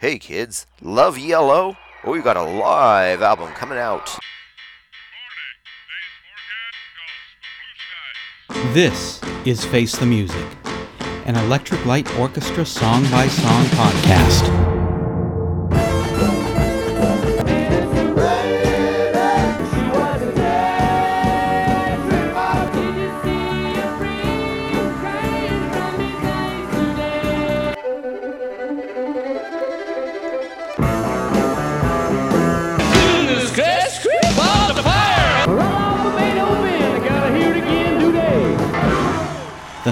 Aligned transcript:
Hey 0.00 0.18
kids, 0.18 0.64
love 0.80 1.18
Yellow? 1.18 1.76
Oh, 2.04 2.12
we 2.12 2.22
got 2.22 2.38
a 2.38 2.42
live 2.42 3.20
album 3.20 3.52
coming 3.52 3.76
out. 3.76 4.18
This 8.72 9.20
is 9.44 9.62
Face 9.62 9.94
the 9.94 10.06
Music, 10.06 10.46
an 11.26 11.36
Electric 11.36 11.84
Light 11.84 12.10
Orchestra 12.18 12.64
song 12.64 13.02
by 13.10 13.28
song 13.28 13.64
podcast. 13.66 14.79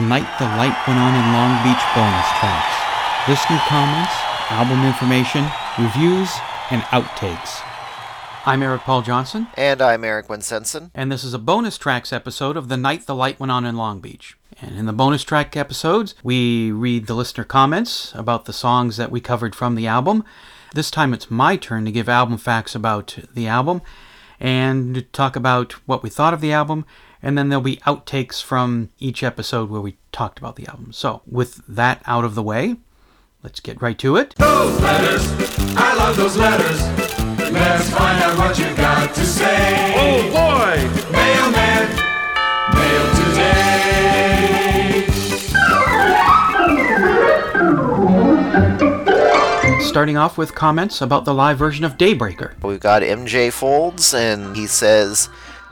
Night 0.08 0.26
the 0.38 0.44
light 0.56 0.76
went 0.86 0.98
on 0.98 1.14
in 1.14 1.32
Long 1.32 1.62
Beach 1.62 1.84
bonus 1.94 2.28
tracks. 2.40 3.28
Listener 3.28 3.60
comments, 3.68 4.14
album 4.48 4.84
information, 4.86 5.44
reviews, 5.78 6.30
and 6.70 6.80
outtakes. 6.84 7.60
I'm 8.46 8.62
Eric 8.62 8.82
Paul 8.82 9.02
Johnson, 9.02 9.48
And 9.58 9.82
I'm 9.82 10.04
Eric 10.04 10.28
Winsenson. 10.28 10.90
and 10.94 11.12
this 11.12 11.24
is 11.24 11.34
a 11.34 11.38
bonus 11.38 11.76
tracks 11.76 12.12
episode 12.12 12.56
of 12.56 12.68
The 12.68 12.78
Night 12.78 13.06
the 13.06 13.14
Light 13.14 13.38
Went 13.38 13.52
On 13.52 13.66
in 13.66 13.76
Long 13.76 14.00
Beach. 14.00 14.38
And 14.62 14.76
in 14.78 14.86
the 14.86 14.92
bonus 14.94 15.22
track 15.24 15.54
episodes, 15.56 16.14
we 16.22 16.72
read 16.72 17.06
the 17.06 17.14
listener 17.14 17.44
comments 17.44 18.12
about 18.14 18.46
the 18.46 18.52
songs 18.54 18.96
that 18.96 19.10
we 19.10 19.20
covered 19.20 19.54
from 19.54 19.74
the 19.74 19.86
album. 19.86 20.24
This 20.74 20.90
time 20.90 21.12
it's 21.12 21.30
my 21.30 21.56
turn 21.56 21.84
to 21.84 21.92
give 21.92 22.08
album 22.08 22.38
facts 22.38 22.74
about 22.74 23.18
the 23.34 23.46
album 23.46 23.82
and 24.40 25.12
talk 25.12 25.36
about 25.36 25.72
what 25.86 26.02
we 26.02 26.08
thought 26.08 26.32
of 26.34 26.40
the 26.40 26.52
album. 26.52 26.86
And 27.22 27.36
then 27.36 27.48
there'll 27.48 27.62
be 27.62 27.78
outtakes 27.78 28.42
from 28.42 28.90
each 28.98 29.22
episode 29.22 29.70
where 29.70 29.80
we 29.80 29.96
talked 30.12 30.38
about 30.38 30.56
the 30.56 30.66
album. 30.68 30.92
So, 30.92 31.22
with 31.26 31.62
that 31.66 32.02
out 32.06 32.24
of 32.24 32.34
the 32.34 32.42
way, 32.42 32.76
let's 33.42 33.60
get 33.60 33.82
right 33.82 33.98
to 33.98 34.16
it. 34.16 34.34
Those 34.36 34.80
letters, 34.80 35.26
I 35.76 35.94
love 35.96 36.16
those 36.16 36.36
letters. 36.36 36.80
Let's 37.52 37.90
find 37.90 38.22
out 38.22 38.38
what 38.38 38.58
you 38.58 38.74
got 38.76 39.14
to 39.14 39.24
say. 39.24 39.94
Oh 39.96 40.22
boy! 40.30 40.76
Mailman, 41.10 41.88
mail 42.74 43.14
today. 43.16 43.88
Starting 49.80 50.16
off 50.16 50.38
with 50.38 50.54
comments 50.54 51.00
about 51.00 51.24
the 51.24 51.34
live 51.34 51.58
version 51.58 51.84
of 51.84 51.96
Daybreaker. 51.96 52.52
We've 52.62 52.78
got 52.78 53.02
MJ 53.02 53.50
Folds, 53.52 54.14
and 54.14 54.54
he 54.54 54.66
says, 54.66 55.28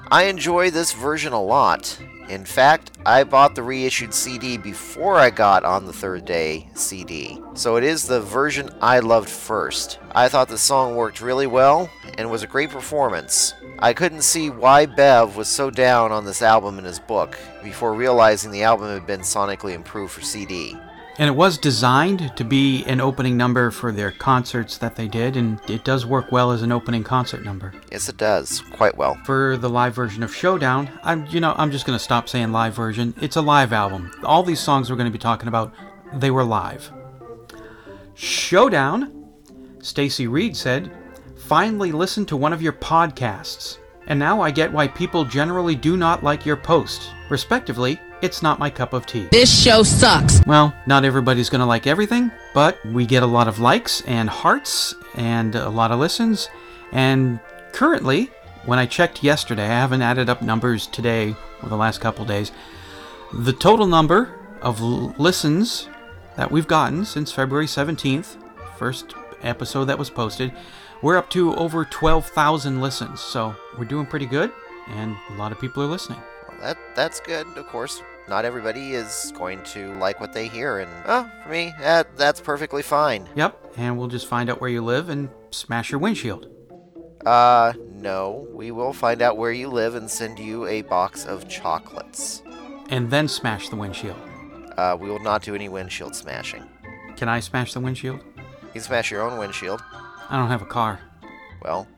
I 0.09 0.25
enjoy 0.25 0.71
this 0.71 0.93
version 0.93 1.33
a 1.33 1.43
lot. 1.43 1.99
In 2.29 2.45
fact, 2.45 2.93
I 3.05 3.25
bought 3.25 3.57
the 3.57 3.65
reissued 3.65 4.15
CD 4.15 4.57
before 4.57 5.17
I 5.17 5.31
got 5.31 5.65
on 5.65 5.85
the 5.85 5.93
third 5.93 6.25
day 6.25 6.69
CD. 6.75 7.41
So 7.55 7.75
it 7.75 7.83
is 7.83 8.07
the 8.07 8.21
version 8.21 8.71
I 8.81 9.01
loved 9.01 9.29
first. 9.29 9.99
I 10.13 10.29
thought 10.29 10.49
the 10.49 10.59
song 10.59 10.95
worked 10.95 11.21
really 11.21 11.49
well 11.49 11.91
and 12.19 12.31
was 12.31 12.45
a 12.45 12.49
great 12.49 12.71
performance. 12.71 13.55
I 13.81 13.93
couldn't 13.93 14.23
see 14.23 14.49
why 14.49 14.87
Bev 14.87 15.37
was 15.37 15.49
so 15.49 15.71
down 15.71 16.13
on 16.13 16.25
this 16.25 16.41
album 16.41 16.79
in 16.79 16.85
his 16.85 17.01
book 17.01 17.37
before 17.65 17.93
realizing 17.93 18.53
the 18.53 18.63
album 18.63 18.89
had 18.89 19.09
been 19.09 19.21
sonically 19.21 19.75
improved 19.75 20.13
for 20.13 20.21
CD. 20.23 20.77
And 21.19 21.29
it 21.29 21.33
was 21.33 21.57
designed 21.57 22.37
to 22.37 22.45
be 22.45 22.85
an 22.85 23.01
opening 23.01 23.39
number 23.39 23.71
for 23.71 23.91
their 23.91 24.11
concerts 24.11 24.77
that 24.79 24.97
they 24.97 25.09
did, 25.09 25.37
and 25.37 25.59
it 25.69 25.83
does 25.83 26.05
work 26.05 26.31
well 26.31 26.51
as 26.51 26.61
an 26.63 26.73
opening 26.73 27.03
concert 27.03 27.43
number. 27.43 27.73
Yes, 27.91 28.09
it 28.11 28.19
does. 28.19 28.61
Quite 28.73 28.99
well. 28.99 29.19
For 29.25 29.57
the 29.57 29.71
live 29.71 29.95
version 29.95 30.23
of 30.23 30.35
Showdown, 30.35 30.91
I'm 31.03 31.27
you 31.27 31.41
know, 31.41 31.55
I'm 31.57 31.71
just 31.71 31.87
gonna 31.87 31.99
stop 31.99 32.29
saying 32.29 32.53
live 32.53 32.75
version. 32.75 33.15
It's 33.23 33.37
a 33.37 33.41
live 33.43 33.73
album. 33.73 34.13
All 34.25 34.43
these 34.43 34.61
songs 34.61 34.91
we're 34.91 34.97
gonna 34.97 35.11
be 35.11 35.19
talking 35.19 35.49
about, 35.49 35.73
they 36.13 36.31
were 36.31 36.45
live. 36.45 36.93
Showdown, 38.15 39.27
Stacy 39.81 40.27
Reed 40.27 40.57
said, 40.57 40.91
finally 41.37 41.93
listened 41.93 42.29
to 42.29 42.37
one 42.37 42.53
of 42.53 42.61
your 42.61 42.73
podcasts. 42.73 43.79
And 44.09 44.19
now 44.19 44.41
I 44.41 44.51
get 44.51 44.73
why 44.73 44.89
people 44.89 45.25
generally 45.25 45.75
do 45.75 45.97
not 45.97 46.23
like 46.23 46.47
your 46.47 46.57
post. 46.57 47.11
Respectively, 47.29 48.01
it's 48.23 48.43
not 48.43 48.59
my 48.59 48.71
cup 48.71 48.93
of 48.93 49.07
tea. 49.07 49.29
This 49.31 49.63
show 49.63 49.83
sucks. 49.83 50.45
Well, 50.47 50.75
not 50.87 51.05
everybody's 51.05 51.51
going 51.51 51.61
to 51.61 51.67
like 51.67 51.87
everything, 51.87 52.31
but 52.55 52.79
we 52.87 53.07
get 53.07 53.23
a 53.23 53.27
lot 53.27 53.49
of 53.49 53.59
likes 53.59 54.01
and 54.03 54.29
hearts 54.29 54.95
and 55.15 55.55
a 55.55 55.69
lot 55.69 55.91
of 55.93 55.99
listens. 55.99 56.49
And 56.93 57.41
currently, 57.73 58.31
when 58.65 58.79
I 58.79 58.87
checked 58.87 59.23
yesterday, 59.23 59.65
I 59.65 59.81
haven't 59.81 60.03
added 60.03 60.29
up 60.29 60.43
numbers 60.43 60.87
today 60.87 61.35
or 61.63 61.69
the 61.69 61.77
last 61.77 62.01
couple 62.01 62.25
days. 62.25 62.53
The 63.33 63.53
total 63.53 63.87
number 63.87 64.39
of 64.63 64.81
l- 64.81 65.15
listens 65.19 65.89
that 66.37 66.51
we've 66.51 66.67
gotten 66.67 67.05
since 67.05 67.33
February 67.33 67.67
17th, 67.67 68.37
first 68.79 69.15
episode 69.43 69.85
that 69.87 69.99
was 69.99 70.11
posted, 70.11 70.53
we're 71.03 71.17
up 71.17 71.29
to 71.31 71.55
over 71.55 71.85
12,000 71.85 72.81
listens. 72.81 73.21
So 73.21 73.55
we're 73.79 73.85
doing 73.85 74.07
pretty 74.07 74.27
good, 74.27 74.51
and 74.89 75.17
a 75.31 75.35
lot 75.35 75.53
of 75.53 75.61
people 75.61 75.83
are 75.83 75.87
listening. 75.87 76.21
That 76.61 76.79
that's 76.95 77.21
good. 77.21 77.47
Of 77.57 77.67
course, 77.69 78.03
not 78.29 78.45
everybody 78.45 78.93
is 78.93 79.33
going 79.37 79.63
to 79.65 79.93
like 79.95 80.21
what 80.21 80.33
they 80.33 80.49
hear, 80.49 80.79
and 80.79 80.91
oh, 81.07 81.31
for 81.43 81.49
me, 81.51 81.75
that 81.81 82.17
that's 82.17 82.41
perfectly 82.41 82.83
fine. 82.83 83.29
Yep, 83.37 83.75
and 83.77 83.99
we'll 83.99 84.09
just 84.09 84.27
find 84.27 84.49
out 84.51 84.61
where 84.61 84.71
you 84.71 84.83
live 84.83 85.09
and 85.09 85.29
smash 85.51 85.91
your 85.91 86.01
windshield. 86.01 86.49
Uh, 87.25 87.73
no, 87.93 88.47
we 88.53 88.71
will 88.71 88.93
find 88.93 89.21
out 89.21 89.37
where 89.37 89.51
you 89.53 89.69
live 89.69 89.95
and 89.97 90.09
send 90.11 90.39
you 90.39 90.67
a 90.67 90.83
box 90.83 91.25
of 91.27 91.49
chocolates. 91.49 92.43
and 92.91 93.11
then 93.11 93.27
smash 93.29 93.69
the 93.69 93.77
windshield. 93.77 94.17
Uh, 94.77 94.97
we 95.01 95.09
will 95.09 95.19
not 95.19 95.43
do 95.43 95.55
any 95.55 95.69
windshield 95.69 96.15
smashing. 96.15 96.63
Can 97.17 97.29
I 97.29 97.41
smash 97.41 97.73
the 97.73 97.81
windshield? 97.81 98.21
You 98.37 98.73
can 98.75 98.83
smash 98.83 99.11
your 99.11 99.23
own 99.23 99.39
windshield. 99.39 99.81
I 100.29 100.37
don't 100.37 100.49
have 100.49 100.63
a 100.63 100.67
car. 100.67 101.01
Well, 101.63 101.89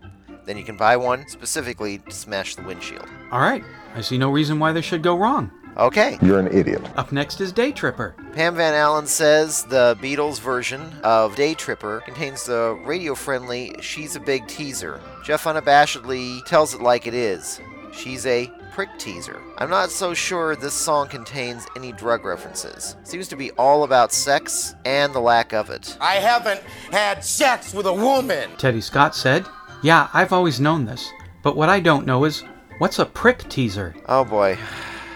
then 0.46 0.56
you 0.56 0.64
can 0.64 0.76
buy 0.78 0.96
one 0.96 1.28
specifically 1.28 1.98
to 1.98 2.10
smash 2.12 2.54
the 2.54 2.62
windshield. 2.62 3.06
All 3.30 3.40
right, 3.40 3.62
I 3.94 4.00
see 4.00 4.18
no 4.18 4.30
reason 4.30 4.58
why 4.58 4.72
this 4.72 4.84
should 4.84 5.02
go 5.02 5.16
wrong. 5.16 5.50
Okay. 5.76 6.18
You're 6.20 6.40
an 6.40 6.48
idiot. 6.48 6.82
Up 6.96 7.12
next 7.12 7.40
is 7.40 7.52
Day 7.52 7.70
Tripper. 7.70 8.16
Pam 8.32 8.56
Van 8.56 8.74
Allen 8.74 9.06
says 9.06 9.62
the 9.64 9.96
Beatles 10.02 10.40
version 10.40 10.92
of 11.04 11.36
Day 11.36 11.54
Tripper 11.54 12.00
contains 12.04 12.44
the 12.44 12.76
radio 12.84 13.14
friendly 13.14 13.76
She's 13.80 14.16
a 14.16 14.20
Big 14.20 14.46
Teaser. 14.48 15.00
Jeff 15.24 15.44
unabashedly 15.44 16.44
tells 16.46 16.74
it 16.74 16.80
like 16.82 17.06
it 17.06 17.14
is. 17.14 17.60
She's 17.92 18.26
a 18.26 18.50
prick 18.72 18.96
teaser. 18.98 19.42
I'm 19.56 19.70
not 19.70 19.90
so 19.90 20.14
sure 20.14 20.54
this 20.54 20.74
song 20.74 21.08
contains 21.08 21.66
any 21.74 21.90
drug 21.90 22.24
references. 22.24 22.94
Seems 23.02 23.26
to 23.28 23.36
be 23.36 23.50
all 23.52 23.82
about 23.82 24.12
sex 24.12 24.74
and 24.84 25.12
the 25.12 25.20
lack 25.20 25.52
of 25.52 25.70
it. 25.70 25.96
I 26.00 26.14
haven't 26.14 26.60
had 26.92 27.24
sex 27.24 27.74
with 27.74 27.86
a 27.86 27.92
woman. 27.92 28.50
Teddy 28.56 28.80
Scott 28.80 29.16
said, 29.16 29.46
Yeah, 29.82 30.08
I've 30.12 30.32
always 30.32 30.60
known 30.60 30.84
this, 30.84 31.10
but 31.42 31.56
what 31.56 31.68
I 31.68 31.80
don't 31.80 32.06
know 32.06 32.24
is 32.24 32.44
what's 32.78 32.98
a 32.98 33.06
prick 33.06 33.48
teaser? 33.48 33.94
Oh 34.06 34.24
boy. 34.24 34.58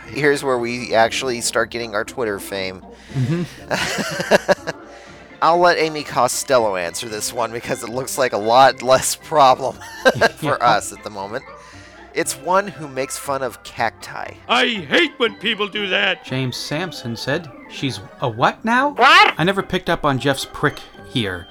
Here's 0.08 0.44
where 0.44 0.58
we 0.58 0.94
actually 0.94 1.40
start 1.40 1.70
getting 1.70 1.94
our 1.94 2.04
Twitter 2.04 2.38
fame. 2.38 2.84
Mm-hmm. 3.14 4.78
I'll 5.42 5.58
let 5.58 5.78
Amy 5.78 6.04
Costello 6.04 6.76
answer 6.76 7.08
this 7.08 7.32
one 7.32 7.50
because 7.50 7.82
it 7.82 7.88
looks 7.88 8.16
like 8.18 8.32
a 8.32 8.38
lot 8.38 8.82
less 8.82 9.16
problem 9.16 9.76
for 10.36 10.62
us 10.62 10.92
at 10.92 11.02
the 11.02 11.10
moment. 11.10 11.44
It's 12.14 12.36
one 12.36 12.68
who 12.68 12.86
makes 12.86 13.16
fun 13.16 13.42
of 13.42 13.62
cacti. 13.64 14.34
I 14.46 14.66
hate 14.66 15.18
when 15.18 15.34
people 15.36 15.66
do 15.66 15.88
that. 15.88 16.24
James 16.24 16.56
Sampson 16.56 17.16
said, 17.16 17.50
She's 17.70 18.00
a 18.20 18.28
what 18.28 18.64
now? 18.64 18.90
What? 18.90 19.34
I 19.38 19.44
never 19.44 19.62
picked 19.62 19.88
up 19.88 20.04
on 20.04 20.18
Jeff's 20.18 20.44
prick 20.44 20.78
here. 21.08 21.48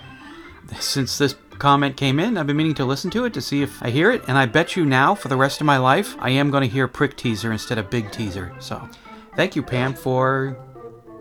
Since 0.80 1.18
this 1.18 1.36
comment 1.62 1.96
came 1.96 2.20
in, 2.20 2.40
I've 2.40 2.48
been 2.48 2.58
meaning 2.58 2.74
to 2.74 2.86
listen 2.86 3.12
to 3.12 3.26
it 3.26 3.34
to 3.36 3.42
see 3.42 3.62
if 3.62 3.82
I 3.84 3.92
hear 3.92 4.10
it, 4.12 4.24
and 4.28 4.36
I 4.36 4.48
bet 4.48 4.76
you 4.76 4.84
now, 4.84 5.14
for 5.14 5.28
the 5.28 5.36
rest 5.38 5.62
of 5.62 5.68
my 5.68 5.78
life, 5.78 6.16
I 6.20 6.32
am 6.32 6.50
going 6.50 6.64
to 6.64 6.68
hear 6.68 6.88
prick 6.88 7.16
teaser 7.16 7.52
instead 7.52 7.78
of 7.78 7.88
big 7.92 8.12
teaser. 8.12 8.52
So, 8.60 8.90
thank 9.36 9.56
you, 9.56 9.62
Pam, 9.62 9.94
for 9.94 10.58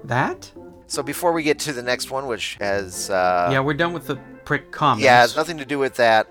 that. 0.05 0.51
So 0.87 1.03
before 1.03 1.33
we 1.33 1.43
get 1.43 1.59
to 1.61 1.75
the 1.75 1.83
next 1.83 2.11
one, 2.11 2.27
which 2.27 2.57
has 2.59 3.11
uh, 3.11 3.51
yeah, 3.53 3.61
we're 3.61 3.75
done 3.75 3.93
with 3.93 4.07
the 4.07 4.17
prick 4.47 4.73
comments. 4.73 5.05
yeah, 5.05 5.21
has 5.21 5.37
nothing 5.37 5.59
to 5.59 5.67
do 5.67 5.79
with 5.79 5.97
that. 5.97 6.27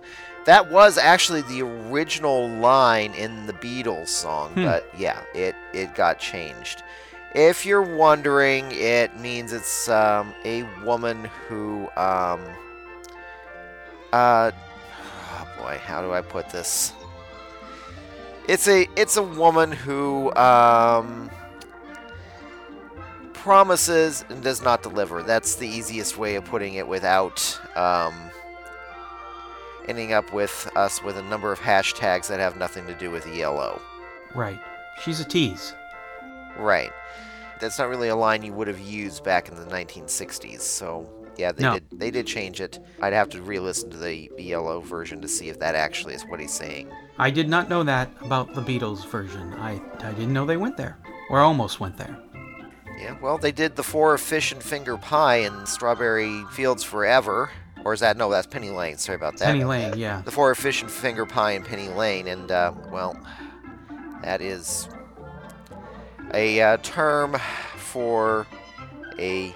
That 0.45 0.71
was 0.71 0.97
actually 0.97 1.43
the 1.43 1.61
original 1.61 2.47
line 2.47 3.13
in 3.13 3.45
the 3.45 3.53
Beatles 3.53 4.07
song, 4.07 4.49
Hmm. 4.53 4.65
but 4.65 4.89
yeah, 4.97 5.21
it 5.35 5.55
it 5.71 5.93
got 5.93 6.17
changed. 6.19 6.81
If 7.35 7.63
you're 7.63 7.83
wondering, 7.83 8.65
it 8.71 9.15
means 9.19 9.53
it's 9.53 9.87
um, 9.87 10.33
a 10.45 10.63
woman 10.83 11.29
who 11.47 11.87
um, 11.95 12.41
uh, 14.13 14.51
oh 14.53 15.47
boy, 15.57 15.79
how 15.83 16.01
do 16.01 16.11
I 16.11 16.21
put 16.21 16.49
this? 16.49 16.93
It's 18.47 18.67
a 18.67 18.87
it's 18.95 19.17
a 19.17 19.23
woman 19.23 19.71
who 19.71 20.33
um, 20.35 21.29
promises 23.33 24.25
and 24.29 24.43
does 24.43 24.61
not 24.61 24.83
deliver. 24.83 25.23
That's 25.23 25.55
the 25.55 25.67
easiest 25.67 26.17
way 26.17 26.35
of 26.35 26.45
putting 26.45 26.73
it 26.75 26.87
without 26.87 27.59
um, 27.75 28.13
ending 29.87 30.13
up 30.13 30.33
with 30.33 30.69
us 30.75 31.03
with 31.03 31.17
a 31.17 31.23
number 31.23 31.51
of 31.51 31.59
hashtags 31.59 32.27
that 32.27 32.39
have 32.39 32.57
nothing 32.57 32.85
to 32.87 32.93
do 32.93 33.11
with 33.11 33.25
ELO. 33.27 33.81
Right. 34.35 34.59
She's 35.01 35.19
a 35.19 35.25
tease. 35.25 35.73
Right. 36.57 36.91
That's 37.59 37.77
not 37.79 37.89
really 37.89 38.09
a 38.09 38.15
line 38.15 38.43
you 38.43 38.53
would 38.53 38.67
have 38.67 38.79
used 38.79 39.23
back 39.23 39.49
in 39.49 39.55
the 39.55 39.65
1960s. 39.65 40.61
So 40.61 41.09
yeah, 41.39 41.51
they 41.53 41.63
No. 41.63 41.73
did 41.73 41.85
they 41.91 42.11
did 42.11 42.27
change 42.27 42.59
it. 42.61 42.77
I'd 43.01 43.13
have 43.13 43.29
to 43.29 43.41
re-listen 43.41 43.89
to 43.91 43.97
the 43.97 44.29
ELO 44.37 44.81
version 44.81 45.21
to 45.21 45.27
see 45.27 45.49
if 45.49 45.57
that 45.59 45.73
actually 45.73 46.13
is 46.13 46.23
what 46.23 46.39
he's 46.39 46.53
saying. 46.53 46.89
I 47.17 47.31
did 47.31 47.49
not 47.49 47.69
know 47.69 47.83
that 47.83 48.11
about 48.21 48.53
the 48.53 48.61
Beatles 48.61 49.07
version. 49.09 49.53
I, 49.55 49.81
I 49.99 50.11
didn't 50.11 50.33
know 50.33 50.45
they 50.45 50.57
went 50.57 50.77
there. 50.77 50.97
Or 51.29 51.39
almost 51.39 51.79
went 51.79 51.97
there. 51.97 52.17
Yeah, 52.99 53.15
well, 53.21 53.37
they 53.37 53.51
did 53.53 53.75
the 53.75 53.83
four 53.83 54.17
fish 54.17 54.51
and 54.51 54.61
finger 54.61 54.97
pie 54.97 55.37
in 55.37 55.65
Strawberry 55.65 56.43
Fields 56.51 56.83
Forever. 56.83 57.49
Or 57.85 57.93
is 57.93 58.01
that 58.01 58.17
no? 58.17 58.29
That's 58.29 58.47
Penny 58.47 58.71
Lane. 58.71 58.97
Sorry 58.97 59.15
about 59.15 59.37
that. 59.37 59.45
Penny 59.45 59.63
Lane, 59.63 59.93
yeah. 59.97 60.21
The 60.25 60.31
four 60.31 60.53
fish 60.55 60.81
and 60.81 60.91
finger 60.91 61.25
pie 61.25 61.51
in 61.53 61.63
Penny 61.63 61.87
Lane, 61.87 62.27
and 62.27 62.51
uh, 62.51 62.73
well, 62.91 63.17
that 64.21 64.41
is 64.41 64.89
a 66.33 66.61
uh, 66.61 66.77
term 66.83 67.37
for 67.77 68.45
a 69.17 69.53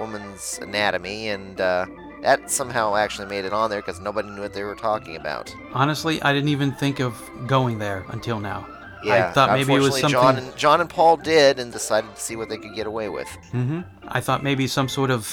woman's 0.00 0.58
anatomy, 0.62 1.28
and 1.28 1.60
uh, 1.60 1.86
that 2.22 2.50
somehow 2.50 2.96
actually 2.96 3.28
made 3.28 3.44
it 3.44 3.52
on 3.52 3.70
there 3.70 3.80
because 3.80 4.00
nobody 4.00 4.28
knew 4.30 4.42
what 4.42 4.54
they 4.54 4.62
were 4.62 4.74
talking 4.74 5.16
about. 5.16 5.54
Honestly, 5.72 6.20
I 6.22 6.32
didn't 6.32 6.48
even 6.48 6.72
think 6.72 7.00
of 7.00 7.20
going 7.46 7.78
there 7.78 8.04
until 8.08 8.40
now. 8.40 8.66
Yeah, 9.04 9.28
I 9.28 9.32
thought 9.32 9.52
maybe 9.52 9.74
it 9.74 9.80
was 9.80 10.00
something. 10.00 10.10
John 10.10 10.36
and, 10.38 10.56
John 10.56 10.80
and 10.80 10.90
Paul 10.90 11.16
did, 11.16 11.58
and 11.58 11.72
decided 11.72 12.14
to 12.14 12.20
see 12.20 12.36
what 12.36 12.48
they 12.48 12.56
could 12.56 12.74
get 12.74 12.86
away 12.86 13.08
with. 13.08 13.28
Mm-hmm. 13.52 13.80
I 14.08 14.20
thought 14.20 14.42
maybe 14.42 14.66
some 14.66 14.88
sort 14.88 15.10
of 15.10 15.26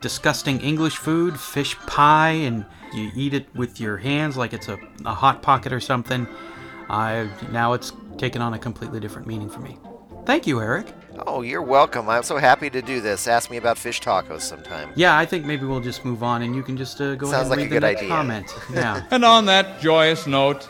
disgusting 0.00 0.60
English 0.60 0.96
food, 0.96 1.38
fish 1.40 1.76
pie, 1.86 2.30
and 2.30 2.66
you 2.92 3.10
eat 3.14 3.34
it 3.34 3.46
with 3.54 3.80
your 3.80 3.96
hands 3.96 4.36
like 4.36 4.52
it's 4.52 4.68
a, 4.68 4.78
a 5.04 5.14
hot 5.14 5.42
pocket 5.42 5.72
or 5.72 5.80
something. 5.80 6.26
I 6.88 7.28
now 7.50 7.72
it's 7.72 7.92
taken 8.18 8.42
on 8.42 8.54
a 8.54 8.58
completely 8.58 9.00
different 9.00 9.26
meaning 9.26 9.48
for 9.48 9.60
me. 9.60 9.78
Thank 10.24 10.46
you, 10.46 10.60
Eric. 10.60 10.86
Oh, 11.26 11.42
you're 11.42 11.62
welcome. 11.62 12.08
I'm 12.08 12.22
so 12.22 12.36
happy 12.36 12.68
to 12.70 12.82
do 12.82 13.00
this. 13.00 13.26
Ask 13.28 13.50
me 13.50 13.56
about 13.56 13.78
fish 13.78 14.00
tacos 14.00 14.42
sometime. 14.42 14.90
Yeah, 14.94 15.16
I 15.16 15.24
think 15.26 15.44
maybe 15.46 15.64
we'll 15.66 15.80
just 15.80 16.04
move 16.04 16.22
on, 16.22 16.42
and 16.42 16.54
you 16.54 16.62
can 16.62 16.76
just 16.76 17.00
uh, 17.00 17.14
go 17.14 17.30
Sounds 17.30 17.48
ahead 17.48 17.50
and 17.50 17.50
like 17.50 17.58
a 17.58 17.62
read 17.62 17.70
the 17.70 17.74
good 17.74 17.82
next 17.82 17.98
idea. 18.00 18.08
comment. 18.08 18.54
Yeah. 18.72 19.02
And 19.10 19.24
on 19.24 19.46
that 19.46 19.80
joyous 19.80 20.26
note, 20.26 20.68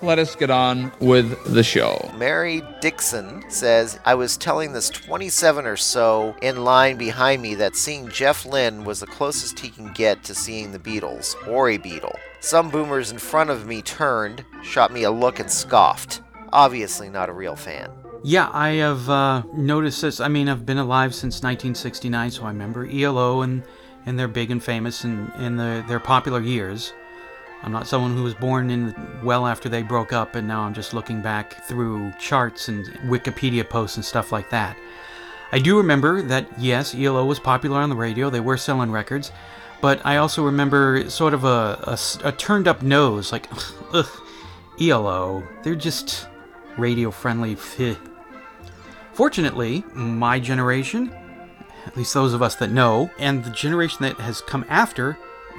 let 0.00 0.18
us 0.18 0.34
get 0.34 0.50
on 0.50 0.90
with 1.00 1.52
the 1.52 1.62
show. 1.62 2.10
Mary 2.16 2.62
Dixon 2.80 3.44
says, 3.48 4.00
I 4.04 4.14
was 4.14 4.36
telling 4.36 4.72
this 4.72 4.88
27 4.90 5.66
or 5.66 5.76
so 5.76 6.34
in 6.42 6.64
line 6.64 6.96
behind 6.96 7.42
me 7.42 7.54
that 7.56 7.76
seeing 7.76 8.08
Jeff 8.08 8.44
Lynne 8.46 8.84
was 8.84 9.00
the 9.00 9.06
closest 9.06 9.60
he 9.60 9.68
can 9.70 9.92
get 9.92 10.24
to 10.24 10.34
seeing 10.34 10.72
the 10.72 10.78
Beatles, 10.78 11.34
or 11.46 11.68
a 11.70 11.78
Beatle. 11.78 12.16
Some 12.40 12.70
boomers 12.70 13.12
in 13.12 13.18
front 13.18 13.50
of 13.50 13.66
me 13.66 13.82
turned, 13.82 14.44
shot 14.64 14.92
me 14.92 15.04
a 15.04 15.10
look, 15.10 15.38
and 15.38 15.50
scoffed. 15.50 16.20
Obviously 16.52 17.08
not 17.08 17.28
a 17.28 17.32
real 17.32 17.54
fan. 17.56 17.90
Yeah, 18.24 18.48
I 18.52 18.74
have 18.74 19.10
uh, 19.10 19.42
noticed 19.52 20.02
this. 20.02 20.20
I 20.20 20.28
mean, 20.28 20.48
I've 20.48 20.64
been 20.64 20.78
alive 20.78 21.12
since 21.12 21.42
1969, 21.42 22.30
so 22.30 22.44
I 22.44 22.48
remember 22.48 22.86
ELO 22.86 23.42
and 23.42 23.62
and 24.06 24.18
they're 24.18 24.28
big 24.28 24.50
and 24.50 24.62
famous 24.62 25.04
in 25.04 25.30
in 25.38 25.56
the, 25.56 25.84
their 25.88 25.98
popular 25.98 26.40
years. 26.40 26.92
I'm 27.64 27.72
not 27.72 27.86
someone 27.86 28.16
who 28.16 28.22
was 28.22 28.34
born 28.34 28.70
in 28.70 28.94
well 29.24 29.46
after 29.46 29.68
they 29.68 29.82
broke 29.82 30.12
up, 30.12 30.36
and 30.36 30.46
now 30.46 30.62
I'm 30.62 30.74
just 30.74 30.94
looking 30.94 31.20
back 31.20 31.64
through 31.64 32.12
charts 32.20 32.68
and 32.68 32.86
Wikipedia 33.08 33.68
posts 33.68 33.96
and 33.96 34.04
stuff 34.04 34.30
like 34.30 34.50
that. 34.50 34.76
I 35.50 35.58
do 35.58 35.76
remember 35.76 36.22
that 36.22 36.46
yes, 36.60 36.94
ELO 36.94 37.24
was 37.24 37.40
popular 37.40 37.80
on 37.80 37.90
the 37.90 37.96
radio; 37.96 38.30
they 38.30 38.40
were 38.40 38.56
selling 38.56 38.92
records, 38.92 39.32
but 39.80 40.00
I 40.06 40.18
also 40.18 40.44
remember 40.44 41.10
sort 41.10 41.34
of 41.34 41.44
a 41.44 41.98
a 42.22 42.30
turned 42.30 42.68
up 42.68 42.82
nose, 42.82 43.32
like, 43.32 43.48
ugh, 43.92 44.08
ELO. 44.80 45.42
They're 45.64 45.74
just 45.74 46.28
radio 46.78 47.10
friendly. 47.10 47.56
Fortunately, 49.12 49.84
my 49.94 50.40
generation, 50.40 51.14
at 51.86 51.96
least 51.96 52.14
those 52.14 52.32
of 52.32 52.42
us 52.42 52.54
that 52.56 52.70
know, 52.70 53.10
and 53.18 53.44
the 53.44 53.50
generation 53.50 53.98
that 54.02 54.16
has 54.16 54.40
come 54.40 54.64
after, 54.68 55.18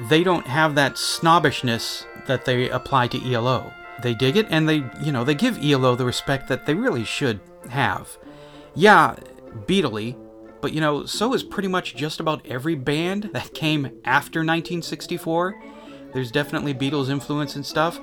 they 0.10 0.24
don't 0.24 0.48
have 0.48 0.76
that 0.76 0.98
snobbishness 0.98 2.06
that 2.28 2.46
they 2.46 2.70
apply 2.70 3.08
to 3.08 3.34
ELO. 3.34 3.72
They 4.02 4.14
dig 4.14 4.38
it 4.38 4.48
and 4.50 4.68
they, 4.68 4.84
you 5.04 5.12
know, 5.12 5.24
they 5.24 5.36
give 5.36 5.64
ELO 5.64 5.96
the 5.96 6.06
respect 6.06 6.48
that 6.48 6.66
they 6.66 6.74
really 6.74 7.04
should 7.04 7.40
have. 7.70 8.18
Yeah, 8.74 9.16
Beatley, 9.66 10.18
but 10.62 10.74
you 10.74 10.82
know, 10.82 11.06
so 11.06 11.34
is 11.34 11.44
pretty 11.44 11.68
much 11.68 11.96
just 11.96 12.20
about 12.20 12.46
every 12.48 12.76
band 12.76 13.30
that 13.34 13.54
came 13.54 13.86
after 14.04 14.40
1964. 14.40 15.62
There's 16.14 16.32
definitely 16.32 16.74
Beatles 16.74 17.10
influence 17.10 17.56
and 17.56 17.66
stuff. 17.66 18.00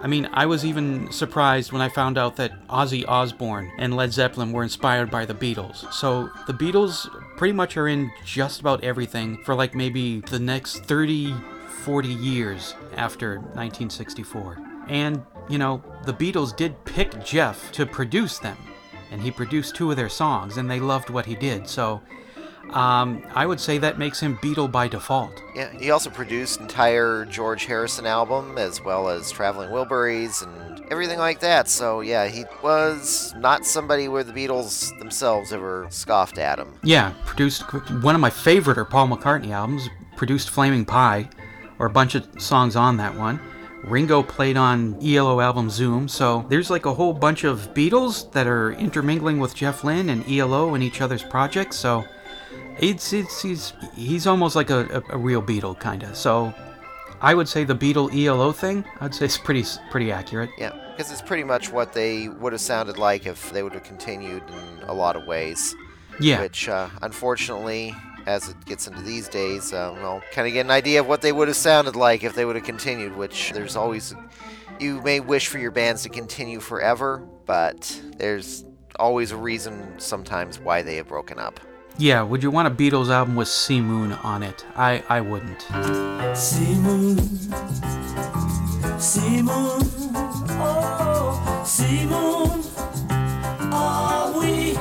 I 0.00 0.06
mean, 0.06 0.28
I 0.32 0.46
was 0.46 0.64
even 0.64 1.10
surprised 1.10 1.72
when 1.72 1.82
I 1.82 1.88
found 1.88 2.18
out 2.18 2.36
that 2.36 2.66
Ozzy 2.68 3.04
Osbourne 3.08 3.72
and 3.78 3.96
Led 3.96 4.12
Zeppelin 4.12 4.52
were 4.52 4.62
inspired 4.62 5.10
by 5.10 5.24
the 5.24 5.34
Beatles. 5.34 5.92
So 5.92 6.30
the 6.46 6.52
Beatles 6.52 7.08
pretty 7.36 7.52
much 7.52 7.76
are 7.76 7.88
in 7.88 8.12
just 8.24 8.60
about 8.60 8.84
everything 8.84 9.42
for 9.44 9.56
like 9.56 9.74
maybe 9.74 10.20
the 10.20 10.38
next 10.38 10.84
30, 10.84 11.34
40 11.82 12.08
years 12.08 12.76
after 12.96 13.38
1964. 13.38 14.58
And, 14.88 15.24
you 15.48 15.58
know, 15.58 15.82
the 16.04 16.14
Beatles 16.14 16.56
did 16.56 16.84
pick 16.84 17.24
Jeff 17.24 17.72
to 17.72 17.84
produce 17.84 18.38
them. 18.38 18.56
And 19.10 19.20
he 19.20 19.30
produced 19.30 19.74
two 19.74 19.90
of 19.90 19.96
their 19.96 20.10
songs, 20.10 20.58
and 20.58 20.70
they 20.70 20.80
loved 20.80 21.10
what 21.10 21.26
he 21.26 21.34
did. 21.34 21.66
So 21.66 22.02
um, 22.70 23.22
I 23.34 23.46
would 23.46 23.60
say 23.60 23.78
that 23.78 23.98
makes 23.98 24.20
him 24.20 24.36
Beatle 24.38 24.70
by 24.70 24.88
default. 24.88 25.42
Yeah, 25.54 25.70
he 25.78 25.90
also 25.90 26.10
produced 26.10 26.60
entire 26.60 27.24
George 27.24 27.64
Harrison 27.64 28.06
album 28.06 28.58
as 28.58 28.82
well 28.82 29.08
as 29.08 29.30
Traveling 29.30 29.70
Wilburys 29.70 30.42
and 30.42 30.84
everything 30.90 31.18
like 31.18 31.40
that. 31.40 31.68
So 31.68 32.00
yeah, 32.00 32.28
he 32.28 32.44
was 32.62 33.34
not 33.36 33.64
somebody 33.64 34.08
where 34.08 34.24
the 34.24 34.32
Beatles 34.32 34.96
themselves 34.98 35.52
ever 35.52 35.86
scoffed 35.90 36.38
at 36.38 36.58
him. 36.58 36.78
Yeah, 36.82 37.14
produced 37.24 37.62
one 38.02 38.14
of 38.14 38.20
my 38.20 38.30
favorite 38.30 38.78
are 38.78 38.84
Paul 38.84 39.08
McCartney 39.08 39.50
albums. 39.50 39.88
Produced 40.16 40.50
Flaming 40.50 40.84
Pie, 40.84 41.28
or 41.78 41.86
a 41.86 41.90
bunch 41.90 42.16
of 42.16 42.26
songs 42.42 42.74
on 42.74 42.96
that 42.96 43.14
one. 43.14 43.40
Ringo 43.84 44.22
played 44.22 44.56
on 44.56 44.98
ELO 45.00 45.40
album 45.40 45.70
Zoom, 45.70 46.08
so 46.08 46.44
there's 46.48 46.70
like 46.70 46.86
a 46.86 46.94
whole 46.94 47.12
bunch 47.12 47.44
of 47.44 47.72
Beatles 47.72 48.30
that 48.32 48.48
are 48.48 48.72
intermingling 48.72 49.38
with 49.38 49.54
Jeff 49.54 49.84
Lynne 49.84 50.10
and 50.10 50.28
ELO 50.28 50.74
in 50.74 50.82
each 50.82 51.00
other's 51.00 51.22
projects. 51.22 51.76
So 51.76 52.04
it's 52.78 53.12
it's 53.12 53.42
he's 53.42 53.72
he's 53.94 54.26
almost 54.26 54.56
like 54.56 54.70
a, 54.70 55.02
a, 55.10 55.16
a 55.16 55.18
real 55.18 55.42
Beatle 55.42 55.78
kind 55.78 56.02
of. 56.02 56.16
So 56.16 56.54
I 57.20 57.34
would 57.34 57.48
say 57.48 57.64
the 57.64 57.74
Beatle 57.74 58.14
ELO 58.14 58.52
thing, 58.52 58.84
I'd 59.00 59.14
say 59.14 59.24
it's 59.24 59.38
pretty 59.38 59.64
pretty 59.90 60.12
accurate. 60.12 60.50
Yeah, 60.58 60.72
because 60.96 61.10
it's 61.10 61.22
pretty 61.22 61.44
much 61.44 61.72
what 61.72 61.92
they 61.92 62.28
would 62.28 62.52
have 62.52 62.60
sounded 62.60 62.96
like 62.96 63.26
if 63.26 63.50
they 63.52 63.62
would 63.62 63.72
have 63.72 63.84
continued 63.84 64.42
in 64.48 64.88
a 64.88 64.92
lot 64.94 65.16
of 65.16 65.26
ways. 65.26 65.74
Yeah, 66.20 66.40
Which, 66.40 66.68
uh, 66.68 66.88
unfortunately, 67.02 67.94
as 68.26 68.48
it 68.48 68.64
gets 68.64 68.88
into 68.88 69.02
these 69.02 69.28
days, 69.28 69.72
uh, 69.72 69.96
well, 70.02 70.20
kind 70.32 70.48
of 70.48 70.54
get 70.54 70.64
an 70.64 70.70
idea 70.72 70.98
of 70.98 71.06
what 71.06 71.22
they 71.22 71.30
would 71.30 71.46
have 71.46 71.56
sounded 71.56 71.94
like 71.94 72.24
if 72.24 72.34
they 72.34 72.44
would 72.44 72.56
have 72.56 72.64
continued. 72.64 73.16
Which 73.16 73.52
there's 73.52 73.76
always, 73.76 74.14
you 74.80 75.00
may 75.02 75.20
wish 75.20 75.46
for 75.46 75.58
your 75.58 75.70
bands 75.70 76.02
to 76.02 76.08
continue 76.08 76.58
forever, 76.58 77.18
but 77.46 78.00
there's 78.16 78.64
always 78.98 79.30
a 79.30 79.36
reason 79.36 79.94
sometimes 79.98 80.58
why 80.58 80.82
they 80.82 80.96
have 80.96 81.06
broken 81.08 81.38
up. 81.38 81.60
Yeah. 81.98 82.22
Would 82.22 82.42
you 82.42 82.50
want 82.50 82.68
a 82.68 82.70
Beatles 82.70 83.10
album 83.10 83.34
with 83.36 83.48
Sea 83.48 83.80
Moon 83.80 84.12
on 84.12 84.42
it? 84.42 84.64
I 84.76 85.02
I 85.08 85.20
wouldn't. 85.20 85.62
Simon, 86.36 87.18
Simon, 88.98 89.80
oh, 90.60 91.62
Simon, 91.66 92.62
are 93.72 94.38
we? 94.38 94.78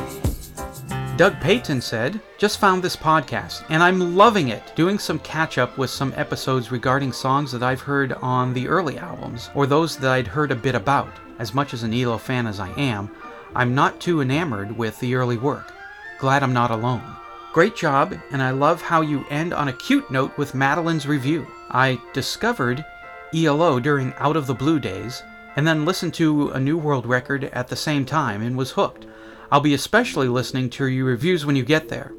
Doug 1.18 1.40
Payton 1.40 1.82
said, 1.82 2.22
Just 2.38 2.60
found 2.60 2.84
this 2.84 2.96
podcast, 2.96 3.64
and 3.70 3.82
I'm 3.82 4.16
loving 4.16 4.50
it. 4.50 4.72
Doing 4.76 5.00
some 5.00 5.18
catch 5.20 5.58
up 5.58 5.76
with 5.76 5.90
some 5.90 6.14
episodes 6.16 6.72
regarding 6.72 7.12
songs 7.12 7.52
that 7.52 7.64
I've 7.64 7.82
heard 7.82 8.14
on 8.14 8.54
the 8.54 8.68
early 8.68 9.00
albums, 9.00 9.50
or 9.56 9.66
those 9.66 9.98
that 9.98 10.12
I'd 10.12 10.28
heard 10.28 10.52
a 10.52 10.56
bit 10.56 10.76
about. 10.76 11.10
As 11.40 11.56
much 11.56 11.74
as 11.74 11.82
an 11.82 11.94
ELO 11.94 12.20
fan 12.20 12.46
as 12.46 12.60
I 12.60 12.70
am, 12.80 13.10
I'm 13.56 13.74
not 13.74 14.00
too 14.00 14.22
enamored 14.22 14.78
with 14.78 15.00
the 15.00 15.16
early 15.16 15.38
work. 15.38 15.74
Glad 16.20 16.42
I'm 16.42 16.54
not 16.54 16.72
alone. 16.72 17.04
Great 17.54 17.76
job, 17.76 18.20
and 18.32 18.42
I 18.42 18.50
love 18.50 18.82
how 18.82 19.02
you 19.02 19.24
end 19.30 19.54
on 19.54 19.68
a 19.68 19.74
cute 19.74 20.10
note 20.10 20.36
with 20.36 20.56
Madeline's 20.56 21.06
review. 21.06 21.46
I 21.70 22.02
discovered 22.12 22.84
ELO 23.36 23.80
during 23.80 24.14
Out 24.18 24.36
of 24.36 24.48
the 24.48 24.56
Blue 24.56 24.80
days, 24.80 25.22
and 25.56 25.68
then 25.68 25.86
listened 25.86 26.16
to 26.16 26.50
a 26.50 26.60
New 26.60 26.78
World 26.78 27.06
record 27.06 27.44
at 27.46 27.68
the 27.68 27.76
same 27.76 28.04
time 28.04 28.42
and 28.42 28.58
was 28.58 28.72
hooked. 28.72 29.06
I'll 29.52 29.60
be 29.60 29.76
especially 29.76 30.28
listening 30.28 30.72
to 30.72 30.88
your 30.88 31.06
reviews 31.06 31.46
when 31.46 31.56
you 31.56 31.64
get 31.64 31.88
there. 31.88 32.14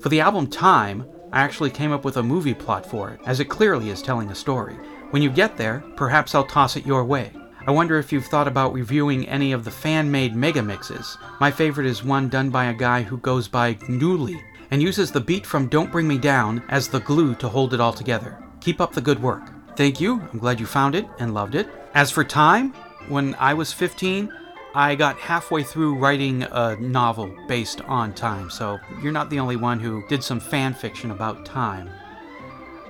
For 0.00 0.08
the 0.08 0.20
album 0.20 0.48
Time, 0.48 1.06
I 1.32 1.40
actually 1.40 1.70
came 1.70 1.92
up 1.92 2.04
with 2.04 2.16
a 2.16 2.22
movie 2.22 2.54
plot 2.54 2.84
for 2.84 3.10
it, 3.10 3.20
as 3.24 3.38
it 3.38 3.46
clearly 3.46 3.90
is 3.90 4.02
telling 4.02 4.30
a 4.30 4.34
story. 4.34 4.74
When 5.10 5.22
you 5.22 5.30
get 5.30 5.56
there, 5.56 5.84
perhaps 5.96 6.34
I'll 6.34 6.44
toss 6.44 6.76
it 6.76 6.86
your 6.86 7.04
way. 7.04 7.30
I 7.68 7.70
wonder 7.70 7.98
if 7.98 8.12
you've 8.12 8.24
thought 8.24 8.48
about 8.48 8.72
reviewing 8.72 9.28
any 9.28 9.52
of 9.52 9.62
the 9.62 9.70
fan 9.70 10.10
made 10.10 10.34
mega 10.34 10.62
mixes. 10.62 11.18
My 11.38 11.50
favorite 11.50 11.86
is 11.86 12.02
one 12.02 12.30
done 12.30 12.48
by 12.48 12.64
a 12.64 12.72
guy 12.72 13.02
who 13.02 13.18
goes 13.18 13.46
by 13.46 13.76
Newly 13.90 14.42
and 14.70 14.80
uses 14.80 15.12
the 15.12 15.20
beat 15.20 15.44
from 15.44 15.68
Don't 15.68 15.92
Bring 15.92 16.08
Me 16.08 16.16
Down 16.16 16.62
as 16.70 16.88
the 16.88 17.00
glue 17.00 17.34
to 17.34 17.46
hold 17.46 17.74
it 17.74 17.80
all 17.80 17.92
together. 17.92 18.42
Keep 18.62 18.80
up 18.80 18.94
the 18.94 19.02
good 19.02 19.20
work. 19.20 19.52
Thank 19.76 20.00
you. 20.00 20.18
I'm 20.32 20.38
glad 20.38 20.58
you 20.58 20.64
found 20.64 20.94
it 20.94 21.04
and 21.18 21.34
loved 21.34 21.54
it. 21.54 21.68
As 21.92 22.10
for 22.10 22.24
time, 22.24 22.72
when 23.06 23.34
I 23.34 23.52
was 23.52 23.70
15, 23.70 24.32
I 24.74 24.94
got 24.94 25.18
halfway 25.18 25.62
through 25.62 25.96
writing 25.96 26.44
a 26.44 26.74
novel 26.76 27.36
based 27.48 27.82
on 27.82 28.14
time, 28.14 28.48
so 28.48 28.78
you're 29.02 29.12
not 29.12 29.28
the 29.28 29.40
only 29.40 29.56
one 29.56 29.78
who 29.78 30.06
did 30.08 30.24
some 30.24 30.40
fan 30.40 30.72
fiction 30.72 31.10
about 31.10 31.44
time. 31.44 31.90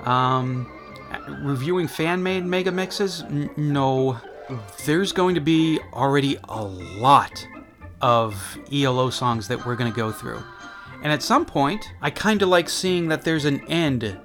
Um, 0.04 0.70
reviewing 1.42 1.88
fan 1.88 2.22
made 2.22 2.44
mega 2.44 2.70
mixes? 2.70 3.22
N- 3.22 3.50
no. 3.56 4.20
There's 4.84 5.12
going 5.12 5.34
to 5.34 5.40
be 5.40 5.78
already 5.92 6.38
a 6.48 6.62
lot 6.62 7.46
of 8.00 8.58
ELO 8.72 9.10
songs 9.10 9.48
that 9.48 9.64
we're 9.66 9.76
going 9.76 9.92
to 9.92 9.96
go 9.96 10.10
through. 10.12 10.42
And 11.02 11.12
at 11.12 11.22
some 11.22 11.44
point, 11.44 11.92
I 12.00 12.10
kind 12.10 12.42
of 12.42 12.48
like 12.48 12.68
seeing 12.68 13.08
that 13.08 13.22
there's 13.22 13.44
an 13.44 13.60
end 13.68 14.18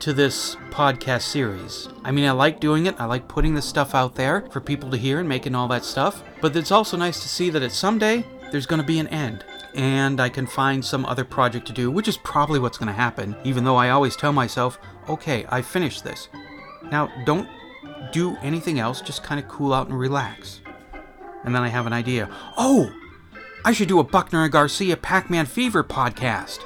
to 0.00 0.12
this 0.12 0.56
podcast 0.70 1.22
series. 1.22 1.88
I 2.04 2.10
mean, 2.10 2.24
I 2.24 2.32
like 2.32 2.60
doing 2.60 2.86
it, 2.86 3.00
I 3.00 3.04
like 3.04 3.28
putting 3.28 3.54
this 3.54 3.64
stuff 3.64 3.94
out 3.94 4.14
there 4.16 4.48
for 4.50 4.60
people 4.60 4.90
to 4.90 4.96
hear 4.96 5.20
and 5.20 5.28
making 5.28 5.54
all 5.54 5.68
that 5.68 5.84
stuff, 5.84 6.22
but 6.40 6.56
it's 6.56 6.72
also 6.72 6.96
nice 6.96 7.22
to 7.22 7.28
see 7.28 7.50
that 7.50 7.62
at 7.62 7.72
someday 7.72 8.24
there's 8.50 8.66
going 8.66 8.80
to 8.80 8.86
be 8.86 8.98
an 8.98 9.06
end. 9.08 9.44
And 9.74 10.20
I 10.20 10.28
can 10.28 10.46
find 10.46 10.84
some 10.84 11.06
other 11.06 11.24
project 11.24 11.66
to 11.68 11.72
do, 11.72 11.90
which 11.90 12.08
is 12.08 12.16
probably 12.18 12.58
what's 12.58 12.78
going 12.78 12.88
to 12.88 12.92
happen, 12.92 13.36
even 13.44 13.64
though 13.64 13.76
I 13.76 13.90
always 13.90 14.16
tell 14.16 14.32
myself, 14.32 14.78
okay, 15.08 15.46
I 15.48 15.62
finished 15.62 16.04
this. 16.04 16.28
Now, 16.90 17.10
don't 17.24 17.48
do 18.10 18.36
anything 18.42 18.78
else, 18.78 19.00
just 19.00 19.22
kind 19.22 19.42
of 19.42 19.48
cool 19.48 19.72
out 19.72 19.88
and 19.88 19.98
relax. 19.98 20.60
And 21.44 21.54
then 21.54 21.62
I 21.62 21.68
have 21.68 21.86
an 21.86 21.92
idea. 21.92 22.28
Oh, 22.56 22.92
I 23.64 23.72
should 23.72 23.88
do 23.88 23.98
a 23.98 24.04
Buckner 24.04 24.44
and 24.44 24.52
Garcia 24.52 24.96
Pac 24.96 25.30
Man 25.30 25.46
Fever 25.46 25.84
podcast. 25.84 26.60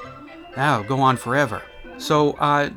That'll 0.54 0.84
go 0.84 1.00
on 1.00 1.16
forever. 1.16 1.62
So, 1.98 2.32
uh, 2.32 2.70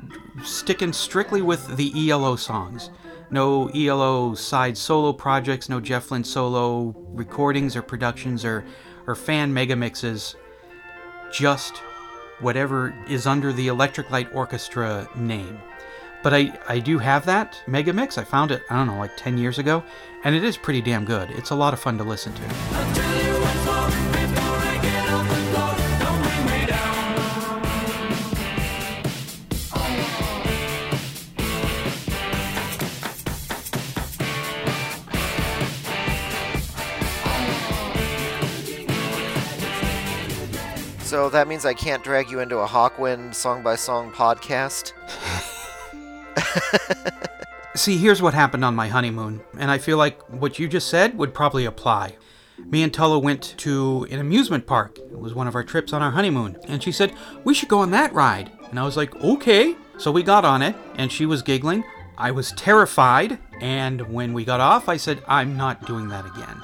sticking 0.44 0.94
strictly 0.94 1.42
with 1.42 1.76
the 1.78 2.10
ELO 2.10 2.36
songs. 2.36 2.90
No 3.32 3.68
ELO 3.70 4.34
side 4.34 4.78
solo 4.78 5.14
projects, 5.14 5.70
no 5.70 5.80
Jeff 5.80 6.12
Lynne 6.12 6.24
solo 6.24 6.96
recordings 7.10 7.76
or 7.76 7.82
productions 7.82 8.44
or, 8.44 8.66
or 9.08 9.16
fan 9.16 9.54
mega 9.54 9.76
mixes. 9.76 10.36
Just 11.32 11.78
whatever 12.40 12.94
is 13.08 13.28
under 13.28 13.54
the 13.54 13.68
Electric 13.68 14.10
Light 14.10 14.30
Orchestra 14.34 15.08
name. 15.16 15.60
But 16.22 16.34
I, 16.34 16.58
I 16.68 16.80
do 16.80 16.98
have 17.00 17.26
that 17.26 17.62
mega 17.66 17.94
mix. 17.94 18.18
I 18.18 18.24
found 18.24 18.52
it, 18.52 18.64
I 18.70 18.76
don't 18.76 18.88
know, 18.88 19.00
like 19.00 19.16
10 19.16 19.38
years 19.38 19.58
ago, 19.58 19.84
and 20.24 20.36
it 20.36 20.44
is 20.44 20.58
pretty 20.58 20.82
damn 20.82 21.06
good. 21.06 21.30
It's 21.32 21.52
a 21.52 21.56
lot 21.56 21.74
of 21.74 21.80
fun 21.80 21.98
to 21.98 22.04
listen 22.04 22.34
to. 22.34 23.10
So 41.10 41.28
that 41.32 41.48
means 41.48 41.66
I 41.66 41.74
can't 41.74 42.04
drag 42.04 42.30
you 42.30 42.40
into 42.40 42.60
a 42.60 42.68
Hawkwind 42.68 43.34
song 43.34 43.64
by 43.64 43.76
song 43.76 44.12
podcast? 44.12 44.94
See, 47.76 47.98
here's 47.98 48.22
what 48.22 48.34
happened 48.34 48.66
on 48.66 48.76
my 48.76 48.88
honeymoon, 48.88 49.42
and 49.58 49.72
I 49.72 49.78
feel 49.78 49.98
like 49.98 50.22
what 50.30 50.60
you 50.60 50.68
just 50.68 50.90
said 50.90 51.18
would 51.18 51.34
probably 51.34 51.66
apply. 51.66 52.16
Me 52.66 52.84
and 52.84 52.94
Tulla 52.94 53.20
went 53.20 53.56
to 53.60 54.06
an 54.12 54.20
amusement 54.20 54.66
park. 54.68 54.98
It 54.98 55.20
was 55.20 55.34
one 55.34 55.48
of 55.48 55.56
our 55.56 55.64
trips 55.64 55.94
on 55.94 56.02
our 56.02 56.12
honeymoon, 56.12 56.58
and 56.68 56.84
she 56.84 56.92
said, 56.92 57.14
We 57.44 57.54
should 57.54 57.70
go 57.70 57.80
on 57.80 57.92
that 57.92 58.14
ride. 58.14 58.52
And 58.70 58.80
I 58.80 58.84
was 58.84 58.98
like, 58.98 59.16
Okay. 59.16 59.76
So 59.98 60.12
we 60.12 60.24
got 60.24 60.46
on 60.46 60.62
it, 60.62 60.76
and 60.96 61.12
she 61.12 61.26
was 61.26 61.42
giggling. 61.42 61.84
I 62.18 62.32
was 62.32 62.52
terrified, 62.54 63.40
and 63.62 64.02
when 64.14 64.34
we 64.34 64.46
got 64.46 64.60
off, 64.60 64.90
I 64.90 64.98
said, 64.98 65.24
I'm 65.28 65.56
not 65.56 65.86
doing 65.86 66.10
that 66.10 66.26
again. 66.26 66.62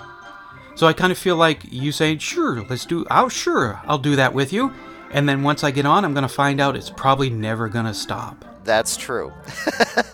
So 0.76 0.88
I 0.88 0.94
kind 0.94 1.12
of 1.12 1.18
feel 1.18 1.38
like 1.38 1.62
you 1.72 1.92
saying, 1.92 2.20
Sure, 2.20 2.66
let's 2.70 2.86
do, 2.86 3.06
oh, 3.10 3.30
sure, 3.30 3.82
I'll 3.86 3.98
do 3.98 4.16
that 4.16 4.34
with 4.34 4.52
you. 4.52 4.74
And 5.12 5.30
then 5.30 5.44
once 5.44 5.64
I 5.64 5.72
get 5.72 5.86
on, 5.86 6.04
I'm 6.04 6.14
going 6.14 6.24
to 6.24 6.28
find 6.28 6.60
out 6.60 6.76
it's 6.76 6.90
probably 6.90 7.30
never 7.30 7.70
going 7.70 7.86
to 7.86 7.94
stop. 7.94 8.55
That's 8.66 8.98
true. 8.98 9.32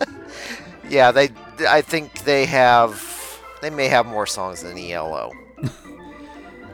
yeah, 0.89 1.11
they. 1.11 1.29
I 1.67 1.81
think 1.81 2.23
they 2.23 2.45
have. 2.45 3.01
They 3.61 3.69
may 3.69 3.87
have 3.87 4.05
more 4.05 4.25
songs 4.27 4.61
than 4.63 4.77
ELO. 4.77 5.31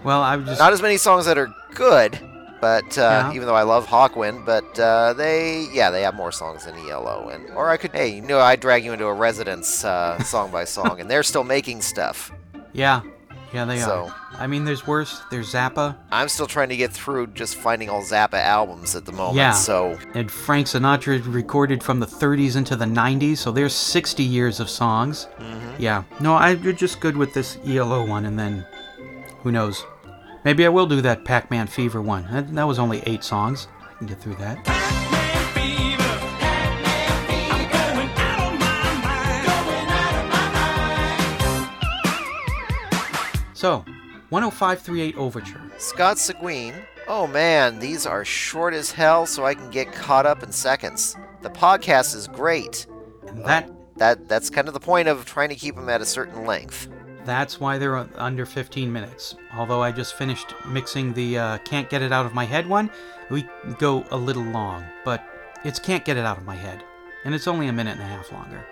Well, 0.03 0.21
I'm 0.21 0.45
just. 0.45 0.59
Not 0.59 0.71
as 0.73 0.81
many 0.81 0.95
songs 0.95 1.25
that 1.25 1.37
are 1.37 1.53
good, 1.73 2.17
but 2.61 2.97
uh, 2.97 3.01
Yeah. 3.01 3.33
even 3.33 3.45
though 3.47 3.55
I 3.55 3.63
love 3.63 3.87
Hawkwind, 3.87 4.45
but 4.45 4.79
uh, 4.79 5.13
they, 5.13 5.67
yeah, 5.73 5.89
they 5.89 6.03
have 6.03 6.13
more 6.15 6.31
songs 6.31 6.63
than 6.65 6.75
ELO. 6.87 7.27
And 7.29 7.49
or 7.49 7.69
I 7.69 7.75
could, 7.77 7.91
hey, 7.91 8.15
you 8.15 8.21
know, 8.21 8.39
I'd 8.39 8.61
drag 8.61 8.85
you 8.85 8.93
into 8.93 9.05
a 9.07 9.13
Residents 9.13 9.83
uh, 9.83 10.21
song 10.23 10.49
by 10.51 10.63
song, 10.63 11.01
and 11.01 11.09
they're 11.09 11.23
still 11.23 11.43
making 11.43 11.81
stuff. 11.81 12.31
Yeah, 12.73 13.01
yeah, 13.53 13.65
they 13.65 13.79
So- 13.79 14.05
are. 14.07 14.15
I 14.39 14.45
mean, 14.47 14.65
there's 14.65 14.85
worse. 14.85 15.21
There's 15.31 15.51
Zappa, 15.53 15.95
I'm 16.11 16.29
still 16.29 16.45
trying 16.47 16.69
to 16.69 16.77
get 16.77 16.91
through 16.93 17.27
just 17.27 17.55
finding 17.55 17.89
all 17.89 18.03
Zappa 18.03 18.35
albums 18.35 18.95
at 18.95 19.05
the 19.05 19.11
moment. 19.11 19.37
Yeah. 19.37 19.51
So 19.51 19.97
and 20.13 20.29
Frank 20.29 20.67
Sinatra 20.67 21.21
recorded 21.33 21.81
from 21.81 21.99
the 21.99 22.05
30s 22.05 22.55
into 22.55 22.75
the 22.75 22.85
90s, 22.85 23.37
so 23.39 23.51
there's 23.51 23.73
60 23.73 24.23
years 24.23 24.59
of 24.59 24.69
songs. 24.69 25.27
Mm-hmm. 25.39 25.81
Yeah, 25.81 26.03
no, 26.19 26.35
I'm 26.35 26.75
just 26.77 26.99
good 26.99 27.17
with 27.17 27.33
this 27.33 27.57
ELO 27.65 28.05
one, 28.05 28.25
and 28.25 28.37
then 28.37 28.65
who 29.43 29.51
knows? 29.51 29.83
Maybe 30.43 30.65
I 30.65 30.69
will 30.69 30.85
do 30.85 31.01
that 31.01 31.25
Pac-Man 31.25 31.67
Fever 31.67 32.01
one. 32.01 32.27
That, 32.31 32.53
that 32.53 32.63
was 32.67 32.79
only 32.79 33.01
eight 33.05 33.23
songs. 33.23 33.67
I 33.89 33.93
can 33.97 34.07
get 34.07 34.19
through 34.21 34.35
that. 34.35 35.06
So, 43.57 43.83
10538 44.29 45.17
Overture. 45.17 45.59
Scott 45.79 46.19
Seguin. 46.19 46.75
Oh 47.07 47.25
man, 47.25 47.79
these 47.79 48.05
are 48.05 48.23
short 48.23 48.75
as 48.75 48.91
hell, 48.91 49.25
so 49.25 49.47
I 49.47 49.55
can 49.55 49.71
get 49.71 49.91
caught 49.91 50.27
up 50.27 50.43
in 50.43 50.51
seconds. 50.51 51.15
The 51.41 51.49
podcast 51.49 52.13
is 52.15 52.27
great. 52.27 52.85
And 53.25 53.43
that 53.45 53.71
That 53.95 54.29
that's 54.29 54.51
kind 54.51 54.67
of 54.67 54.75
the 54.75 54.79
point 54.79 55.07
of 55.07 55.25
trying 55.25 55.49
to 55.49 55.55
keep 55.55 55.73
them 55.73 55.89
at 55.89 56.01
a 56.01 56.05
certain 56.05 56.45
length. 56.45 56.87
That's 57.25 57.59
why 57.59 57.79
they're 57.79 57.97
uh, 57.97 58.07
under 58.17 58.45
15 58.45 58.93
minutes. 58.93 59.35
Although 59.55 59.81
I 59.81 59.91
just 59.91 60.13
finished 60.13 60.53
mixing 60.67 61.13
the 61.13 61.39
uh, 61.39 61.57
Can't 61.59 61.89
Get 61.89 62.03
It 62.03 62.11
Out 62.11 62.27
of 62.27 62.35
My 62.35 62.45
Head 62.45 62.69
one, 62.69 62.91
we 63.31 63.43
go 63.79 64.05
a 64.11 64.17
little 64.17 64.43
long, 64.43 64.85
but 65.03 65.23
it's 65.65 65.79
Can't 65.79 66.05
Get 66.05 66.15
It 66.15 66.25
Out 66.25 66.37
of 66.37 66.45
My 66.45 66.55
Head. 66.55 66.83
And 67.25 67.33
it's 67.33 67.47
only 67.47 67.69
a 67.69 67.73
minute 67.73 67.93
and 67.93 68.01
a 68.01 68.05
half 68.05 68.31
longer. 68.31 68.63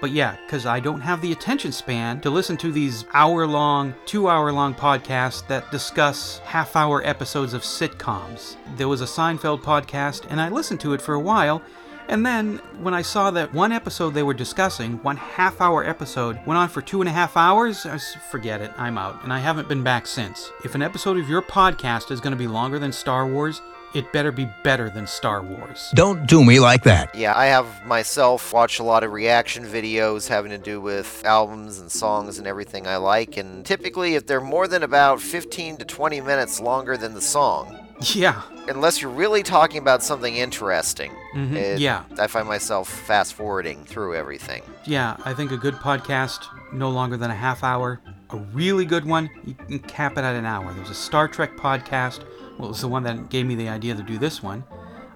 But 0.00 0.10
yeah, 0.10 0.36
because 0.46 0.66
I 0.66 0.78
don't 0.80 1.00
have 1.00 1.22
the 1.22 1.32
attention 1.32 1.72
span 1.72 2.20
to 2.20 2.30
listen 2.30 2.56
to 2.58 2.70
these 2.70 3.04
hour 3.14 3.46
long, 3.46 3.94
two 4.04 4.28
hour 4.28 4.52
long 4.52 4.74
podcasts 4.74 5.46
that 5.48 5.70
discuss 5.70 6.38
half 6.40 6.76
hour 6.76 7.02
episodes 7.04 7.54
of 7.54 7.62
sitcoms. 7.62 8.56
There 8.76 8.88
was 8.88 9.00
a 9.00 9.06
Seinfeld 9.06 9.62
podcast, 9.62 10.26
and 10.28 10.40
I 10.40 10.48
listened 10.50 10.80
to 10.80 10.92
it 10.92 11.00
for 11.00 11.14
a 11.14 11.20
while, 11.20 11.62
and 12.08 12.24
then, 12.24 12.58
when 12.80 12.94
I 12.94 13.02
saw 13.02 13.32
that 13.32 13.52
one 13.52 13.72
episode 13.72 14.10
they 14.14 14.22
were 14.22 14.32
discussing, 14.34 15.02
one 15.02 15.16
half 15.16 15.60
hour 15.60 15.84
episode, 15.84 16.38
went 16.46 16.56
on 16.56 16.68
for 16.68 16.80
two 16.80 17.00
and 17.00 17.08
a 17.08 17.12
half 17.12 17.36
hours, 17.36 17.84
I 17.84 17.94
s- 17.94 18.16
forget 18.30 18.60
it, 18.60 18.70
I'm 18.78 18.96
out. 18.96 19.24
And 19.24 19.32
I 19.32 19.40
haven't 19.40 19.68
been 19.68 19.82
back 19.82 20.06
since. 20.06 20.52
If 20.64 20.76
an 20.76 20.82
episode 20.82 21.16
of 21.18 21.28
your 21.28 21.42
podcast 21.42 22.12
is 22.12 22.20
going 22.20 22.30
to 22.30 22.36
be 22.36 22.46
longer 22.46 22.78
than 22.78 22.92
Star 22.92 23.26
Wars, 23.26 23.60
it 23.94 24.12
better 24.12 24.30
be 24.32 24.48
better 24.62 24.90
than 24.90 25.06
Star 25.06 25.42
Wars. 25.42 25.90
Don't 25.94 26.26
do 26.26 26.44
me 26.44 26.60
like 26.60 26.82
that. 26.84 27.14
Yeah, 27.14 27.36
I 27.36 27.46
have 27.46 27.66
myself 27.86 28.52
watched 28.52 28.78
a 28.80 28.82
lot 28.82 29.04
of 29.04 29.12
reaction 29.12 29.64
videos 29.64 30.28
having 30.28 30.50
to 30.50 30.58
do 30.58 30.80
with 30.80 31.22
albums 31.24 31.78
and 31.78 31.90
songs 31.90 32.38
and 32.38 32.46
everything 32.46 32.86
I 32.86 32.96
like, 32.96 33.36
and 33.36 33.64
typically 33.64 34.14
if 34.14 34.26
they're 34.26 34.40
more 34.40 34.68
than 34.68 34.82
about 34.82 35.20
15 35.20 35.78
to 35.78 35.84
20 35.84 36.20
minutes 36.20 36.60
longer 36.60 36.96
than 36.96 37.14
the 37.14 37.20
song, 37.22 37.78
Yeah, 38.12 38.42
unless 38.68 39.00
you're 39.00 39.10
really 39.10 39.42
talking 39.42 39.78
about 39.78 40.02
something 40.02 40.36
interesting, 40.36 41.12
Mhm, 41.34 41.54
it- 41.56 41.78
yeah. 41.80 42.02
I 42.18 42.26
find 42.26 42.46
myself 42.46 42.88
fast 42.90 43.32
forwarding 43.32 43.84
through 43.86 44.14
everything. 44.16 44.62
yeah, 44.84 45.16
I 45.24 45.32
think 45.32 45.50
a 45.52 45.56
good 45.56 45.76
podcast, 45.76 46.40
no 46.72 46.90
longer 46.90 47.16
than 47.16 47.30
a 47.30 47.34
half 47.34 47.64
hour. 47.64 48.00
A 48.30 48.36
really 48.52 48.84
good 48.84 49.06
one, 49.06 49.30
you 49.46 49.54
can 49.54 49.78
cap 49.78 50.18
it 50.18 50.24
at 50.24 50.34
an 50.34 50.44
hour. 50.44 50.70
There's 50.74 50.90
a 50.90 50.94
Star 50.94 51.28
Trek 51.28 51.56
podcast. 51.56 52.20
Well, 52.58 52.68
it 52.68 52.72
was 52.72 52.80
the 52.80 52.88
one 52.88 53.02
that 53.04 53.28
gave 53.28 53.46
me 53.46 53.54
the 53.54 53.68
idea 53.68 53.94
to 53.94 54.02
do 54.02 54.18
this 54.18 54.42
one. 54.42 54.64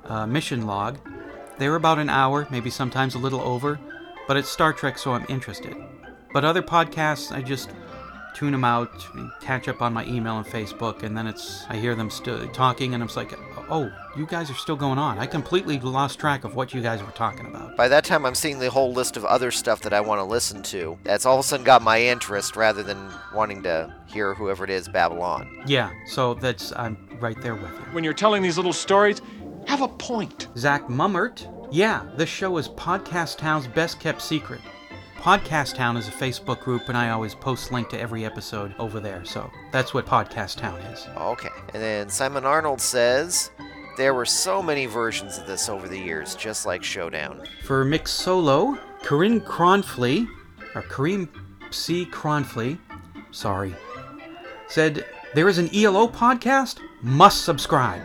Uh, 0.04 0.26
Mission 0.26 0.66
Log. 0.66 0.98
They 1.58 1.68
were 1.68 1.76
about 1.76 1.98
an 1.98 2.08
hour, 2.08 2.46
maybe 2.50 2.70
sometimes 2.70 3.14
a 3.14 3.18
little 3.18 3.40
over, 3.40 3.78
but 4.26 4.36
it's 4.36 4.48
Star 4.48 4.72
Trek, 4.72 4.98
so 4.98 5.12
I'm 5.12 5.26
interested. 5.28 5.76
But 6.32 6.44
other 6.44 6.62
podcasts, 6.62 7.32
I 7.32 7.42
just 7.42 7.70
tune 8.34 8.52
them 8.52 8.64
out, 8.64 9.06
catch 9.40 9.68
up 9.68 9.82
on 9.82 9.92
my 9.92 10.04
email 10.06 10.38
and 10.38 10.46
Facebook, 10.46 11.02
and 11.02 11.16
then 11.16 11.26
it's 11.26 11.64
I 11.68 11.76
hear 11.76 11.94
them 11.94 12.10
st- 12.10 12.54
talking, 12.54 12.94
and 12.94 13.02
I'm 13.02 13.10
like, 13.14 13.32
oh, 13.70 13.92
you 14.16 14.26
guys 14.26 14.50
are 14.50 14.54
still 14.54 14.76
going 14.76 14.98
on. 14.98 15.18
I 15.18 15.26
completely 15.26 15.78
lost 15.78 16.18
track 16.18 16.44
of 16.44 16.54
what 16.54 16.74
you 16.74 16.80
guys 16.80 17.02
were 17.02 17.10
talking 17.12 17.46
about. 17.46 17.76
By 17.76 17.88
that 17.88 18.04
time, 18.04 18.26
I'm 18.26 18.34
seeing 18.34 18.58
the 18.58 18.70
whole 18.70 18.92
list 18.92 19.16
of 19.16 19.24
other 19.24 19.50
stuff 19.50 19.80
that 19.82 19.92
I 19.92 20.00
want 20.00 20.18
to 20.20 20.24
listen 20.24 20.62
to. 20.64 20.98
That's 21.04 21.26
all 21.26 21.34
of 21.38 21.40
a 21.40 21.42
sudden 21.42 21.64
got 21.64 21.82
my 21.82 22.00
interest 22.00 22.56
rather 22.56 22.82
than 22.82 23.10
wanting 23.34 23.62
to 23.62 23.94
hear 24.06 24.34
whoever 24.34 24.64
it 24.64 24.70
is 24.70 24.88
babble 24.88 25.22
on. 25.22 25.62
Yeah, 25.66 25.90
so 26.06 26.34
that's 26.34 26.72
I'm 26.76 26.96
right 27.20 27.40
there 27.40 27.54
with 27.54 27.70
you. 27.70 27.84
When 27.92 28.04
you're 28.04 28.12
telling 28.12 28.42
these 28.42 28.56
little 28.56 28.72
stories, 28.72 29.22
have 29.66 29.82
a 29.82 29.88
point. 29.88 30.48
Zach 30.56 30.86
Mummert. 30.88 31.46
Yeah, 31.72 32.04
this 32.16 32.28
show 32.28 32.56
is 32.56 32.68
Podcast 32.68 33.38
Town's 33.38 33.68
best 33.68 34.00
kept 34.00 34.20
secret. 34.20 34.60
Podcast 35.20 35.74
Town 35.74 35.96
is 35.98 36.08
a 36.08 36.12
Facebook 36.12 36.60
group, 36.60 36.88
and 36.88 36.96
I 36.96 37.10
always 37.10 37.34
post 37.34 37.72
link 37.72 37.90
to 37.90 38.00
every 38.00 38.24
episode 38.24 38.74
over 38.78 39.00
there. 39.00 39.22
So 39.24 39.50
that's 39.70 39.92
what 39.92 40.06
Podcast 40.06 40.56
Town 40.56 40.78
is. 40.80 41.06
Okay. 41.16 41.50
And 41.74 41.82
then 41.82 42.08
Simon 42.08 42.46
Arnold 42.46 42.80
says 42.80 43.50
there 43.98 44.14
were 44.14 44.24
so 44.24 44.62
many 44.62 44.86
versions 44.86 45.36
of 45.36 45.46
this 45.46 45.68
over 45.68 45.88
the 45.88 45.98
years, 45.98 46.34
just 46.34 46.64
like 46.64 46.82
Showdown. 46.82 47.42
For 47.64 47.84
Mik's 47.84 48.12
Solo, 48.12 48.78
Corinne 49.02 49.42
Cronfley, 49.42 50.26
or 50.74 50.82
Kareem 50.84 51.28
C. 51.70 52.06
Cronfley, 52.06 52.78
sorry, 53.30 53.74
said 54.68 55.04
there 55.34 55.48
is 55.50 55.58
an 55.58 55.68
ELO 55.74 56.08
podcast. 56.08 56.78
Must 57.02 57.44
subscribe. 57.44 58.02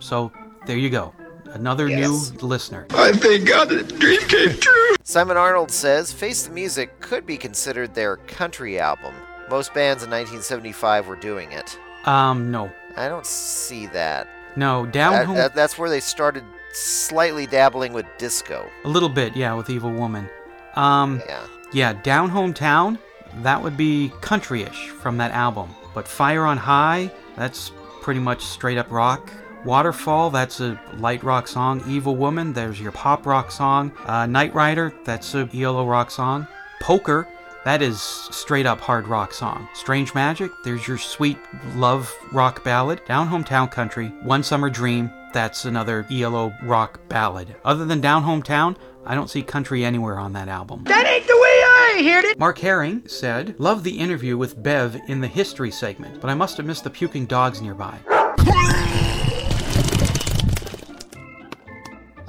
So 0.00 0.32
there 0.66 0.76
you 0.76 0.90
go. 0.90 1.14
Another 1.52 1.88
Yes. 1.88 2.32
new 2.32 2.38
listener. 2.46 2.86
I 2.90 3.12
thank 3.12 3.46
God 3.46 3.68
that 3.68 3.88
the 3.88 3.94
dream 3.96 4.20
came 4.22 4.58
true. 4.58 4.82
Simon 5.08 5.36
Arnold 5.36 5.70
says 5.70 6.10
Face 6.12 6.42
the 6.48 6.52
Music 6.52 6.98
could 6.98 7.24
be 7.24 7.36
considered 7.36 7.94
their 7.94 8.16
country 8.16 8.80
album. 8.80 9.14
Most 9.48 9.72
bands 9.72 10.02
in 10.02 10.10
1975 10.10 11.06
were 11.06 11.14
doing 11.14 11.52
it. 11.52 11.78
Um, 12.06 12.50
no. 12.50 12.72
I 12.96 13.06
don't 13.08 13.24
see 13.24 13.86
that. 13.86 14.26
No, 14.56 14.84
down 14.84 15.12
That- 15.12 15.26
home. 15.26 15.36
that- 15.36 15.54
that's 15.54 15.78
where 15.78 15.88
they 15.88 16.00
started 16.00 16.42
slightly 16.72 17.46
dabbling 17.46 17.92
with 17.92 18.04
disco. 18.18 18.68
A 18.84 18.88
little 18.88 19.08
bit, 19.08 19.36
yeah, 19.36 19.54
with 19.54 19.70
Evil 19.70 19.92
Woman. 19.92 20.28
Um, 20.74 21.22
Yeah. 21.24 21.38
yeah, 21.72 21.92
Down 21.92 22.28
Hometown, 22.32 22.98
that 23.44 23.62
would 23.62 23.76
be 23.76 24.12
countryish 24.22 24.88
from 24.90 25.18
that 25.18 25.30
album. 25.30 25.72
But 25.94 26.08
Fire 26.08 26.44
on 26.44 26.56
High, 26.56 27.12
that's 27.36 27.70
pretty 28.02 28.18
much 28.18 28.42
straight 28.44 28.76
up 28.76 28.90
rock. 28.90 29.30
Waterfall, 29.66 30.30
that's 30.30 30.60
a 30.60 30.80
light 30.98 31.24
rock 31.24 31.48
song. 31.48 31.82
Evil 31.88 32.14
Woman, 32.14 32.52
there's 32.52 32.80
your 32.80 32.92
pop 32.92 33.26
rock 33.26 33.50
song. 33.50 33.90
Uh, 34.06 34.24
Night 34.24 34.54
Rider, 34.54 34.94
that's 35.04 35.34
a 35.34 35.48
ELO 35.52 35.84
rock 35.84 36.12
song. 36.12 36.46
Poker, 36.80 37.26
that 37.64 37.82
is 37.82 38.00
straight 38.00 38.64
up 38.64 38.80
hard 38.80 39.08
rock 39.08 39.34
song. 39.34 39.68
Strange 39.74 40.14
Magic, 40.14 40.52
there's 40.62 40.86
your 40.86 40.98
sweet 40.98 41.36
love 41.74 42.14
rock 42.30 42.62
ballad. 42.62 43.00
Down 43.06 43.28
Hometown 43.28 43.68
Country, 43.68 44.06
One 44.22 44.44
Summer 44.44 44.70
Dream, 44.70 45.10
that's 45.32 45.64
another 45.64 46.06
ELO 46.12 46.54
rock 46.62 47.00
ballad. 47.08 47.56
Other 47.64 47.84
than 47.84 48.00
Down 48.00 48.22
Hometown, 48.22 48.76
I 49.04 49.16
don't 49.16 49.28
see 49.28 49.42
country 49.42 49.84
anywhere 49.84 50.20
on 50.20 50.32
that 50.34 50.46
album. 50.46 50.84
That 50.84 51.08
ain't 51.08 51.26
the 51.26 51.36
way 51.36 51.42
I 51.42 52.12
heard 52.12 52.24
it. 52.24 52.38
Mark 52.38 52.58
Herring 52.58 53.02
said, 53.08 53.56
Love 53.58 53.82
the 53.82 53.98
interview 53.98 54.36
with 54.36 54.62
Bev 54.62 54.96
in 55.08 55.20
the 55.20 55.26
history 55.26 55.72
segment, 55.72 56.20
but 56.20 56.30
I 56.30 56.34
must 56.34 56.56
have 56.58 56.66
missed 56.66 56.84
the 56.84 56.90
puking 56.90 57.26
dogs 57.26 57.60
nearby. 57.60 57.98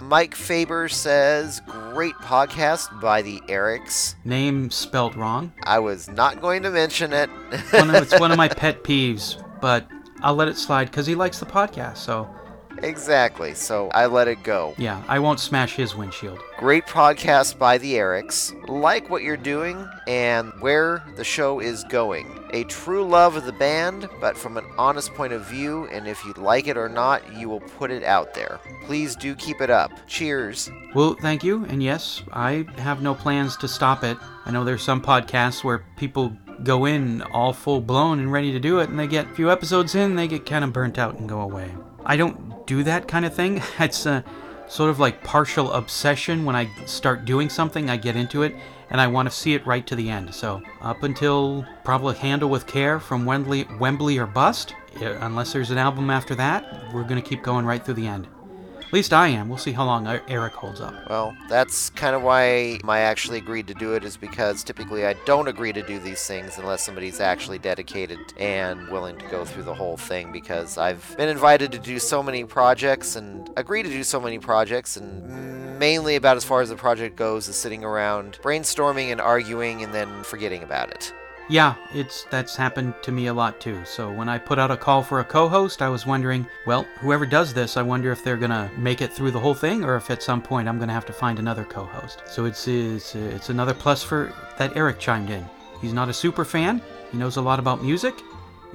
Mike 0.08 0.36
Faber 0.36 0.88
says, 0.88 1.62
great 1.68 2.16
podcast 2.16 3.02
by 3.02 3.22
the 3.22 3.42
Erics. 3.50 4.16
Name 4.24 4.72
spelt 4.72 5.14
wrong. 5.18 5.52
I 5.64 5.80
was 5.80 6.08
not 6.08 6.40
going 6.40 6.64
to 6.64 6.72
mention 6.72 7.12
it. 7.12 7.30
One 7.72 7.90
of, 7.94 8.02
it's 8.04 8.18
one 8.18 8.32
of 8.32 8.38
my 8.38 8.48
pet 8.48 8.86
peeves, 8.86 9.44
but 9.60 9.86
I'll 10.22 10.36
let 10.36 10.48
it 10.48 10.56
slide 10.58 10.86
because 10.86 11.08
he 11.08 11.14
likes 11.14 11.40
the 11.40 11.46
podcast, 11.46 11.98
so 11.98 12.34
exactly, 12.84 13.54
so 13.54 13.90
I 13.90 14.06
let 14.06 14.28
it 14.28 14.44
go. 14.44 14.74
yeah, 14.78 15.02
I 15.08 15.20
won't 15.20 15.40
smash 15.40 15.76
his 15.76 15.96
windshield. 15.96 16.40
Great 16.58 16.86
podcast 16.86 17.58
by 17.58 17.78
the 17.78 17.94
Erics. 17.94 18.54
Like 18.68 19.10
what 19.10 19.24
you're 19.24 19.38
doing 19.38 19.88
and 20.08 20.52
where 20.60 21.04
the 21.16 21.24
show 21.24 21.60
is 21.60 21.84
going. 21.86 22.28
A 22.54 22.64
true 22.64 23.06
love 23.06 23.36
of 23.36 23.46
the 23.46 23.52
band, 23.52 24.10
but 24.22 24.38
from 24.38 24.58
an 24.58 24.66
honest 24.78 25.14
point 25.14 25.34
of 25.34 25.46
view, 25.46 25.86
and 25.88 26.08
if 26.08 26.24
you 26.26 26.34
like 26.34 26.68
it 26.68 26.78
or 26.78 26.90
not, 26.90 27.22
you 27.36 27.50
will 27.50 27.60
put 27.60 27.92
it 27.92 28.04
out 28.04 28.34
there. 28.34 28.60
Please 28.86 29.16
do 29.16 29.36
keep 29.36 29.62
it 29.62 29.70
up. 29.70 29.92
Cheers. 30.08 30.72
Well, 30.96 31.16
thank 31.22 31.44
you, 31.44 31.66
and 31.66 31.84
yes, 31.84 32.24
I 32.32 32.66
have 32.78 33.02
no 33.02 33.14
plans 33.14 33.58
to 33.58 33.68
stop 33.68 34.04
it. 34.04 34.18
I 34.46 34.52
know 34.52 34.64
there's 34.64 34.82
some 34.84 35.02
podcasts 35.02 35.64
where 35.64 35.84
people 35.98 36.36
go 36.64 36.86
in 36.86 37.22
all 37.22 37.54
full 37.54 37.82
blown 37.82 38.20
and 38.20 38.32
ready 38.32 38.52
to 38.54 38.60
do 38.60 38.80
it, 38.80 38.90
and 38.90 38.98
they 38.98 39.06
get 39.08 39.28
a 39.30 39.36
few 39.36 39.52
episodes 39.52 39.94
in, 39.94 40.16
they 40.16 40.28
get 40.28 40.46
kind 40.46 40.64
of 40.64 40.74
burnt 40.74 40.98
out 40.98 41.20
and 41.20 41.30
go 41.30 41.42
away. 41.42 41.70
I 42.06 42.16
don't 42.16 42.47
do 42.68 42.84
that 42.84 43.08
kind 43.08 43.26
of 43.26 43.34
thing. 43.34 43.64
It's 43.80 44.06
a 44.06 44.24
sort 44.68 44.92
of 44.92 45.00
like 45.00 45.24
partial 45.24 45.72
obsession. 45.72 46.46
When 46.46 46.56
I 46.56 46.70
start 46.86 47.26
doing 47.26 47.50
something, 47.50 47.90
I 47.90 47.98
get 47.98 48.16
into 48.16 48.44
it, 48.44 48.56
and 48.92 49.02
I 49.02 49.08
want 49.08 49.28
to 49.30 49.36
see 49.36 49.56
it 49.56 49.66
right 49.66 49.88
to 49.88 49.96
the 49.96 50.10
end. 50.10 50.36
So 50.36 50.62
up 50.82 51.02
until 51.02 51.66
probably 51.84 52.16
Handle 52.16 52.50
with 52.50 52.68
Care 52.68 53.00
from 53.00 53.26
Wembley, 53.26 53.66
Wembley 53.80 54.20
or 54.20 54.28
Bust, 54.28 54.76
unless 55.02 55.54
there's 55.54 55.72
an 55.72 55.78
album 55.78 56.10
after 56.10 56.36
that, 56.36 56.94
we're 56.94 57.04
gonna 57.04 57.22
keep 57.22 57.42
going 57.42 57.66
right 57.66 57.84
through 57.84 57.96
the 57.96 58.08
end. 58.08 58.28
At 58.88 58.94
least 58.94 59.12
I 59.12 59.28
am. 59.28 59.50
We'll 59.50 59.58
see 59.58 59.74
how 59.74 59.84
long 59.84 60.08
Eric 60.30 60.54
holds 60.54 60.80
up. 60.80 61.10
Well, 61.10 61.36
that's 61.50 61.90
kind 61.90 62.16
of 62.16 62.24
why 62.24 62.80
I 62.88 63.00
actually 63.00 63.38
agreed 63.38 63.68
to 63.68 63.74
do 63.74 63.96
it, 63.96 64.06
is 64.06 64.16
because 64.16 64.64
typically 64.64 65.06
I 65.06 65.12
don't 65.26 65.50
agree 65.50 65.74
to 65.74 65.82
do 65.82 66.00
these 66.00 66.26
things 66.26 66.58
unless 66.58 66.86
somebody's 66.86 67.20
actually 67.20 67.60
dedicated 67.60 68.18
and 68.38 68.88
willing 68.88 69.18
to 69.18 69.26
go 69.28 69.44
through 69.44 69.64
the 69.64 69.74
whole 69.74 69.98
thing. 69.98 70.32
Because 70.32 70.78
I've 70.78 71.16
been 71.18 71.28
invited 71.28 71.74
to 71.74 71.80
do 71.80 72.00
so 72.00 72.24
many 72.24 72.46
projects 72.46 73.18
and 73.18 73.50
agree 73.58 73.84
to 73.84 73.90
do 73.90 74.06
so 74.06 74.22
many 74.22 74.40
projects, 74.40 74.96
and 74.96 75.78
mainly 75.78 76.16
about 76.16 76.38
as 76.38 76.46
far 76.46 76.62
as 76.62 76.70
the 76.70 76.78
project 76.78 77.18
goes 77.18 77.50
is 77.50 77.58
sitting 77.58 77.84
around 77.84 78.40
brainstorming 78.42 79.12
and 79.12 79.20
arguing 79.20 79.84
and 79.84 79.94
then 79.94 80.24
forgetting 80.24 80.64
about 80.64 80.90
it. 80.92 81.14
Yeah, 81.50 81.76
it's 81.94 82.24
that's 82.26 82.56
happened 82.56 82.94
to 83.04 83.12
me 83.12 83.28
a 83.28 83.34
lot 83.34 83.62
too. 83.62 83.80
So 83.86 84.12
when 84.12 84.28
I 84.28 84.38
put 84.38 84.60
out 84.60 84.70
a 84.70 84.76
call 84.78 85.02
for 85.02 85.22
a 85.22 85.24
co-host, 85.24 85.82
I 85.82 85.88
was 85.88 86.06
wondering, 86.06 86.46
well, 86.66 86.86
whoever 87.00 87.26
does 87.26 87.54
this, 87.54 87.78
I 87.78 87.82
wonder 87.82 88.12
if 88.12 88.24
they're 88.24 88.36
gonna 88.36 88.70
make 88.78 89.02
it 89.02 89.14
through 89.14 89.32
the 89.32 89.40
whole 89.40 89.54
thing, 89.54 89.84
or 89.84 89.96
if 89.96 90.12
at 90.12 90.22
some 90.22 90.42
point 90.42 90.68
I'm 90.68 90.78
gonna 90.78 90.94
have 90.94 91.06
to 91.06 91.14
find 91.14 91.40
another 91.40 91.64
co-host. 91.64 92.24
So 92.26 92.46
it's 92.46 92.68
it's 92.68 93.16
it's 93.16 93.50
another 93.50 93.74
plus 93.74 94.04
for 94.04 94.34
that 94.58 94.76
Eric 94.76 95.00
chimed 95.00 95.30
in. 95.30 95.46
He's 95.82 95.94
not 95.94 96.10
a 96.10 96.14
super 96.14 96.44
fan. 96.44 96.82
He 97.12 97.18
knows 97.18 97.38
a 97.38 97.42
lot 97.42 97.60
about 97.60 97.82
music, 97.82 98.16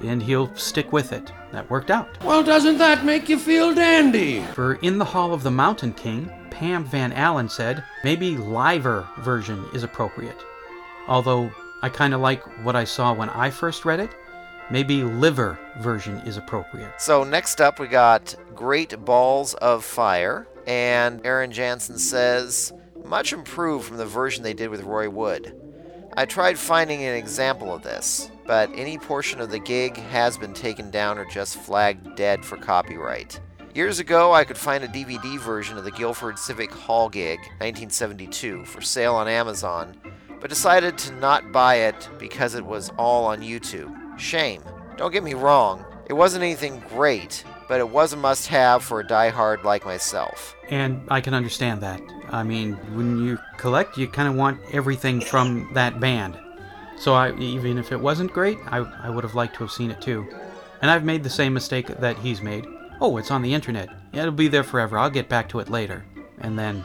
and 0.03 0.23
he'll 0.23 0.53
stick 0.55 0.91
with 0.91 1.13
it. 1.13 1.31
That 1.51 1.69
worked 1.69 1.91
out. 1.91 2.17
Well, 2.23 2.41
doesn't 2.41 2.79
that 2.79 3.05
make 3.05 3.29
you 3.29 3.37
feel 3.37 3.75
dandy? 3.75 4.41
For 4.53 4.75
In 4.75 4.97
the 4.97 5.05
Hall 5.05 5.31
of 5.33 5.43
the 5.43 5.51
Mountain 5.51 5.93
King, 5.93 6.31
Pam 6.49 6.85
Van 6.85 7.13
Allen 7.13 7.49
said 7.49 7.83
maybe 8.03 8.35
liver 8.35 9.07
version 9.19 9.63
is 9.73 9.83
appropriate. 9.83 10.43
Although 11.07 11.51
I 11.83 11.89
kind 11.89 12.13
of 12.13 12.21
like 12.21 12.41
what 12.63 12.77
I 12.77 12.85
saw 12.85 13.13
when 13.13 13.29
I 13.29 13.49
first 13.49 13.83
read 13.83 13.99
it, 13.99 14.09
maybe 14.71 15.03
liver 15.03 15.59
version 15.81 16.15
is 16.19 16.37
appropriate. 16.37 16.93
So 16.97 17.25
next 17.25 17.59
up, 17.59 17.77
we 17.77 17.87
got 17.87 18.33
Great 18.55 19.03
Balls 19.03 19.53
of 19.55 19.83
Fire, 19.83 20.47
and 20.65 21.19
Aaron 21.25 21.51
Jansen 21.51 21.99
says, 21.99 22.71
much 23.03 23.33
improved 23.33 23.85
from 23.85 23.97
the 23.97 24.05
version 24.05 24.43
they 24.43 24.53
did 24.53 24.69
with 24.69 24.83
Roy 24.83 25.09
Wood. 25.09 25.59
I 26.15 26.25
tried 26.25 26.57
finding 26.57 27.03
an 27.03 27.15
example 27.15 27.73
of 27.73 27.83
this, 27.83 28.31
but 28.47 28.69
any 28.73 28.97
portion 28.97 29.41
of 29.41 29.51
the 29.51 29.59
gig 29.59 29.97
has 29.97 30.37
been 30.37 30.53
taken 30.53 30.89
down 30.89 31.17
or 31.17 31.25
just 31.25 31.57
flagged 31.57 32.15
dead 32.15 32.45
for 32.45 32.55
copyright. 32.55 33.41
Years 33.75 33.99
ago, 33.99 34.31
I 34.31 34.45
could 34.45 34.57
find 34.57 34.85
a 34.85 34.87
DVD 34.87 35.37
version 35.37 35.77
of 35.77 35.83
the 35.83 35.91
Guildford 35.91 36.39
Civic 36.39 36.71
Hall 36.71 37.09
gig, 37.09 37.39
1972, 37.39 38.63
for 38.63 38.79
sale 38.79 39.15
on 39.15 39.27
Amazon, 39.27 39.97
but 40.43 40.49
decided 40.49 40.97
to 40.97 41.13
not 41.15 41.53
buy 41.53 41.75
it 41.75 42.09
because 42.19 42.53
it 42.53 42.65
was 42.65 42.91
all 42.97 43.23
on 43.27 43.39
YouTube. 43.39 44.19
Shame. 44.19 44.61
Don't 44.97 45.13
get 45.13 45.23
me 45.23 45.35
wrong, 45.35 45.85
it 46.07 46.13
wasn't 46.13 46.43
anything 46.43 46.83
great, 46.89 47.45
but 47.69 47.79
it 47.79 47.87
was 47.87 48.11
a 48.11 48.17
must 48.17 48.47
have 48.47 48.83
for 48.83 48.99
a 48.99 49.07
diehard 49.07 49.63
like 49.63 49.85
myself. 49.85 50.53
And 50.69 51.01
I 51.07 51.21
can 51.21 51.33
understand 51.33 51.79
that. 51.79 52.01
I 52.29 52.43
mean, 52.43 52.73
when 52.93 53.25
you 53.25 53.39
collect, 53.55 53.97
you 53.97 54.05
kind 54.05 54.27
of 54.27 54.35
want 54.35 54.59
everything 54.73 55.21
from 55.21 55.69
that 55.75 56.01
band. 56.01 56.37
So 56.97 57.13
I, 57.13 57.33
even 57.37 57.77
if 57.77 57.93
it 57.93 58.01
wasn't 58.01 58.33
great, 58.33 58.57
I, 58.65 58.79
I 58.79 59.09
would 59.09 59.23
have 59.23 59.35
liked 59.35 59.53
to 59.55 59.63
have 59.63 59.71
seen 59.71 59.91
it 59.91 60.01
too. 60.01 60.27
And 60.81 60.91
I've 60.91 61.05
made 61.05 61.23
the 61.23 61.29
same 61.29 61.53
mistake 61.53 61.87
that 61.87 62.17
he's 62.17 62.41
made. 62.41 62.67
Oh, 62.99 63.15
it's 63.15 63.31
on 63.31 63.43
the 63.43 63.53
internet. 63.53 63.87
It'll 64.11 64.31
be 64.33 64.49
there 64.49 64.65
forever. 64.65 64.97
I'll 64.97 65.09
get 65.09 65.29
back 65.29 65.47
to 65.49 65.59
it 65.59 65.69
later. 65.69 66.03
And 66.39 66.59
then 66.59 66.83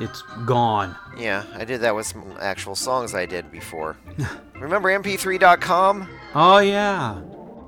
it's 0.00 0.22
gone. 0.46 0.96
Yeah, 1.16 1.44
I 1.54 1.64
did 1.64 1.80
that 1.82 1.94
with 1.94 2.06
some 2.06 2.24
actual 2.40 2.74
songs 2.74 3.14
I 3.14 3.26
did 3.26 3.50
before. 3.50 3.96
Remember 4.58 4.88
mp3.com? 4.90 6.08
Oh, 6.34 6.58
yeah. 6.58 7.20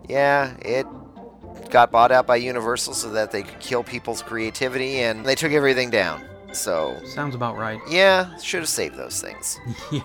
Yeah, 0.09 0.55
it 0.61 0.87
got 1.71 1.91
bought 1.91 2.13
out 2.13 2.27
by 2.27 2.37
Universal 2.37 2.95
so 2.95 3.11
that 3.11 3.31
they 3.33 3.43
could 3.43 3.59
kill 3.61 3.83
people's 3.83 4.23
creativity 4.23 5.01
and 5.01 5.25
they 5.25 5.35
took 5.35 5.53
everything 5.53 5.91
down. 5.91 6.25
So, 6.53 7.01
Sounds 7.05 7.35
about 7.35 7.57
right. 7.57 7.81
yeah, 7.89 8.37
should 8.39 8.61
have 8.61 8.69
saved 8.69 8.97
those 8.97 9.21
things. 9.21 9.59
yeah. 9.93 10.03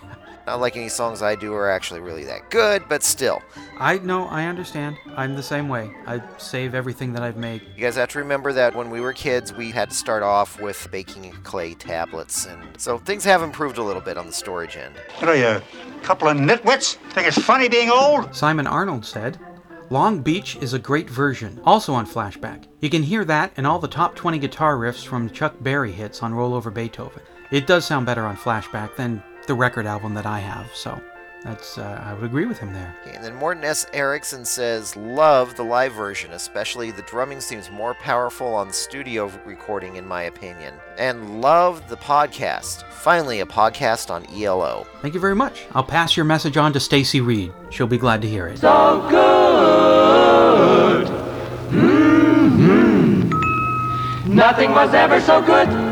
Not 0.49 0.61
like 0.61 0.75
any 0.75 0.89
songs 0.89 1.21
I 1.21 1.35
do 1.35 1.53
are 1.53 1.69
actually 1.69 1.99
really 1.99 2.23
that 2.23 2.49
good, 2.49 2.83
but 2.89 3.03
still. 3.03 3.39
I 3.77 3.99
know, 3.99 4.25
I 4.29 4.45
understand. 4.45 4.97
I'm 5.15 5.35
the 5.35 5.43
same 5.43 5.69
way. 5.69 5.91
I 6.07 6.23
save 6.39 6.73
everything 6.73 7.13
that 7.13 7.21
I've 7.21 7.37
made. 7.37 7.61
You 7.75 7.83
guys 7.83 7.97
have 7.97 8.09
to 8.09 8.17
remember 8.17 8.51
that 8.53 8.73
when 8.73 8.89
we 8.89 8.99
were 8.99 9.13
kids, 9.13 9.53
we 9.53 9.69
had 9.69 9.91
to 9.91 9.95
start 9.95 10.23
off 10.23 10.59
with 10.59 10.87
baking 10.91 11.31
clay 11.43 11.75
tablets, 11.75 12.47
and 12.47 12.59
so 12.79 12.97
things 12.97 13.23
have 13.25 13.43
improved 13.43 13.77
a 13.77 13.83
little 13.83 14.01
bit 14.01 14.17
on 14.17 14.25
the 14.25 14.33
storage 14.33 14.75
end. 14.75 14.95
What 15.19 15.29
are 15.29 15.35
you, 15.35 15.45
a 15.45 15.63
couple 16.01 16.27
of 16.27 16.35
nitwits? 16.37 16.95
Think 17.11 17.27
it's 17.27 17.37
funny 17.37 17.69
being 17.69 17.91
old? 17.91 18.33
Simon 18.33 18.65
Arnold 18.65 19.05
said, 19.05 19.37
Long 19.91 20.19
Beach 20.19 20.55
is 20.55 20.73
a 20.73 20.79
great 20.79 21.11
version, 21.11 21.61
also 21.63 21.93
on 21.93 22.07
Flashback. 22.07 22.65
You 22.79 22.89
can 22.89 23.03
hear 23.03 23.23
that 23.25 23.53
and 23.55 23.67
all 23.67 23.77
the 23.77 23.87
top 23.87 24.15
20 24.15 24.39
guitar 24.39 24.77
riffs 24.77 25.05
from 25.05 25.29
Chuck 25.29 25.53
Berry 25.61 25.91
hits 25.91 26.23
on 26.23 26.33
Roll 26.33 26.55
Over 26.55 26.71
Beethoven. 26.71 27.21
It 27.51 27.67
does 27.67 27.85
sound 27.85 28.07
better 28.07 28.25
on 28.25 28.35
Flashback 28.35 28.95
than 28.95 29.23
the 29.49 29.55
record 29.55 29.85
album 29.87 30.13
that 30.13 30.27
I 30.27 30.37
have, 30.37 30.69
so 30.75 31.01
that's 31.43 31.79
uh, 31.79 32.03
I 32.05 32.13
would 32.13 32.23
agree 32.23 32.45
with 32.45 32.59
him 32.59 32.71
there. 32.71 32.95
Okay, 33.01 33.15
and 33.15 33.23
then 33.25 33.33
Morton 33.33 33.63
S. 33.63 33.87
Erickson 33.93 34.45
says, 34.45 34.95
Love 34.95 35.55
the 35.55 35.63
live 35.63 35.93
version, 35.93 36.33
especially 36.33 36.91
the 36.91 37.01
drumming 37.01 37.41
seems 37.41 37.71
more 37.71 37.95
powerful 37.95 38.53
on 38.53 38.71
studio 38.71 39.31
recording, 39.45 39.95
in 39.95 40.05
my 40.05 40.21
opinion. 40.23 40.75
And 40.99 41.41
love 41.41 41.89
the 41.89 41.97
podcast. 41.97 42.83
Finally, 42.91 43.39
a 43.39 43.45
podcast 43.47 44.11
on 44.11 44.27
ELO. 44.31 44.85
Thank 45.01 45.15
you 45.15 45.19
very 45.19 45.35
much. 45.35 45.65
I'll 45.71 45.83
pass 45.83 46.15
your 46.15 46.25
message 46.25 46.55
on 46.55 46.71
to 46.73 46.79
Stacy 46.79 47.19
Reed. 47.19 47.51
She'll 47.71 47.87
be 47.87 47.97
glad 47.97 48.21
to 48.21 48.29
hear 48.29 48.45
it. 48.47 48.59
So 48.59 49.07
good. 49.09 51.07
Mm-hmm. 51.71 53.29
Nothing 54.35 54.69
was 54.73 54.93
ever 54.93 55.19
so 55.19 55.41
good. 55.41 55.88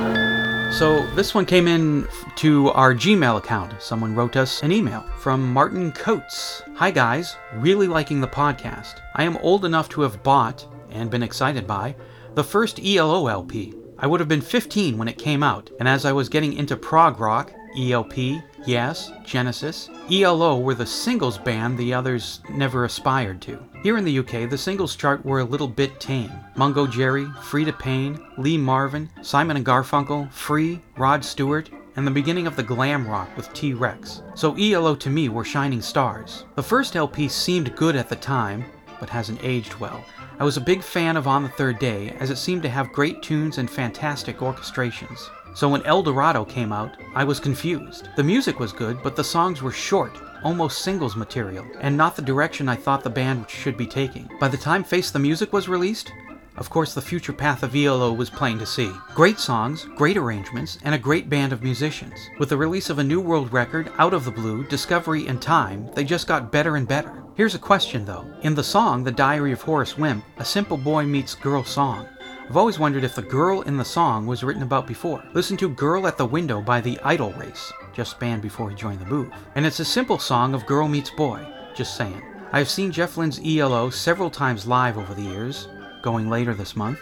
So 0.78 1.08
this 1.16 1.34
one 1.34 1.48
came 1.48 1.68
in 1.68 2.08
to 2.36 2.70
our 2.70 2.94
Gmail 2.94 3.40
account. 3.40 3.82
Someone 3.82 4.13
wrote 4.13 4.36
us 4.36 4.62
an 4.62 4.72
email 4.72 5.02
from 5.18 5.52
Martin 5.52 5.92
Coates. 5.92 6.62
Hi 6.76 6.92
guys, 6.92 7.36
really 7.56 7.88
liking 7.88 8.22
the 8.22 8.28
podcast. 8.28 9.02
I 9.16 9.24
am 9.24 9.38
old 9.38 9.66
enough 9.66 9.90
to 9.90 10.02
have 10.02 10.22
bought 10.22 10.68
and 10.92 11.10
been 11.10 11.24
excited 11.24 11.66
by 11.66 11.96
the 12.36 12.44
first 12.44 12.80
ELO 12.86 13.26
LP. 13.26 13.74
I 13.98 14.06
would 14.06 14.20
have 14.20 14.30
been 14.30 14.40
15 14.40 15.00
when 15.00 15.08
it 15.08 15.18
came 15.18 15.42
out, 15.42 15.72
and 15.80 15.88
as 15.88 16.06
I 16.06 16.12
was 16.12 16.30
getting 16.30 16.54
into 16.54 16.78
prog 16.78 17.20
rock, 17.20 17.52
ELP, 17.76 18.44
Yes, 18.68 19.12
Genesis, 19.24 19.90
ELO 20.12 20.60
were 20.60 20.76
the 20.76 20.86
singles 20.86 21.38
band 21.38 21.78
the 21.78 21.94
others 21.94 22.42
never 22.50 22.84
aspired 22.84 23.42
to. 23.44 23.58
Here 23.88 23.97
in 23.97 24.04
the 24.04 24.19
UK, 24.19 24.50
the 24.50 24.58
singles 24.58 24.97
chart 24.97 25.26
were 25.26 25.39
a 25.39 25.45
little 25.45 25.69
bit 25.69 25.97
tame. 25.97 26.30
Mungo 26.58 26.86
Jerry, 26.86 27.23
Freda 27.23 27.80
Payne, 27.80 28.19
Lee 28.38 28.58
Marvin, 28.58 29.10
Simon 29.21 29.56
and 29.56 29.65
Garfunkel, 29.65 30.30
Free, 30.30 30.82
Rod 30.97 31.23
Stewart, 31.23 31.69
and 31.95 32.06
the 32.06 32.12
beginning 32.12 32.47
of 32.47 32.58
the 32.58 32.63
glam 32.63 33.08
rock 33.08 33.30
with 33.38 33.54
T 33.54 33.71
Rex. 33.73 34.23
So 34.36 34.58
ELO 34.58 34.93
to 34.95 35.10
me 35.10 35.30
were 35.30 35.45
shining 35.45 35.82
stars. 35.82 36.43
The 36.56 36.63
first 36.63 36.97
LP 36.97 37.30
seemed 37.30 37.78
good 37.78 37.95
at 37.95 38.10
the 38.10 38.17
time, 38.17 38.65
but 39.00 39.10
hasn't 39.10 39.41
aged 39.41 39.76
well. 39.76 40.04
I 40.38 40.43
was 40.43 40.58
a 40.58 40.62
big 40.62 40.84
fan 40.84 41.15
of 41.15 41.26
On 41.26 41.43
the 41.43 41.50
Third 41.50 41.80
Day, 41.80 42.10
as 42.19 42.30
it 42.30 42.36
seemed 42.36 42.63
to 42.63 42.69
have 42.69 42.91
great 42.91 43.23
tunes 43.23 43.58
and 43.58 43.69
fantastic 43.69 44.39
orchestrations. 44.39 45.30
So 45.58 45.67
when 45.67 45.84
El 45.88 46.04
Dorado 46.04 46.46
came 46.46 46.72
out, 46.72 46.98
I 47.15 47.24
was 47.24 47.39
confused. 47.39 48.10
The 48.15 48.24
music 48.24 48.60
was 48.60 48.72
good, 48.72 49.02
but 49.02 49.15
the 49.15 49.24
songs 49.24 49.63
were 49.63 49.72
short, 49.72 50.15
almost 50.43 50.84
singles 50.84 51.15
material, 51.15 51.65
and 51.82 51.98
not 51.98 52.15
the 52.15 52.22
direction 52.22 52.70
I 52.70 52.76
thought 52.76 53.04
the 53.04 53.10
band 53.10 53.50
should 53.50 53.76
be 53.76 53.88
taking. 53.88 54.30
By 54.39 54.50
the 54.50 54.58
time 54.58 54.84
Face 54.84 55.10
the 55.10 55.17
Music 55.17 55.52
was 55.52 55.67
released, 55.67 56.13
of 56.58 56.70
course, 56.70 56.93
the 56.93 57.02
future 57.02 57.34
path 57.34 57.63
of 57.63 57.76
ELO 57.76 58.13
was 58.13 58.30
plain 58.30 58.60
to 58.60 58.67
see. 58.67 58.91
Great 59.15 59.39
songs, 59.39 59.88
great 59.96 60.15
arrangements, 60.15 60.78
and 60.84 60.93
a 60.93 61.00
great 61.00 61.28
band 61.28 61.52
of 61.52 61.63
musicians. 61.63 62.30
With 62.38 62.50
the 62.50 62.58
release 62.58 62.91
of 62.91 63.00
a 63.00 63.04
new 63.04 63.20
world 63.20 63.52
record, 63.52 63.91
Out 63.98 64.13
of 64.13 64.26
the 64.26 64.32
Blue, 64.32 64.63
Discovery, 64.63 65.26
and 65.26 65.41
Time, 65.41 65.89
they 65.96 66.04
just 66.04 66.28
got 66.28 66.52
better 66.52 66.76
and 66.76 66.88
better. 66.88 67.24
Here's 67.34 67.56
a 67.56 67.60
question 67.60 68.06
though. 68.06 68.32
In 68.43 68.54
the 68.54 68.63
song, 68.63 69.04
The 69.04 69.12
Diary 69.12 69.54
of 69.54 69.63
Horace 69.63 69.98
Wimp, 69.98 70.24
a 70.38 70.46
simple 70.46 70.78
boy 70.78 71.08
meets 71.08 71.34
girl 71.34 71.63
song. 71.63 72.08
I've 72.50 72.56
always 72.56 72.80
wondered 72.80 73.04
if 73.04 73.14
the 73.14 73.22
girl 73.22 73.64
in 73.64 73.76
the 73.76 73.84
song 73.84 74.26
was 74.26 74.42
written 74.42 74.64
about 74.64 74.88
before. 74.88 75.22
Listen 75.34 75.58
to 75.58 75.68
Girl 75.68 76.08
at 76.08 76.18
the 76.18 76.26
Window 76.26 76.62
by 76.62 76.80
the 76.80 76.98
Idle 77.04 77.34
Race, 77.34 77.74
just 77.92 78.22
band 78.22 78.42
before 78.42 78.70
he 78.70 78.76
joined 78.76 79.02
the 79.02 79.06
move. 79.06 79.30
And 79.56 79.66
it's 79.66 79.82
a 79.82 79.86
simple 79.86 80.18
song 80.18 80.54
of 80.54 80.66
girl 80.66 80.88
meets 80.88 81.10
boy, 81.10 81.46
just 81.76 81.98
saying. 81.98 82.24
I 82.54 82.60
have 82.60 82.70
seen 82.70 82.94
Jeff 82.94 83.18
Lynne's 83.18 83.42
ELO 83.46 83.90
several 83.90 84.30
times 84.30 84.66
live 84.66 84.98
over 84.98 85.14
the 85.14 85.24
years, 85.24 85.68
going 86.02 86.30
later 86.30 86.54
this 86.54 86.74
month, 86.74 87.00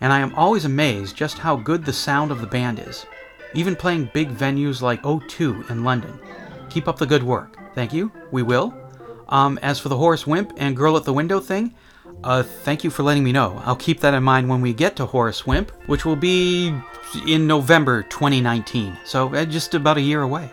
and 0.00 0.10
I 0.10 0.20
am 0.20 0.34
always 0.34 0.64
amazed 0.64 1.14
just 1.14 1.36
how 1.36 1.56
good 1.56 1.84
the 1.84 1.92
sound 1.92 2.30
of 2.30 2.40
the 2.40 2.46
band 2.46 2.78
is, 2.78 3.04
even 3.52 3.76
playing 3.76 4.12
big 4.14 4.30
venues 4.30 4.80
like 4.80 5.02
O2 5.02 5.68
in 5.70 5.84
London. 5.84 6.18
Keep 6.70 6.88
up 6.88 6.98
the 6.98 7.04
good 7.04 7.22
work. 7.22 7.58
Thank 7.74 7.92
you. 7.92 8.10
We 8.30 8.42
will. 8.42 8.74
Um, 9.28 9.58
as 9.58 9.78
for 9.78 9.90
the 9.90 9.98
Horace 9.98 10.26
Wimp 10.26 10.54
and 10.56 10.74
Girl 10.74 10.96
at 10.96 11.04
the 11.04 11.12
Window 11.12 11.38
thing, 11.38 11.74
uh, 12.24 12.42
thank 12.42 12.82
you 12.82 12.90
for 12.90 13.02
letting 13.02 13.22
me 13.22 13.32
know. 13.32 13.60
I'll 13.64 13.76
keep 13.76 14.00
that 14.00 14.14
in 14.14 14.22
mind 14.22 14.48
when 14.48 14.60
we 14.62 14.72
get 14.72 14.96
to 14.96 15.06
Horace 15.06 15.46
Wimp, 15.46 15.70
which 15.86 16.04
will 16.04 16.16
be 16.16 16.74
in 17.28 17.46
November 17.46 18.02
2019, 18.04 18.96
so 19.04 19.32
uh, 19.34 19.44
just 19.44 19.74
about 19.74 19.98
a 19.98 20.00
year 20.00 20.22
away. 20.22 20.50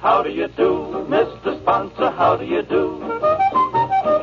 How 0.00 0.22
do 0.24 0.30
you 0.30 0.48
do, 0.48 1.06
Mr. 1.08 1.60
Sponsor? 1.60 2.10
How 2.10 2.36
do 2.36 2.46
you 2.46 2.62
do? 2.62 2.98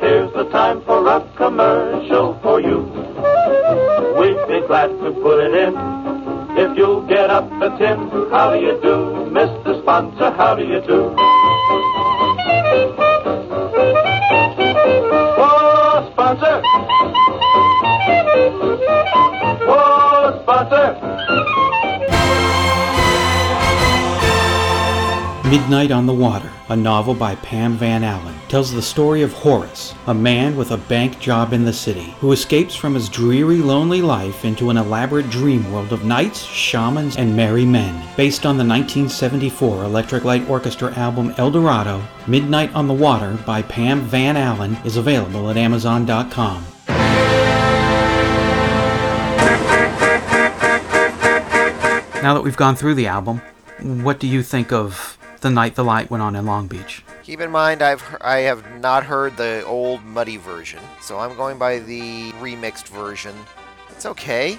Here's 0.02 0.34
the 0.34 0.50
time 0.52 0.84
for 0.84 1.08
a 1.08 1.22
commercial 1.38 2.40
for 2.42 2.60
you. 2.60 2.80
We'd 4.20 4.48
be 4.48 4.66
glad 4.68 4.88
to 4.88 5.12
put 5.22 5.46
it 5.46 5.54
in 5.54 5.76
if 6.58 6.76
you'll 6.78 7.06
get 7.06 7.30
up 7.30 7.52
a 7.62 7.78
tin. 7.78 8.10
How 8.32 8.52
do 8.54 8.60
you 8.60 8.80
do, 8.82 9.30
Mr. 9.32 9.82
Sponsor? 9.84 10.32
How 10.32 10.56
do 10.56 10.64
you 10.66 10.82
do? 10.82 11.55
Sponsor! 16.36 16.62
Whoa, 19.66 20.42
sponsor! 20.44 21.85
Midnight 25.50 25.92
on 25.92 26.08
the 26.08 26.14
Water, 26.14 26.52
a 26.70 26.76
novel 26.76 27.14
by 27.14 27.36
Pam 27.36 27.78
Van 27.78 28.04
Allen, 28.04 28.34
tells 28.48 28.74
the 28.74 28.82
story 28.82 29.22
of 29.22 29.32
Horace, 29.32 29.94
a 30.08 30.14
man 30.14 30.56
with 30.56 30.72
a 30.72 30.78
bank 30.78 31.20
job 31.20 31.54
in 31.54 31.64
the 31.64 31.72
city, 31.72 32.16
who 32.20 32.32
escapes 32.32 32.76
from 32.76 32.96
his 32.96 33.10
dreary, 33.10 33.58
lonely 33.58 34.02
life 34.02 34.44
into 34.44 34.72
an 34.72 34.78
elaborate 34.78 35.30
dream 35.30 35.72
world 35.72 35.94
of 35.94 36.04
knights, 36.04 36.42
shamans, 36.44 37.16
and 37.18 37.36
merry 37.36 37.64
men. 37.64 37.94
Based 38.18 38.44
on 38.48 38.58
the 38.58 38.66
1974 38.66 39.84
Electric 39.84 40.24
Light 40.24 40.50
Orchestra 40.50 40.92
album 40.96 41.32
El 41.38 41.52
Dorado, 41.52 42.02
Midnight 42.26 42.74
on 42.74 42.88
the 42.88 42.94
Water 42.96 43.38
by 43.46 43.62
Pam 43.62 44.02
Van 44.02 44.36
Allen 44.36 44.76
is 44.84 44.98
available 44.98 45.52
at 45.52 45.58
Amazon.com. 45.58 46.66
Now 52.24 52.34
that 52.34 52.42
we've 52.44 52.58
gone 52.58 52.76
through 52.76 52.96
the 52.96 53.06
album, 53.06 53.44
what 53.80 54.20
do 54.20 54.26
you 54.26 54.42
think 54.42 54.72
of 54.72 55.20
The 55.46 55.52
Night 55.52 55.76
the 55.76 55.84
Light 55.84 56.10
Went 56.10 56.24
On 56.24 56.36
in 56.36 56.48
Long 56.48 56.66
Beach? 56.66 57.04
Keep 57.22 57.40
in 57.40 57.52
mind, 57.52 57.84
I've 57.84 58.04
I 58.20 58.38
have 58.38 58.80
not 58.80 59.04
heard 59.04 59.38
the 59.38 59.64
old 59.66 60.04
muddy 60.04 60.38
version, 60.38 60.80
so 61.00 61.20
I'm 61.20 61.36
going 61.36 61.60
by 61.60 61.78
the 61.78 62.32
remixed 62.40 62.88
version. 62.88 63.36
It's 63.92 64.08
okay. 64.08 64.58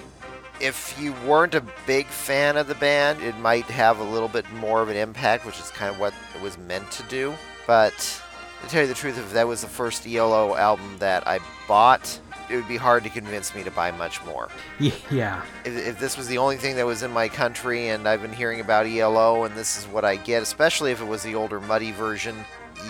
If 0.61 0.96
you 0.96 1.12
weren't 1.27 1.57
a 1.57 1.64
big 1.88 2.07
fan 2.07 2.57
of 2.57 2.68
the 2.68 2.77
band, 2.77 3.20
it 3.20 3.37
might 3.38 3.64
have 3.64 3.99
a 3.99 4.05
little 4.05 4.29
bit 4.29 4.49
more 4.53 4.81
of 4.81 4.88
an 4.88 4.96
impact, 4.96 5.44
which 5.44 5.59
is 5.59 5.70
kind 5.70 5.92
of 5.92 5.99
what 5.99 6.14
it 6.37 6.40
was 6.40 6.57
meant 6.57 6.88
to 6.92 7.03
do. 7.09 7.35
But 7.66 8.22
to 8.62 8.68
tell 8.68 8.83
you 8.83 8.87
the 8.87 8.94
truth, 8.94 9.18
if 9.18 9.33
that 9.33 9.49
was 9.49 9.62
the 9.62 9.66
first 9.66 10.07
ELO 10.07 10.55
album 10.55 10.99
that 11.01 11.27
I 11.27 11.40
bought, 11.66 12.20
it 12.51 12.57
would 12.57 12.69
be 12.69 12.77
hard 12.77 13.03
to 13.05 13.11
convince 13.11 13.55
me 13.55 13.63
to 13.65 13.71
buy 13.71 13.91
much 13.91 14.25
more. 14.25 14.49
Yeah. 15.11 15.43
If, 15.65 15.77
if 15.89 15.99
this 15.99 16.17
was 16.17 16.27
the 16.29 16.39
only 16.39 16.57
thing 16.57 16.77
that 16.77 16.87
was 16.87 17.03
in 17.03 17.13
my 17.13 17.29
country 17.29 17.89
and 17.89 18.09
I've 18.09 18.23
been 18.23 18.33
hearing 18.33 18.61
about 18.61 18.87
ELO 18.87 19.45
and 19.45 19.55
this 19.55 19.79
is 19.79 19.87
what 19.87 20.05
I 20.05 20.17
get, 20.17 20.43
especially 20.43 20.93
if 20.93 21.01
it 21.01 21.07
was 21.07 21.23
the 21.23 21.35
older 21.35 21.61
muddy 21.61 21.93
version, 21.93 22.37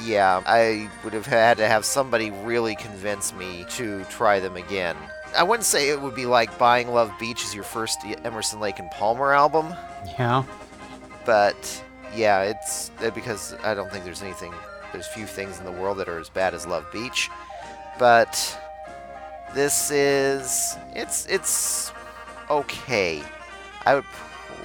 yeah, 0.05 0.43
I 0.47 0.91
would 1.05 1.13
have 1.13 1.27
had 1.27 1.57
to 1.59 1.69
have 1.69 1.85
somebody 1.85 2.31
really 2.31 2.75
convince 2.77 3.33
me 3.35 3.65
to 3.71 4.05
try 4.05 4.41
them 4.41 4.57
again. 4.57 4.97
I 5.37 5.43
wouldn't 5.43 5.65
say 5.65 5.91
it 5.91 6.01
would 6.01 6.15
be 6.15 6.27
like 6.27 6.57
buying 6.59 6.89
Love 6.93 7.13
Beach 7.21 7.45
as 7.45 7.55
your 7.55 7.65
first 7.65 7.99
Emerson 8.25 8.59
Lake 8.61 8.79
and 8.79 8.91
Palmer 8.91 9.33
album, 9.33 9.75
Yeah. 10.19 10.43
but 11.25 11.83
yeah, 12.15 12.43
it's 12.43 12.91
uh, 13.03 13.11
because 13.11 13.55
I 13.63 13.75
don't 13.75 13.91
think 13.93 14.05
there's 14.05 14.23
anything, 14.23 14.53
there's 14.93 15.07
few 15.07 15.27
things 15.27 15.59
in 15.59 15.65
the 15.65 15.73
world 15.73 15.99
that 15.99 16.09
are 16.09 16.19
as 16.19 16.29
bad 16.31 16.55
as 16.55 16.67
Love 16.67 16.91
Beach, 16.93 17.29
but 17.99 18.59
this 19.55 19.91
is 19.91 20.77
it's 20.95 21.27
it's 21.27 21.93
okay. 22.51 23.23
I 23.85 23.95
would 23.97 24.05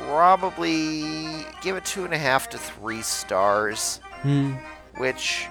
probably 0.08 1.46
give 1.62 1.76
it 1.76 1.86
two 1.86 2.06
and 2.06 2.14
a 2.14 2.18
half 2.18 2.50
to 2.50 2.58
three 2.58 3.02
stars, 3.02 4.00
Hmm. 4.24 4.54
which, 4.98 5.48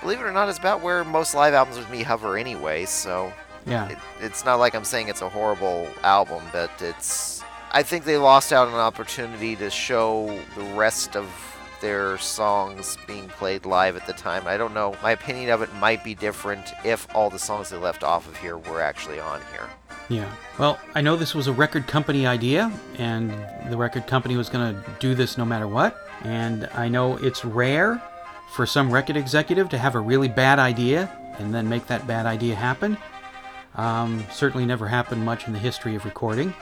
believe 0.00 0.20
it 0.20 0.24
or 0.24 0.32
not, 0.32 0.48
is 0.48 0.58
about 0.58 0.82
where 0.82 1.04
most 1.04 1.34
live 1.34 1.54
albums 1.54 1.78
with 1.78 1.90
me 1.90 2.02
hover 2.02 2.36
anyway. 2.36 2.84
So 2.84 3.32
Yeah. 3.66 3.88
it, 3.88 3.98
it's 4.20 4.44
not 4.44 4.56
like 4.56 4.74
I'm 4.74 4.84
saying 4.84 5.08
it's 5.08 5.22
a 5.22 5.28
horrible 5.28 5.88
album, 6.02 6.42
but 6.52 6.70
it's 6.80 7.42
I 7.70 7.82
think 7.82 8.04
they 8.04 8.16
lost 8.16 8.52
out 8.52 8.68
on 8.68 8.74
an 8.74 8.80
opportunity 8.80 9.54
to 9.56 9.68
show 9.70 10.26
the 10.56 10.62
rest 10.74 11.16
of 11.16 11.26
their 11.80 12.18
songs 12.18 12.96
being 13.06 13.28
played 13.28 13.66
live 13.66 13.96
at 13.96 14.06
the 14.06 14.12
time. 14.12 14.46
I 14.46 14.56
don't 14.56 14.74
know. 14.74 14.96
My 15.02 15.12
opinion 15.12 15.50
of 15.50 15.62
it 15.62 15.72
might 15.74 16.04
be 16.04 16.14
different 16.14 16.72
if 16.84 17.06
all 17.14 17.30
the 17.30 17.38
songs 17.38 17.70
they 17.70 17.76
left 17.76 18.02
off 18.02 18.28
of 18.28 18.36
here 18.36 18.58
were 18.58 18.80
actually 18.80 19.20
on 19.20 19.40
here. 19.52 19.68
Yeah. 20.08 20.30
Well, 20.58 20.78
I 20.94 21.02
know 21.02 21.16
this 21.16 21.34
was 21.34 21.46
a 21.46 21.52
record 21.52 21.86
company 21.86 22.26
idea, 22.26 22.72
and 22.96 23.30
the 23.70 23.76
record 23.76 24.06
company 24.06 24.36
was 24.36 24.48
going 24.48 24.74
to 24.74 24.90
do 25.00 25.14
this 25.14 25.36
no 25.36 25.44
matter 25.44 25.68
what. 25.68 25.96
And 26.22 26.68
I 26.74 26.88
know 26.88 27.16
it's 27.18 27.44
rare 27.44 28.02
for 28.52 28.66
some 28.66 28.90
record 28.90 29.16
executive 29.16 29.68
to 29.68 29.78
have 29.78 29.94
a 29.94 30.00
really 30.00 30.28
bad 30.28 30.58
idea 30.58 31.12
and 31.38 31.54
then 31.54 31.68
make 31.68 31.86
that 31.86 32.06
bad 32.06 32.26
idea 32.26 32.54
happen. 32.54 32.96
Um, 33.76 34.24
certainly 34.32 34.66
never 34.66 34.88
happened 34.88 35.24
much 35.24 35.46
in 35.46 35.52
the 35.52 35.58
history 35.58 35.94
of 35.94 36.04
recording. 36.04 36.54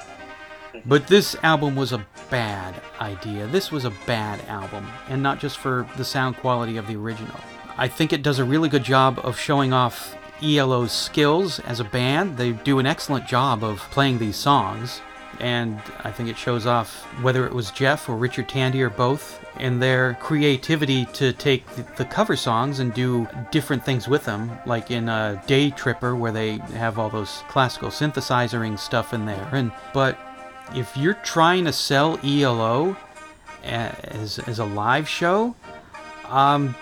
But 0.87 1.07
this 1.07 1.37
album 1.43 1.77
was 1.77 1.93
a 1.93 2.07
bad 2.31 2.75
idea. 3.01 3.47
This 3.47 3.73
was 3.73 3.85
a 3.85 3.93
bad 4.07 4.41
album, 4.49 4.87
and 5.09 5.23
not 5.23 5.41
just 5.41 5.59
for 5.59 5.89
the 5.97 6.05
sound 6.05 6.37
quality 6.37 6.77
of 6.77 6.87
the 6.87 6.97
original. 6.97 7.41
I 7.77 7.89
think 7.89 8.13
it 8.13 8.23
does 8.23 8.39
a 8.39 8.45
really 8.45 8.69
good 8.69 8.85
job 8.85 9.21
of 9.23 9.39
showing 9.39 9.73
off 9.73 10.17
ELO's 10.43 10.93
skills 10.93 11.59
as 11.61 11.81
a 11.81 11.85
band. 11.85 12.37
They 12.37 12.53
do 12.53 12.79
an 12.79 12.87
excellent 12.87 13.27
job 13.27 13.65
of 13.65 13.79
playing 13.91 14.19
these 14.19 14.37
songs, 14.37 15.01
and 15.41 15.81
I 16.05 16.11
think 16.11 16.29
it 16.29 16.39
shows 16.39 16.67
off 16.67 17.03
whether 17.23 17.47
it 17.47 17.53
was 17.53 17.71
Jeff 17.71 18.09
or 18.09 18.17
Richard 18.17 18.49
Tandy 18.49 18.83
or 18.83 18.91
both 18.91 19.45
and 19.59 19.81
their 19.83 20.15
creativity 20.21 21.07
to 21.07 21.33
take 21.33 21.67
the 21.97 22.05
cover 22.05 22.37
songs 22.37 22.79
and 22.79 22.93
do 22.93 23.27
different 23.51 23.85
things 23.85 24.09
with 24.09 24.25
them, 24.25 24.51
like 24.67 24.91
in 24.91 25.09
a 25.09 25.43
Day 25.47 25.71
Tripper 25.71 26.15
where 26.15 26.33
they 26.33 26.59
have 26.75 26.99
all 26.99 27.11
those 27.11 27.43
classical 27.49 27.91
synthesizing 27.91 28.77
stuff 28.77 29.15
in 29.15 29.27
there. 29.27 29.49
And 29.53 29.73
but 29.93 30.19
if 30.75 30.97
you're 30.97 31.15
trying 31.15 31.65
to 31.65 31.73
sell 31.73 32.19
ELO 32.25 32.97
as, 33.65 34.39
as 34.41 34.59
a 34.59 34.65
live 34.65 35.09
show, 35.09 35.55
um, 36.29 36.75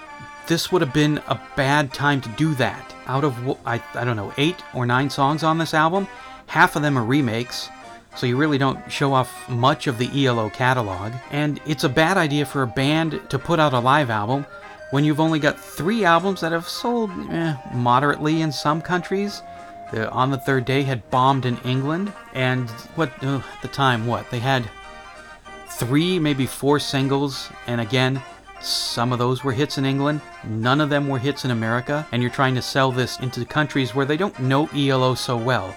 this 0.46 0.70
would 0.70 0.82
have 0.82 0.92
been 0.92 1.18
a 1.28 1.40
bad 1.56 1.92
time 1.92 2.20
to 2.20 2.28
do 2.30 2.54
that. 2.56 2.94
Out 3.06 3.24
of, 3.24 3.36
I, 3.66 3.82
I 3.94 4.04
don't 4.04 4.16
know, 4.16 4.32
eight 4.38 4.56
or 4.74 4.86
nine 4.86 5.10
songs 5.10 5.42
on 5.42 5.58
this 5.58 5.74
album, 5.74 6.08
half 6.46 6.76
of 6.76 6.82
them 6.82 6.98
are 6.98 7.04
remakes, 7.04 7.68
so 8.16 8.26
you 8.26 8.36
really 8.36 8.58
don't 8.58 8.90
show 8.90 9.12
off 9.12 9.48
much 9.48 9.86
of 9.86 9.98
the 9.98 10.26
ELO 10.26 10.48
catalog. 10.50 11.12
And 11.30 11.60
it's 11.66 11.84
a 11.84 11.88
bad 11.88 12.16
idea 12.16 12.46
for 12.46 12.62
a 12.62 12.66
band 12.66 13.20
to 13.28 13.38
put 13.38 13.58
out 13.58 13.74
a 13.74 13.78
live 13.78 14.10
album 14.10 14.46
when 14.90 15.04
you've 15.04 15.20
only 15.20 15.38
got 15.38 15.58
three 15.58 16.04
albums 16.04 16.40
that 16.40 16.52
have 16.52 16.68
sold 16.68 17.10
eh, 17.30 17.56
moderately 17.72 18.42
in 18.42 18.52
some 18.52 18.80
countries 18.80 19.42
the 19.92 20.10
On 20.10 20.30
the 20.30 20.38
Third 20.38 20.64
Day 20.64 20.82
had 20.82 21.08
bombed 21.10 21.46
in 21.46 21.58
England, 21.58 22.12
and 22.32 22.68
what 22.96 23.10
uh, 23.22 23.40
at 23.54 23.62
the 23.62 23.68
time 23.68 24.06
what 24.06 24.30
they 24.30 24.38
had 24.38 24.68
three, 25.68 26.18
maybe 26.18 26.46
four 26.46 26.78
singles, 26.78 27.50
and 27.66 27.80
again, 27.80 28.22
some 28.60 29.12
of 29.12 29.18
those 29.18 29.44
were 29.44 29.52
hits 29.52 29.76
in 29.76 29.84
England, 29.84 30.20
none 30.44 30.80
of 30.80 30.88
them 30.88 31.08
were 31.08 31.18
hits 31.18 31.44
in 31.44 31.50
America, 31.50 32.06
and 32.12 32.22
you're 32.22 32.30
trying 32.30 32.54
to 32.54 32.62
sell 32.62 32.90
this 32.90 33.18
into 33.20 33.44
countries 33.44 33.94
where 33.94 34.06
they 34.06 34.16
don't 34.16 34.38
know 34.40 34.68
ELO 34.74 35.14
so 35.14 35.36
well. 35.36 35.74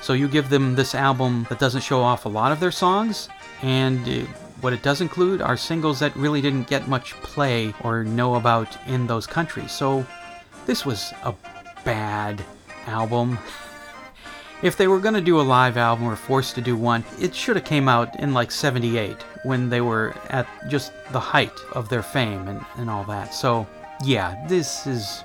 So 0.00 0.14
you 0.14 0.28
give 0.28 0.48
them 0.48 0.74
this 0.74 0.94
album 0.94 1.46
that 1.48 1.58
doesn't 1.58 1.82
show 1.82 2.00
off 2.00 2.24
a 2.24 2.28
lot 2.28 2.52
of 2.52 2.60
their 2.60 2.70
songs, 2.70 3.28
and 3.62 4.08
uh, 4.08 4.26
what 4.60 4.72
it 4.72 4.82
does 4.82 5.00
include 5.00 5.42
are 5.42 5.56
singles 5.56 5.98
that 5.98 6.14
really 6.16 6.40
didn't 6.40 6.68
get 6.68 6.88
much 6.88 7.14
play 7.14 7.74
or 7.82 8.04
know 8.04 8.36
about 8.36 8.78
in 8.86 9.06
those 9.06 9.26
countries. 9.26 9.72
So 9.72 10.06
this 10.66 10.86
was 10.86 11.12
a 11.24 11.34
bad 11.84 12.42
album. 12.86 13.38
If 14.62 14.76
they 14.76 14.86
were 14.86 15.00
going 15.00 15.14
to 15.14 15.20
do 15.20 15.40
a 15.40 15.42
live 15.42 15.76
album 15.76 16.06
or 16.06 16.14
forced 16.14 16.54
to 16.54 16.60
do 16.60 16.76
one, 16.76 17.04
it 17.20 17.34
should 17.34 17.56
have 17.56 17.64
came 17.64 17.88
out 17.88 18.20
in 18.20 18.32
like 18.32 18.50
78 18.50 19.16
when 19.44 19.68
they 19.68 19.80
were 19.80 20.14
at 20.28 20.46
just 20.68 20.92
the 21.10 21.18
height 21.18 21.58
of 21.72 21.88
their 21.88 22.02
fame 22.02 22.46
and, 22.46 22.64
and 22.76 22.88
all 22.88 23.04
that. 23.04 23.34
So, 23.34 23.66
yeah, 24.04 24.46
this 24.46 24.86
is 24.86 25.24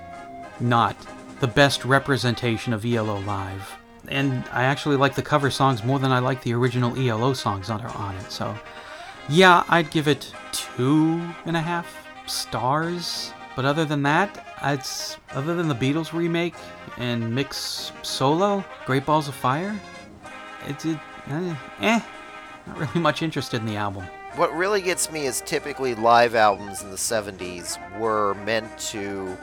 not 0.60 0.96
the 1.40 1.48
best 1.48 1.86
representation 1.86 2.74
of 2.74 2.84
ELO 2.84 3.20
live. 3.22 3.78
And 4.08 4.44
I 4.52 4.64
actually 4.64 4.96
like 4.96 5.14
the 5.14 5.22
cover 5.22 5.52
songs 5.52 5.84
more 5.84 6.00
than 6.00 6.12
I 6.12 6.20
like 6.20 6.42
the 6.42 6.54
original 6.54 6.98
ELO 6.98 7.34
songs 7.34 7.70
are 7.70 7.90
on 7.90 8.16
it. 8.16 8.32
So, 8.32 8.58
yeah, 9.30 9.64
I'd 9.70 9.92
give 9.92 10.08
it 10.08 10.34
two 10.52 11.22
and 11.46 11.58
a 11.58 11.62
half 11.62 12.08
stars. 12.26 13.34
But 13.56 13.66
other 13.66 13.86
than 13.86 14.04
that, 14.04 14.47
it's 14.64 15.18
other 15.32 15.56
than 15.56 15.68
the 15.68 15.76
Beatles 15.76 16.14
remake 16.14 16.56
and 16.98 17.34
Mik's 17.34 17.92
solo, 18.02 18.64
Great 18.86 19.06
Balls 19.06 19.28
of 19.28 19.36
Fire. 19.36 19.80
It's 20.66 20.86
it, 20.86 20.98
eh, 21.30 21.56
eh, 21.82 22.00
not 22.66 22.78
really 22.78 23.00
much 23.00 23.22
interested 23.22 23.62
in 23.62 23.68
the 23.68 23.76
album. 23.76 24.06
What 24.36 24.54
really 24.54 24.82
gets 24.82 25.12
me 25.12 25.26
is 25.26 25.42
typically 25.42 25.96
live 25.96 26.36
albums 26.36 26.84
in 26.84 26.92
the 26.92 26.98
70s 26.98 27.78
were 28.00 28.36
meant 28.46 28.78
to 28.92 29.36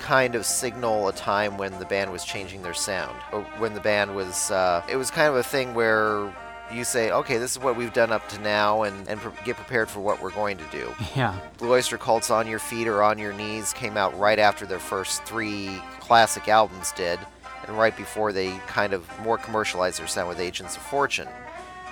kind 0.00 0.34
of 0.34 0.44
signal 0.44 1.08
a 1.08 1.12
time 1.12 1.56
when 1.56 1.78
the 1.78 1.84
band 1.86 2.12
was 2.12 2.24
changing 2.24 2.62
their 2.62 2.74
sound 2.74 3.16
or 3.32 3.42
when 3.58 3.74
the 3.74 3.80
band 3.80 4.14
was 4.14 4.50
uh, 4.50 4.82
it 4.88 4.96
was 4.96 5.10
kind 5.10 5.28
of 5.28 5.36
a 5.36 5.42
thing 5.42 5.72
where 5.72 6.30
you 6.72 6.84
say, 6.84 7.10
okay, 7.10 7.38
this 7.38 7.52
is 7.52 7.58
what 7.58 7.76
we've 7.76 7.92
done 7.92 8.10
up 8.10 8.28
to 8.30 8.40
now, 8.40 8.82
and, 8.82 9.08
and 9.08 9.20
pre- 9.20 9.44
get 9.44 9.56
prepared 9.56 9.88
for 9.88 10.00
what 10.00 10.20
we're 10.22 10.30
going 10.32 10.56
to 10.58 10.64
do. 10.70 10.92
Yeah. 11.14 11.38
Blue 11.58 11.72
Oyster 11.72 11.96
Cult's 11.96 12.30
On 12.30 12.46
Your 12.48 12.58
Feet 12.58 12.88
or 12.88 13.02
On 13.02 13.18
Your 13.18 13.32
Knees 13.32 13.72
came 13.72 13.96
out 13.96 14.18
right 14.18 14.38
after 14.38 14.66
their 14.66 14.80
first 14.80 15.22
three 15.24 15.80
classic 16.00 16.48
albums 16.48 16.92
did, 16.92 17.20
and 17.66 17.78
right 17.78 17.96
before 17.96 18.32
they 18.32 18.50
kind 18.66 18.92
of 18.92 19.08
more 19.20 19.38
commercialized 19.38 20.00
their 20.00 20.08
sound 20.08 20.28
with 20.28 20.40
Agents 20.40 20.76
of 20.76 20.82
Fortune. 20.82 21.28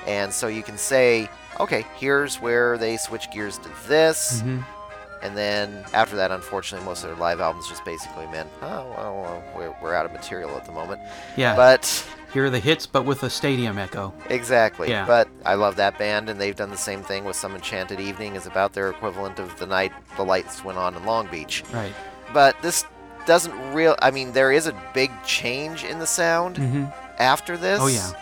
And 0.07 0.33
so 0.33 0.49
you 0.49 0.63
can 0.63 0.77
say, 0.77 1.29
okay, 1.61 1.87
here's 1.97 2.41
where 2.41 2.77
they 2.79 2.97
switch 2.97 3.31
gears 3.31 3.59
to 3.59 3.71
this. 3.87 4.41
Mm-hmm. 4.41 4.63
And 5.23 5.37
then 5.37 5.85
after 5.95 6.17
that, 6.17 6.33
unfortunately, 6.33 6.85
most 6.85 7.05
of 7.05 7.11
their 7.11 7.19
live 7.19 7.41
albums 7.41 7.69
just 7.69 7.85
basically 7.85 8.27
meant, 8.27 8.51
oh, 8.61 8.93
well, 8.97 9.23
well 9.23 9.45
we're, 9.57 9.77
we're 9.81 9.95
out 9.95 10.05
of 10.05 10.13
material 10.13 10.51
at 10.57 10.65
the 10.65 10.73
moment. 10.73 11.01
Yeah. 11.37 11.55
But 11.55 12.05
here 12.33 12.47
are 12.47 12.51
the 12.51 12.59
hits, 12.59 12.87
but 12.87 13.05
with 13.05 13.23
a 13.23 13.31
stadium 13.31 13.79
echo. 13.79 14.14
Exactly. 14.29 14.88
Yeah. 14.88 15.07
But 15.07 15.29
I 15.45 15.55
love 15.55 15.77
that 15.77 15.99
band, 15.99 16.31
and 16.31 16.40
they've 16.40 16.57
done 16.57 16.71
the 16.71 16.77
same 16.77 17.03
thing 17.03 17.25
with 17.25 17.37
Some 17.37 17.55
Enchanted 17.55 18.01
Evening, 18.01 18.37
is 18.37 18.47
about 18.47 18.73
their 18.73 18.88
equivalent 18.88 19.38
of 19.38 19.59
the 19.59 19.66
night 19.66 19.92
the 20.16 20.25
lights 20.25 20.64
went 20.64 20.79
on 20.79 20.95
in 20.95 21.05
Long 21.05 21.27
Beach. 21.29 21.62
Right. 21.73 21.92
But 22.33 22.61
this 22.62 22.85
doesn't 23.27 23.75
real. 23.75 23.97
I 24.01 24.11
mean, 24.11 24.33
there 24.33 24.53
is 24.53 24.66
a 24.66 24.83
big 24.95 25.11
change 25.25 25.85
in 25.85 25.99
the 25.99 26.07
sound 26.07 26.57
mm-hmm. 26.57 26.85
after 27.18 27.57
this. 27.57 27.81
Oh 27.81 27.88
yeah. 27.88 28.12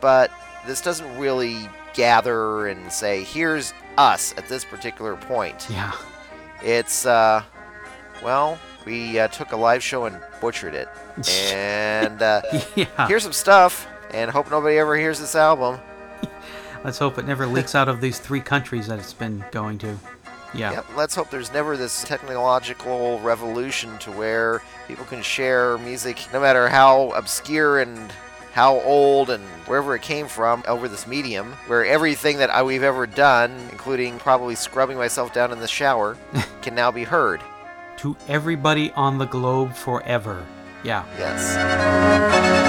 But 0.00 0.30
this 0.66 0.80
doesn't 0.80 1.18
really 1.18 1.68
gather 1.94 2.66
and 2.66 2.92
say, 2.92 3.24
"Here's 3.24 3.72
us 3.96 4.34
at 4.36 4.48
this 4.48 4.64
particular 4.64 5.16
point." 5.16 5.66
Yeah. 5.70 5.92
It's 6.62 7.06
uh, 7.06 7.42
well, 8.22 8.58
we 8.84 9.18
uh, 9.18 9.28
took 9.28 9.52
a 9.52 9.56
live 9.56 9.82
show 9.82 10.04
and 10.04 10.20
butchered 10.40 10.74
it, 10.74 10.88
and 11.28 12.22
uh, 12.22 12.42
yeah. 12.74 13.06
here's 13.06 13.22
some 13.22 13.32
stuff, 13.32 13.86
and 14.12 14.30
hope 14.30 14.50
nobody 14.50 14.78
ever 14.78 14.96
hears 14.96 15.20
this 15.20 15.34
album. 15.34 15.80
Let's 16.84 16.98
hope 16.98 17.18
it 17.18 17.26
never 17.26 17.46
leaks 17.46 17.74
out 17.74 17.88
of 17.88 18.00
these 18.00 18.18
three 18.18 18.40
countries 18.40 18.88
that 18.88 18.98
it's 18.98 19.12
been 19.12 19.44
going 19.52 19.78
to. 19.78 19.96
Yeah. 20.54 20.72
Yep, 20.72 20.86
let's 20.96 21.14
hope 21.14 21.30
there's 21.30 21.50
never 21.52 21.78
this 21.78 22.02
technological 22.04 23.18
revolution 23.20 23.96
to 24.00 24.10
where 24.10 24.60
people 24.86 25.06
can 25.06 25.22
share 25.22 25.78
music, 25.78 26.26
no 26.30 26.40
matter 26.40 26.68
how 26.68 27.10
obscure 27.12 27.80
and 27.80 28.12
how 28.52 28.80
old 28.80 29.30
and 29.30 29.42
wherever 29.66 29.94
it 29.94 30.02
came 30.02 30.28
from, 30.28 30.62
over 30.68 30.88
this 30.88 31.06
medium, 31.06 31.52
where 31.68 31.86
everything 31.86 32.36
that 32.38 32.50
I, 32.50 32.62
we've 32.62 32.82
ever 32.82 33.06
done, 33.06 33.50
including 33.70 34.18
probably 34.18 34.54
scrubbing 34.54 34.98
myself 34.98 35.32
down 35.32 35.52
in 35.52 35.60
the 35.60 35.68
shower, 35.68 36.18
can 36.62 36.74
now 36.74 36.90
be 36.90 37.04
heard. 37.04 37.40
To 37.98 38.14
everybody 38.28 38.90
on 38.92 39.16
the 39.16 39.24
globe 39.24 39.74
forever. 39.74 40.44
Yeah. 40.84 41.04
Yes. 41.16 42.62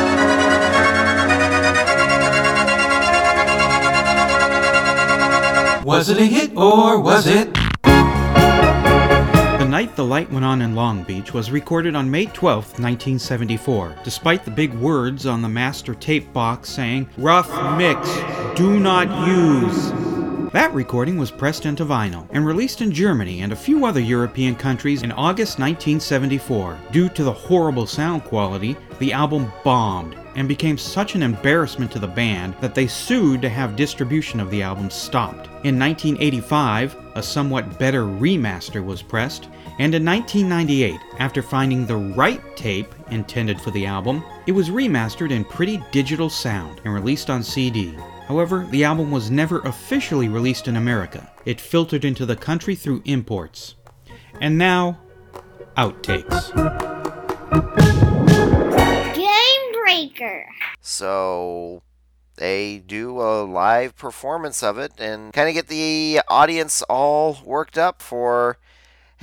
Was 5.83 6.09
it 6.09 6.17
a 6.17 6.25
hit 6.25 6.55
or 6.55 6.99
was 7.01 7.27
it? 7.27 7.53
The 7.83 9.65
Night 9.67 9.95
the 9.95 10.05
Light 10.05 10.31
Went 10.31 10.45
On 10.45 10.61
in 10.61 10.75
Long 10.75 11.03
Beach 11.03 11.33
was 11.33 11.49
recorded 11.49 11.95
on 11.95 12.11
May 12.11 12.27
12, 12.27 12.65
1974, 12.79 13.95
despite 14.03 14.45
the 14.45 14.51
big 14.51 14.73
words 14.75 15.25
on 15.25 15.41
the 15.41 15.49
master 15.49 15.95
tape 15.95 16.31
box 16.31 16.69
saying, 16.69 17.09
Rough 17.17 17.49
mix, 17.77 18.07
do 18.55 18.79
not 18.79 19.27
use. 19.27 20.12
That 20.53 20.71
recording 20.71 21.17
was 21.17 21.31
pressed 21.31 21.65
into 21.65 21.83
vinyl 21.83 22.27
and 22.29 22.45
released 22.45 22.81
in 22.81 22.91
Germany 22.91 23.41
and 23.41 23.51
a 23.51 23.55
few 23.55 23.87
other 23.87 23.99
European 23.99 24.53
countries 24.53 25.01
in 25.01 25.11
August 25.11 25.57
1974. 25.57 26.77
Due 26.91 27.09
to 27.09 27.23
the 27.23 27.33
horrible 27.33 27.87
sound 27.87 28.23
quality, 28.23 28.77
the 28.99 29.11
album 29.13 29.51
bombed 29.63 30.15
and 30.35 30.47
became 30.47 30.77
such 30.77 31.15
an 31.15 31.23
embarrassment 31.23 31.91
to 31.93 31.97
the 31.97 32.07
band 32.07 32.53
that 32.61 32.75
they 32.75 32.85
sued 32.85 33.41
to 33.41 33.49
have 33.49 33.75
distribution 33.75 34.39
of 34.39 34.51
the 34.51 34.61
album 34.61 34.91
stopped. 34.91 35.47
In 35.65 35.79
1985, 35.79 36.97
a 37.15 37.23
somewhat 37.23 37.79
better 37.79 38.03
remaster 38.03 38.85
was 38.85 39.01
pressed, 39.01 39.45
and 39.79 39.95
in 39.95 40.05
1998, 40.05 40.99
after 41.17 41.41
finding 41.41 41.87
the 41.87 41.97
right 41.97 42.55
tape 42.55 42.93
intended 43.09 43.59
for 43.59 43.71
the 43.71 43.87
album, 43.87 44.23
it 44.45 44.51
was 44.51 44.69
remastered 44.69 45.31
in 45.31 45.45
pretty 45.45 45.83
digital 45.91 46.29
sound 46.29 46.79
and 46.85 46.93
released 46.93 47.31
on 47.31 47.41
CD. 47.41 47.97
However, 48.33 48.65
the 48.71 48.83
album 48.83 49.11
was 49.11 49.29
never 49.29 49.59
officially 49.59 50.27
released 50.27 50.67
in 50.67 50.75
America. 50.75 51.31
It 51.45 51.61
filtered 51.61 52.03
into 52.03 52.25
the 52.25 52.35
country 52.35 52.73
through 52.73 53.03
imports. 53.05 53.75
And 54.41 54.57
now, 54.57 54.97
outtakes. 55.77 56.51
Game 59.13 59.73
Breaker. 59.83 60.47
So 60.81 61.83
they 62.37 62.79
do 62.79 63.21
a 63.21 63.45
live 63.45 63.95
performance 63.95 64.63
of 64.63 64.79
it 64.79 64.93
and 64.97 65.31
kind 65.31 65.47
of 65.47 65.53
get 65.53 65.67
the 65.67 66.21
audience 66.27 66.81
all 66.89 67.37
worked 67.45 67.77
up 67.77 68.01
for 68.01 68.57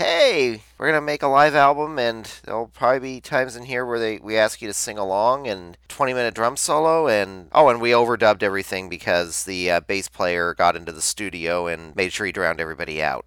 hey 0.01 0.63
we're 0.79 0.87
gonna 0.87 1.01
make 1.01 1.23
a 1.23 1.29
live 1.29 1.55
album 1.55 1.99
and 1.99 2.41
there'll 2.45 2.69
probably 2.69 3.17
be 3.17 3.21
times 3.21 3.55
in 3.55 3.65
here 3.65 3.85
where 3.85 3.99
they 3.99 4.19
we 4.19 4.37
ask 4.37 4.63
you 4.63 4.69
to 4.69 4.73
sing 4.73 4.97
along 4.97 5.47
and 5.47 5.77
20 5.89 6.15
minute 6.15 6.35
drum 6.35 6.57
solo 6.57 7.07
and 7.07 7.49
oh 7.53 7.69
and 7.69 7.83
we 7.83 7.91
overdubbed 7.91 8.43
everything 8.43 8.89
because 8.89 9.45
the 9.45 9.71
uh, 9.71 9.81
bass 9.81 10.09
player 10.09 10.55
got 10.55 10.75
into 10.75 10.91
the 10.91 11.03
studio 11.03 11.67
and 11.67 11.95
made 11.95 12.13
sure 12.13 12.25
he 12.25 12.33
drowned 12.33 12.61
everybody 12.61 13.03
out 13.03 13.27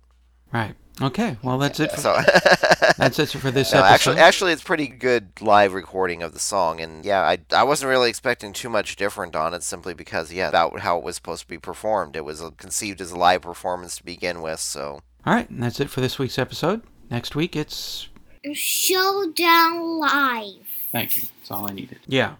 Right. 0.53 0.75
Okay. 1.01 1.37
Well, 1.41 1.57
that's 1.57 1.79
it. 1.79 1.91
For, 1.91 1.99
so 1.99 2.13
that's 2.97 3.17
it 3.17 3.29
for 3.29 3.49
this 3.49 3.73
no, 3.73 3.79
episode. 3.79 3.93
actually 3.93 4.17
actually 4.19 4.51
it's 4.51 4.61
pretty 4.61 4.87
good 4.87 5.29
live 5.41 5.73
recording 5.73 6.21
of 6.21 6.33
the 6.33 6.39
song 6.39 6.79
and 6.79 7.03
yeah 7.03 7.21
I, 7.21 7.39
I 7.51 7.63
wasn't 7.63 7.89
really 7.89 8.09
expecting 8.09 8.53
too 8.53 8.69
much 8.69 8.95
different 8.95 9.35
on 9.35 9.55
it 9.55 9.63
simply 9.63 9.95
because 9.95 10.31
yeah 10.31 10.49
about 10.49 10.79
how 10.81 10.99
it 10.99 11.03
was 11.03 11.15
supposed 11.15 11.41
to 11.41 11.47
be 11.47 11.57
performed 11.57 12.15
it 12.15 12.23
was 12.23 12.43
conceived 12.57 13.01
as 13.01 13.11
a 13.11 13.17
live 13.17 13.41
performance 13.41 13.97
to 13.97 14.03
begin 14.03 14.43
with 14.43 14.59
so 14.59 15.01
All 15.25 15.33
right, 15.33 15.49
and 15.49 15.63
that's 15.63 15.79
it 15.79 15.89
for 15.89 16.01
this 16.01 16.19
week's 16.19 16.37
episode. 16.39 16.81
Next 17.09 17.35
week, 17.35 17.55
it's. 17.55 18.09
Showdown 18.53 19.99
Live. 19.99 20.67
Thank 20.91 21.15
you. 21.15 21.21
That's 21.39 21.51
all 21.51 21.69
I 21.69 21.73
needed. 21.73 21.99
Yeah. 22.07 22.35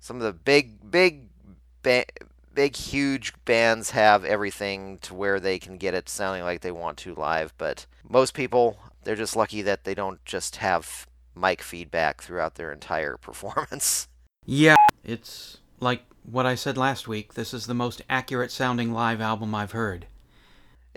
some 0.00 0.16
of 0.16 0.22
the 0.22 0.32
big 0.32 0.90
big 0.90 1.28
ba- 1.82 2.04
big 2.54 2.76
huge 2.76 3.32
bands 3.44 3.90
have 3.90 4.24
everything 4.24 4.98
to 4.98 5.14
where 5.14 5.40
they 5.40 5.58
can 5.58 5.76
get 5.78 5.94
it 5.94 6.08
sounding 6.08 6.42
like 6.44 6.60
they 6.60 6.72
want 6.72 6.96
to 6.98 7.14
live 7.14 7.52
but 7.58 7.86
most 8.08 8.32
people 8.34 8.78
they're 9.04 9.14
just 9.16 9.36
lucky 9.36 9.62
that 9.62 9.84
they 9.84 9.94
don't 9.94 10.24
just 10.24 10.56
have 10.56 11.06
mic 11.36 11.62
feedback 11.62 12.20
throughout 12.22 12.54
their 12.56 12.72
entire 12.72 13.16
performance 13.28 14.08
Yeah. 14.44 14.76
It's 15.04 15.58
like 15.80 16.02
what 16.24 16.46
I 16.46 16.54
said 16.54 16.76
last 16.76 17.06
week. 17.08 17.34
This 17.34 17.52
is 17.54 17.66
the 17.66 17.74
most 17.74 18.02
accurate 18.10 18.50
sounding 18.50 18.92
live 18.92 19.20
album 19.20 19.54
I've 19.54 19.72
heard. 19.72 20.06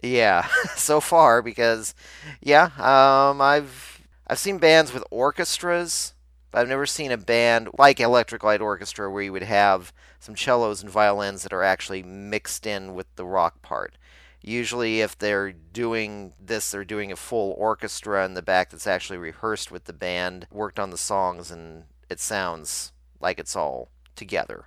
Yeah, 0.03 0.47
so 0.75 0.99
far 0.99 1.41
because 1.41 1.93
yeah, 2.41 2.65
um, 2.77 3.41
I've 3.41 4.01
I've 4.27 4.39
seen 4.39 4.57
bands 4.57 4.93
with 4.93 5.03
orchestras, 5.11 6.13
but 6.49 6.59
I've 6.59 6.69
never 6.69 6.85
seen 6.85 7.11
a 7.11 7.17
band 7.17 7.69
like 7.77 7.99
Electric 7.99 8.43
Light 8.43 8.61
Orchestra 8.61 9.11
where 9.11 9.23
you 9.23 9.33
would 9.33 9.43
have 9.43 9.93
some 10.19 10.35
cellos 10.35 10.81
and 10.81 10.91
violins 10.91 11.43
that 11.43 11.53
are 11.53 11.63
actually 11.63 12.03
mixed 12.03 12.65
in 12.65 12.93
with 12.93 13.07
the 13.15 13.25
rock 13.25 13.61
part. 13.61 13.97
Usually, 14.43 15.01
if 15.01 15.17
they're 15.17 15.51
doing 15.51 16.33
this, 16.39 16.71
they're 16.71 16.83
doing 16.83 17.11
a 17.11 17.15
full 17.15 17.53
orchestra 17.57 18.25
in 18.25 18.33
the 18.33 18.41
back 18.41 18.71
that's 18.71 18.87
actually 18.87 19.17
rehearsed 19.17 19.71
with 19.71 19.85
the 19.85 19.93
band, 19.93 20.47
worked 20.51 20.79
on 20.79 20.89
the 20.89 20.97
songs, 20.97 21.51
and 21.51 21.83
it 22.09 22.19
sounds 22.19 22.91
like 23.19 23.37
it's 23.37 23.55
all 23.55 23.89
together. 24.15 24.65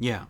Yeah. 0.00 0.24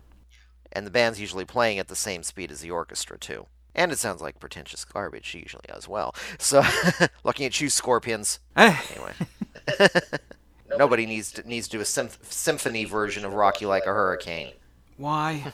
And 0.71 0.85
the 0.85 0.91
band's 0.91 1.19
usually 1.19 1.45
playing 1.45 1.79
at 1.79 1.87
the 1.87 1.95
same 1.95 2.21
speed 2.21 2.51
as 2.51 2.61
the 2.61 2.69
orchestra, 2.69 3.17
too. 3.17 3.47
And 3.77 3.91
it 3.91 3.99
sounds 3.99 4.21
like 4.21 4.39
pretentious 4.39 4.83
garbage 4.83 5.35
usually 5.35 5.69
as 5.69 5.87
well. 5.87 6.15
So, 6.39 6.63
looking 7.23 7.45
at 7.45 7.61
you, 7.61 7.69
Scorpions. 7.69 8.39
anyway, 8.57 9.13
nobody 10.77 11.05
needs 11.05 11.31
to 11.33 11.47
needs 11.47 11.67
to 11.67 11.77
do 11.77 11.81
a 11.81 11.85
symph- 11.85 12.17
symphony 12.23 12.85
version 12.85 13.23
of 13.23 13.33
Rock 13.33 13.61
You 13.61 13.67
Like 13.67 13.83
a 13.85 13.93
Hurricane." 13.93 14.53
Why? 14.97 15.53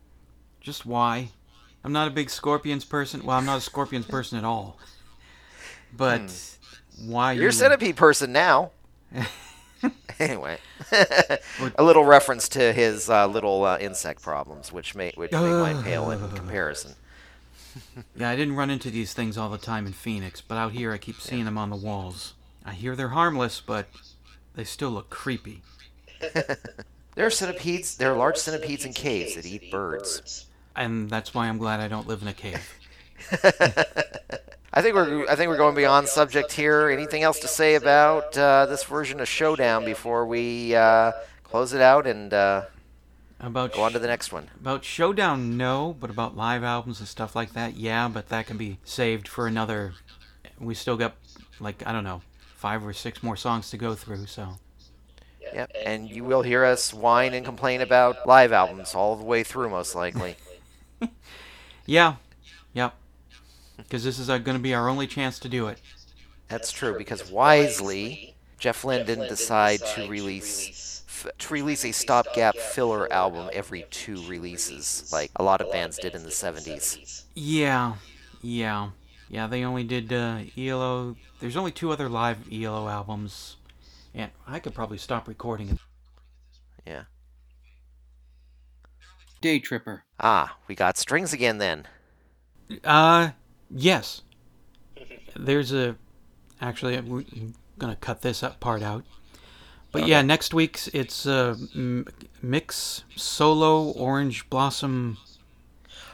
Just 0.62 0.86
why? 0.86 1.28
I'm 1.84 1.92
not 1.92 2.08
a 2.08 2.10
big 2.10 2.30
Scorpions 2.30 2.84
person. 2.86 3.22
Well, 3.22 3.36
I'm 3.36 3.44
not 3.46 3.58
a 3.58 3.60
Scorpions 3.60 4.06
person 4.06 4.38
at 4.38 4.44
all. 4.44 4.78
But 5.94 6.32
why 7.04 7.32
You're 7.32 7.50
a 7.50 7.52
centipede 7.52 7.96
person 7.96 8.32
now. 8.32 8.72
anyway, 10.18 10.58
a 11.76 11.82
little 11.82 12.04
reference 12.04 12.48
to 12.50 12.72
his 12.72 13.08
uh, 13.08 13.26
little 13.26 13.64
uh, 13.64 13.78
insect 13.78 14.22
problems, 14.22 14.72
which 14.72 14.94
may 14.94 15.12
which 15.16 15.32
make 15.32 15.42
mine 15.42 15.82
pale 15.82 16.10
in 16.10 16.18
comparison. 16.30 16.94
Yeah, 18.16 18.30
I 18.30 18.36
didn't 18.36 18.56
run 18.56 18.70
into 18.70 18.90
these 18.90 19.12
things 19.12 19.38
all 19.38 19.48
the 19.48 19.58
time 19.58 19.86
in 19.86 19.92
Phoenix, 19.92 20.40
but 20.40 20.56
out 20.56 20.72
here 20.72 20.92
I 20.92 20.98
keep 20.98 21.20
seeing 21.20 21.44
them 21.44 21.58
on 21.58 21.70
the 21.70 21.76
walls. 21.76 22.34
I 22.64 22.72
hear 22.72 22.96
they're 22.96 23.08
harmless, 23.08 23.60
but 23.60 23.88
they 24.54 24.64
still 24.64 24.90
look 24.90 25.10
creepy. 25.10 25.62
There 27.18 27.26
are 27.26 27.30
centipedes. 27.30 27.96
There 27.96 28.12
are 28.12 28.16
large 28.16 28.36
centipedes 28.36 28.84
in 28.84 28.92
caves 28.92 29.34
that 29.34 29.44
eat 29.44 29.72
birds. 29.72 30.46
And 30.76 31.10
that's 31.10 31.34
why 31.34 31.48
I'm 31.48 31.58
glad 31.58 31.80
I 31.80 31.88
don't 31.88 32.06
live 32.06 32.22
in 32.22 32.28
a 32.28 32.32
cave. 32.32 32.78
I 34.72 34.82
think 34.82 34.94
we're 34.94 35.28
I 35.28 35.34
think 35.34 35.48
we're 35.48 35.56
going 35.56 35.74
beyond 35.74 36.06
subject 36.06 36.52
here. 36.52 36.88
Anything 36.88 37.24
else 37.24 37.40
to 37.40 37.48
say 37.48 37.74
about 37.74 38.38
uh, 38.38 38.66
this 38.66 38.84
version 38.84 39.18
of 39.18 39.26
Showdown 39.26 39.84
before 39.84 40.26
we 40.26 40.76
uh, 40.76 41.10
close 41.42 41.72
it 41.72 41.80
out 41.80 42.06
and 42.06 42.32
uh, 42.32 42.66
About 43.40 43.72
go 43.72 43.82
on 43.82 43.92
to 43.92 43.98
the 43.98 44.06
next 44.06 44.32
one? 44.32 44.48
About 44.60 44.84
Showdown, 44.84 45.56
no, 45.56 45.96
but 45.98 46.10
about 46.10 46.36
live 46.36 46.64
albums 46.64 46.98
and 46.98 47.08
stuff 47.08 47.36
like 47.36 47.52
that, 47.52 47.76
yeah, 47.76 48.08
but 48.08 48.28
that 48.30 48.46
can 48.46 48.56
be 48.56 48.78
saved 48.84 49.28
for 49.28 49.46
another. 49.46 49.94
We 50.58 50.74
still 50.74 50.96
got, 50.96 51.14
like, 51.60 51.86
I 51.86 51.92
don't 51.92 52.04
know, 52.04 52.22
five 52.56 52.84
or 52.84 52.92
six 52.92 53.22
more 53.22 53.36
songs 53.36 53.70
to 53.70 53.76
go 53.76 53.94
through, 53.94 54.26
so. 54.26 54.56
Yep, 55.54 55.70
and 55.84 56.10
you 56.10 56.24
will 56.24 56.42
hear 56.42 56.64
us 56.64 56.92
whine 56.92 57.32
and 57.32 57.44
complain 57.44 57.80
about 57.80 58.26
live 58.26 58.52
albums 58.52 58.94
all 58.94 59.14
the 59.14 59.24
way 59.24 59.44
through, 59.44 59.70
most 59.70 59.94
likely. 59.94 60.36
Yeah, 61.88 62.16
yep. 62.74 62.94
Because 63.78 64.04
this 64.04 64.18
is 64.18 64.28
uh, 64.28 64.36
going 64.36 64.58
to 64.58 64.62
be 64.62 64.74
our 64.74 64.90
only 64.90 65.06
chance 65.06 65.38
to 65.38 65.48
do 65.48 65.68
it. 65.68 65.80
That's 66.48 66.70
true 66.70 66.98
because 66.98 67.30
wisely, 67.30 68.34
Jeff 68.58 68.84
Lynne 68.84 69.06
didn't 69.06 69.28
decide 69.28 69.80
to 69.94 70.06
release 70.06 70.97
to 71.38 71.52
release 71.52 71.84
a 71.84 71.92
stopgap 71.92 72.56
filler 72.56 73.12
album 73.12 73.48
every 73.52 73.84
two 73.90 74.22
releases, 74.26 75.10
like 75.12 75.30
a 75.36 75.42
lot 75.42 75.60
of 75.60 75.70
bands 75.72 75.98
did 75.98 76.14
in 76.14 76.22
the 76.22 76.30
70s. 76.30 77.24
Yeah, 77.34 77.94
yeah. 78.42 78.90
Yeah, 79.30 79.46
they 79.46 79.64
only 79.64 79.84
did 79.84 80.12
uh, 80.12 80.40
ELO. 80.56 81.16
There's 81.40 81.56
only 81.56 81.70
two 81.70 81.90
other 81.90 82.08
live 82.08 82.38
ELO 82.52 82.88
albums. 82.88 83.56
And 84.14 84.30
I 84.46 84.58
could 84.58 84.74
probably 84.74 84.98
stop 84.98 85.28
recording 85.28 85.68
it. 85.70 85.78
Yeah. 86.86 87.02
Day 89.40 89.58
Tripper. 89.58 90.04
Ah, 90.18 90.56
we 90.66 90.74
got 90.74 90.96
strings 90.96 91.32
again 91.32 91.58
then. 91.58 91.86
Uh, 92.82 93.30
yes. 93.70 94.22
There's 95.36 95.72
a. 95.72 95.96
Actually, 96.60 96.96
I'm 96.96 97.54
gonna 97.78 97.96
cut 97.96 98.22
this 98.22 98.42
up 98.42 98.58
part 98.58 98.82
out. 98.82 99.04
But 99.90 100.06
yeah, 100.06 100.22
next 100.22 100.52
week's 100.52 100.88
it's 100.88 101.26
uh, 101.26 101.56
Mik's 102.42 103.04
Solo 103.16 103.90
orange 103.92 104.48
blossom. 104.50 105.16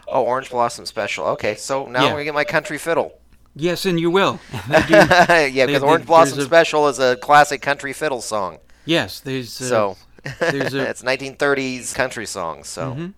Oh, 0.06 0.22
Orange 0.22 0.50
Blossom 0.50 0.84
Special. 0.87 1.26
Okay, 1.28 1.54
so 1.54 1.87
now 1.87 2.00
Yeah. 2.02 2.06
I'm 2.08 2.12
gonna 2.12 2.24
get 2.24 2.34
my 2.34 2.44
country 2.44 2.76
fiddle. 2.78 3.18
Yes, 3.56 3.87
and 3.87 3.98
you 3.98 4.10
will. 4.10 4.38
Yeah, 4.68 5.66
because 5.66 5.82
Orange 5.82 6.06
Blossom 6.06 6.38
a- 6.40 6.42
Special 6.42 6.88
is 6.88 6.98
a 6.98 7.16
classic 7.16 7.62
country 7.62 7.92
fiddle 7.92 8.20
song. 8.20 8.58
Yes, 8.84 9.20
there's. 9.20 9.60
Uh, 9.60 9.64
So 9.64 9.96
there's 10.40 10.74
a 10.74 10.80
it's 10.90 11.02
1930s 11.02 11.94
country 11.94 12.26
song. 12.26 12.64
So 12.64 12.92
Mhm. 12.92 13.14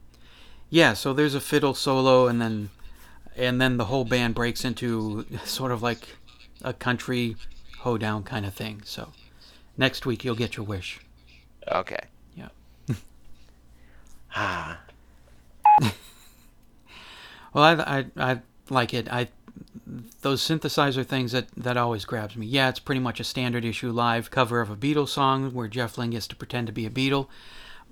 Yeah, 0.71 0.95
so 0.95 1.13
there's 1.13 1.35
a 1.35 1.41
fiddle 1.41 1.75
solo, 1.75 2.29
and 2.29 2.41
then 2.41 2.71
and 3.37 3.61
then 3.61 3.77
the 3.77 3.87
whole 3.87 4.05
band 4.05 4.35
breaks 4.35 4.65
into 4.65 5.27
sort 5.45 5.73
of 5.73 5.83
like 5.83 6.17
a 6.63 6.73
country 6.73 7.37
hoedown 7.81 8.23
kind 8.23 8.47
of 8.47 8.55
thing. 8.55 8.83
So 8.85 9.13
next 9.77 10.07
week 10.07 10.25
you'll 10.25 10.35
get 10.35 10.57
your 10.57 10.67
wish. 10.67 11.01
okay. 11.71 12.01
Yeah. 12.37 12.49
Ah, 14.35 14.81
Well, 17.53 17.65
I, 17.65 17.73
I, 17.99 18.33
I 18.33 18.41
like 18.69 18.93
it. 18.93 19.11
I 19.11 19.29
those 20.21 20.43
synthesizer 20.43 21.07
things 21.07 21.33
that 21.33 21.47
that 21.57 21.77
always 21.77 22.05
grabs 22.05 22.37
me. 22.37 22.45
Yeah, 22.47 22.69
it's 22.69 22.81
pretty 22.81 23.01
much 23.01 23.19
a 23.21 23.25
standard 23.25 23.65
issue 23.65 23.91
live 23.91 24.31
cover 24.31 24.61
of 24.61 24.69
a 24.69 24.77
Beatles 24.77 25.09
song 25.09 25.55
where 25.55 25.69
Jeff 25.69 25.97
Lynne 25.97 26.11
gets 26.11 26.27
to 26.29 26.37
pretend 26.37 26.67
to 26.67 26.73
be 26.73 26.85
a 26.85 26.91
Beatle. 26.91 27.29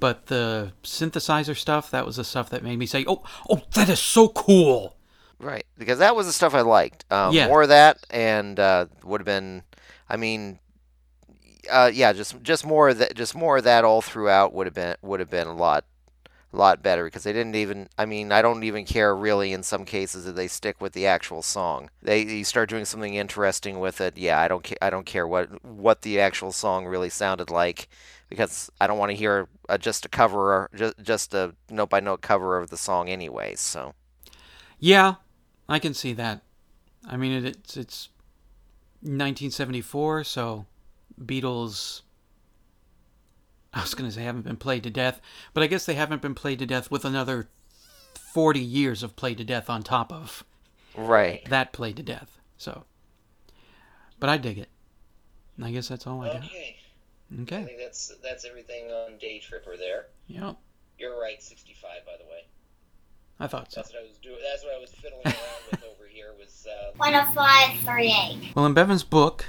But 0.01 0.27
the 0.27 0.73
synthesizer 0.83 1.57
stuff, 1.57 1.91
that 1.93 2.05
was 2.05 2.17
the 2.17 2.25
stuff 2.25 2.51
that 2.51 2.63
made 2.63 2.79
me 2.79 2.85
say, 2.87 3.05
"Oh, 3.07 3.23
oh, 3.49 3.63
that 3.75 3.89
is 3.89 4.01
so 4.01 4.29
cool." 4.29 4.97
right. 5.41 5.65
Because 5.79 5.99
that 5.99 6.15
was 6.17 6.27
the 6.27 6.33
stuff 6.33 6.55
I 6.55 6.61
liked. 6.61 7.05
Um, 7.11 7.33
Yeah. 7.33 7.47
More 7.49 7.63
of 7.63 7.69
that, 7.69 7.99
and 8.11 8.59
uh, 8.61 8.87
would 9.03 9.21
have 9.21 9.27
been. 9.27 9.63
I 10.11 10.17
mean, 10.17 10.59
uh, 11.71 11.91
yeah, 11.93 12.13
just 12.13 12.43
just 12.43 12.65
more 12.67 12.89
of 12.91 12.99
that, 12.99 13.15
just 13.15 13.35
more 13.35 13.59
of 13.59 13.65
that 13.65 13.85
all 13.85 14.03
throughout 14.03 14.53
would 14.55 14.67
have 14.67 14.75
been 14.75 14.97
would 15.03 15.21
have 15.21 15.31
been 15.31 15.47
a 15.47 15.55
lot, 15.55 15.85
a 16.53 16.57
lot 16.57 16.83
better 16.83 17.05
because 17.05 17.25
they 17.25 17.33
didn't 17.33 17.57
even 17.57 17.89
I 17.99 18.07
mean 18.07 18.33
I 18.33 18.43
don't 18.43 18.65
even 18.65 18.85
care 18.87 19.17
really 19.17 19.53
in 19.53 19.63
some 19.63 19.85
cases 19.85 20.25
that 20.27 20.37
they 20.37 20.49
stick 20.49 20.81
with 20.81 20.93
the 20.95 21.07
actual 21.07 21.43
song. 21.43 21.91
They 22.03 22.23
you 22.23 22.45
start 22.45 22.71
doing 22.71 22.85
something 22.87 23.15
interesting 23.15 23.81
with 23.81 24.01
it. 24.01 24.19
Yeah, 24.19 24.41
I 24.41 24.49
don't 24.49 24.65
ca- 24.65 24.79
I 24.83 24.91
don't 24.91 25.07
care 25.07 25.27
what 25.29 25.65
what 25.65 26.03
the 26.03 26.21
actual 26.21 26.53
song 26.53 26.87
really 26.87 27.11
sounded 27.11 27.51
like 27.51 27.89
because 28.29 28.71
I 28.81 28.87
don't 28.87 28.99
want 28.99 29.11
to 29.11 29.17
hear 29.17 29.49
a, 29.69 29.79
just 29.79 30.07
a 30.07 30.09
cover 30.09 30.53
or 30.55 30.71
just 30.75 30.99
just 31.03 31.35
a 31.35 31.55
note 31.71 31.91
by 31.91 32.01
note 32.01 32.23
cover 32.23 32.59
of 32.59 32.71
the 32.71 32.77
song 32.79 33.09
anyway. 33.11 33.55
So 33.57 33.95
Yeah, 34.79 35.15
I 35.69 35.79
can 35.79 35.95
see 35.95 36.13
that. 36.15 36.43
I 37.07 37.17
mean 37.17 37.33
it, 37.33 37.45
it's 37.45 37.77
it's 37.77 38.09
1974, 39.03 40.25
so 40.25 40.67
Beatles 41.23 42.03
I 43.75 43.81
was 43.83 43.95
going 43.95 44.09
to 44.09 44.15
say 44.15 44.23
haven't 44.23 44.45
been 44.45 44.57
played 44.57 44.85
to 44.85 44.91
death, 44.91 45.21
but 45.53 45.63
I 45.63 45.67
guess 45.67 45.85
they 45.85 45.95
haven't 45.95 46.23
been 46.23 46.35
played 46.35 46.61
to 46.61 46.67
death 46.67 46.91
with 46.91 47.05
another 47.05 47.49
40 48.33 48.61
years 48.61 49.03
of 49.03 49.17
played 49.17 49.39
to 49.39 49.45
death 49.45 49.69
on 49.69 49.83
top 49.83 50.13
of 50.13 50.45
right 50.97 51.45
that 51.49 51.73
played 51.73 51.97
to 51.97 52.03
death. 52.03 52.39
So, 52.57 52.85
but 54.21 54.31
I 54.31 54.39
dig 54.39 54.59
it. 54.59 54.69
I 55.63 55.71
guess 55.73 55.89
that's 55.89 56.07
all 56.07 56.23
I 56.23 56.29
got. 56.29 56.45
Okay. 56.45 56.77
Okay. 57.43 57.57
I 57.57 57.65
think 57.65 57.79
that's 57.79 58.13
that's 58.23 58.45
everything 58.45 58.91
on 58.91 59.19
Day 59.19 59.41
Tripper 59.41 59.77
there. 59.77 60.07
Yep. 60.29 60.57
You're 60.99 61.21
right, 61.21 61.43
65 61.43 61.91
by 62.07 62.13
the 62.19 62.25
way. 62.25 62.45
I 63.41 63.49
thought 63.49 63.73
so. 63.73 63.81
That's 63.81 63.93
what 63.93 64.01
I 64.01 64.07
was 64.07 64.19
doing. 64.19 64.39
That's 64.49 64.63
what 64.63 64.75
I 64.75 64.79
was 64.79 64.91
fiddling 64.91 65.27
around 65.27 65.71
with 65.71 65.83
over 65.85 66.09
here 66.09 66.33
was 66.39 66.67
uh 66.71 66.93
10538. 66.97 68.55
Well, 68.55 68.67
in 68.67 68.75
Bevan's 68.75 69.03
book, 69.03 69.47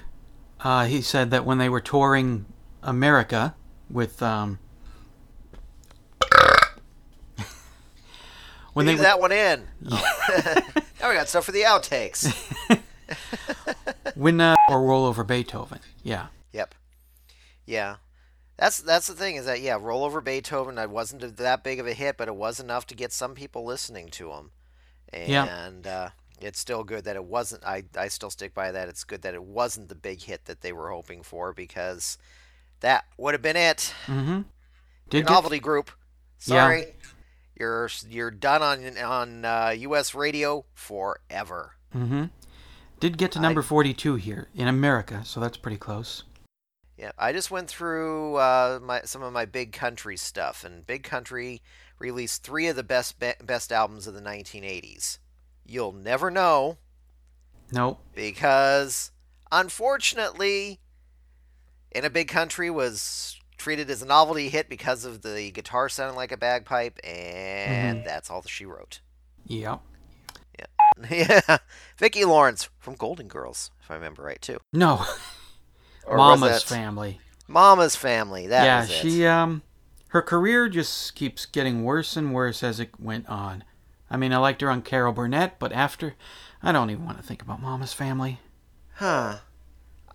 uh, 0.61 0.85
he 0.85 1.01
said 1.01 1.31
that 1.31 1.45
when 1.45 1.57
they 1.57 1.69
were 1.69 1.81
touring 1.81 2.45
America 2.81 3.55
with 3.89 4.21
um, 4.21 4.59
when 8.73 8.85
Leave 8.85 8.97
they 8.97 9.03
that 9.03 9.19
one 9.19 9.31
in. 9.31 9.67
now 9.81 9.99
we 11.09 11.15
got 11.15 11.27
stuff 11.27 11.45
for 11.45 11.51
the 11.51 11.61
outtakes. 11.61 12.33
when 14.15 14.39
uh, 14.41 14.55
or 14.69 14.81
roll 14.83 15.05
over 15.05 15.23
Beethoven. 15.23 15.79
Yeah. 16.03 16.27
Yep. 16.53 16.75
Yeah. 17.65 17.97
That's 18.57 18.77
that's 18.79 19.07
the 19.07 19.13
thing 19.13 19.35
is 19.35 19.45
that 19.45 19.59
yeah, 19.59 19.77
roll 19.79 20.05
over 20.05 20.21
Beethoven. 20.21 20.77
I 20.77 20.85
wasn't 20.85 21.37
that 21.37 21.63
big 21.63 21.79
of 21.79 21.87
a 21.87 21.93
hit, 21.93 22.15
but 22.17 22.29
it 22.29 22.35
was 22.35 22.59
enough 22.59 22.87
to 22.87 22.95
get 22.95 23.11
some 23.11 23.35
people 23.35 23.65
listening 23.65 24.07
to 24.09 24.31
him. 24.31 24.51
And 25.11 25.85
uh, 25.85 26.09
it's 26.41 26.59
still 26.59 26.83
good 26.83 27.05
that 27.05 27.15
it 27.15 27.25
wasn't. 27.25 27.63
I 27.63 27.83
I 27.97 28.07
still 28.07 28.29
stick 28.29 28.53
by 28.53 28.71
that. 28.71 28.89
It's 28.89 29.03
good 29.03 29.21
that 29.23 29.33
it 29.33 29.43
wasn't 29.43 29.89
the 29.89 29.95
big 29.95 30.21
hit 30.21 30.45
that 30.45 30.61
they 30.61 30.73
were 30.73 30.89
hoping 30.89 31.23
for 31.23 31.53
because 31.53 32.17
that 32.81 33.05
would 33.17 33.33
have 33.33 33.41
been 33.41 33.55
it. 33.55 33.93
Mm-hmm. 34.05 34.31
Your 34.31 34.45
Did 35.09 35.27
get, 35.27 35.29
novelty 35.33 35.59
group. 35.59 35.91
Yeah. 36.41 36.45
Sorry. 36.45 36.85
You're 37.57 37.89
you're 38.09 38.31
done 38.31 38.61
on 38.61 38.97
on 38.97 39.45
uh, 39.45 39.73
U.S. 39.77 40.13
radio 40.13 40.65
forever. 40.73 41.73
mm-hmm. 41.95 42.25
Did 42.99 43.17
get 43.17 43.31
to 43.33 43.39
number 43.39 43.61
42 43.61 44.15
here 44.15 44.47
in 44.55 44.67
America, 44.67 45.21
so 45.25 45.39
that's 45.39 45.57
pretty 45.57 45.77
close. 45.77 46.23
Yeah, 46.97 47.11
I 47.19 47.33
just 47.33 47.51
went 47.51 47.69
through 47.69 48.35
uh, 48.35 48.79
my 48.81 49.01
some 49.01 49.21
of 49.21 49.33
my 49.33 49.45
big 49.45 49.73
country 49.73 50.15
stuff, 50.15 50.63
and 50.63 50.87
Big 50.87 51.03
Country 51.03 51.61
released 51.99 52.43
three 52.43 52.67
of 52.67 52.75
the 52.75 52.83
best 52.83 53.19
be- 53.19 53.33
best 53.43 53.71
albums 53.71 54.07
of 54.07 54.13
the 54.13 54.21
1980s. 54.21 55.19
You'll 55.65 55.91
never 55.93 56.29
know 56.29 56.77
Nope. 57.71 57.99
because, 58.13 59.11
unfortunately, 59.51 60.79
in 61.91 62.05
a 62.05 62.09
Big 62.09 62.27
Country 62.27 62.69
was 62.69 63.39
treated 63.57 63.89
as 63.89 64.01
a 64.01 64.05
novelty 64.05 64.49
hit 64.49 64.69
because 64.69 65.05
of 65.05 65.21
the 65.21 65.51
guitar 65.51 65.89
sounding 65.89 66.15
like 66.15 66.31
a 66.31 66.37
bagpipe, 66.37 66.99
and 67.03 68.03
that's 68.05 68.29
all 68.29 68.41
that 68.41 68.49
she 68.49 68.65
wrote. 68.65 68.99
Yep. 69.45 69.81
yeah, 70.59 70.65
yeah. 71.47 71.57
Vicki 71.97 72.25
Lawrence 72.25 72.69
from 72.79 72.95
Golden 72.95 73.27
Girls, 73.27 73.71
if 73.81 73.89
I 73.89 73.95
remember 73.95 74.23
right 74.23 74.41
too. 74.41 74.59
No. 74.73 75.03
Or 76.07 76.17
Mama's 76.17 76.61
family. 76.61 77.19
Mama's 77.47 77.95
Family. 77.95 78.47
That 78.47 78.63
yeah, 78.63 78.85
she 78.85 79.25
um 79.25 79.63
her 80.09 80.21
career 80.21 80.69
just 80.69 81.15
keeps 81.15 81.45
getting 81.45 81.83
worse 81.83 82.15
and 82.15 82.33
worse 82.33 82.63
as 82.63 82.79
it 82.79 82.99
went 82.99 83.27
on. 83.27 83.63
I 84.15 84.17
mean, 84.17 84.31
I 84.31 84.37
liked 84.37 84.61
her 84.61 84.71
on 84.71 84.81
Carol 84.81 85.11
Burnett, 85.11 85.59
but 85.59 85.73
after 85.73 86.15
I 86.63 86.71
don't 86.71 86.89
even 86.89 87.03
want 87.03 87.17
to 87.17 87.23
think 87.23 87.41
about 87.41 87.61
Mama's 87.61 87.91
family. 87.91 88.39
Huh. 88.93 89.39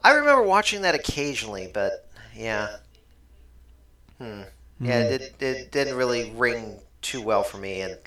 I 0.03 0.13
remember 0.13 0.43
watching 0.43 0.81
that 0.81 0.95
occasionally, 0.95 1.71
but 1.71 2.09
yeah. 2.35 2.77
Hmm. 4.17 4.45
Yeah, 4.81 5.01
it, 5.01 5.21
it, 5.21 5.43
it 5.43 5.71
didn't 5.71 5.97
really 5.97 6.31
ring 6.31 6.81
too 7.03 7.21
well 7.21 7.43
for 7.43 7.59
me 7.59 7.83
and 7.83 7.99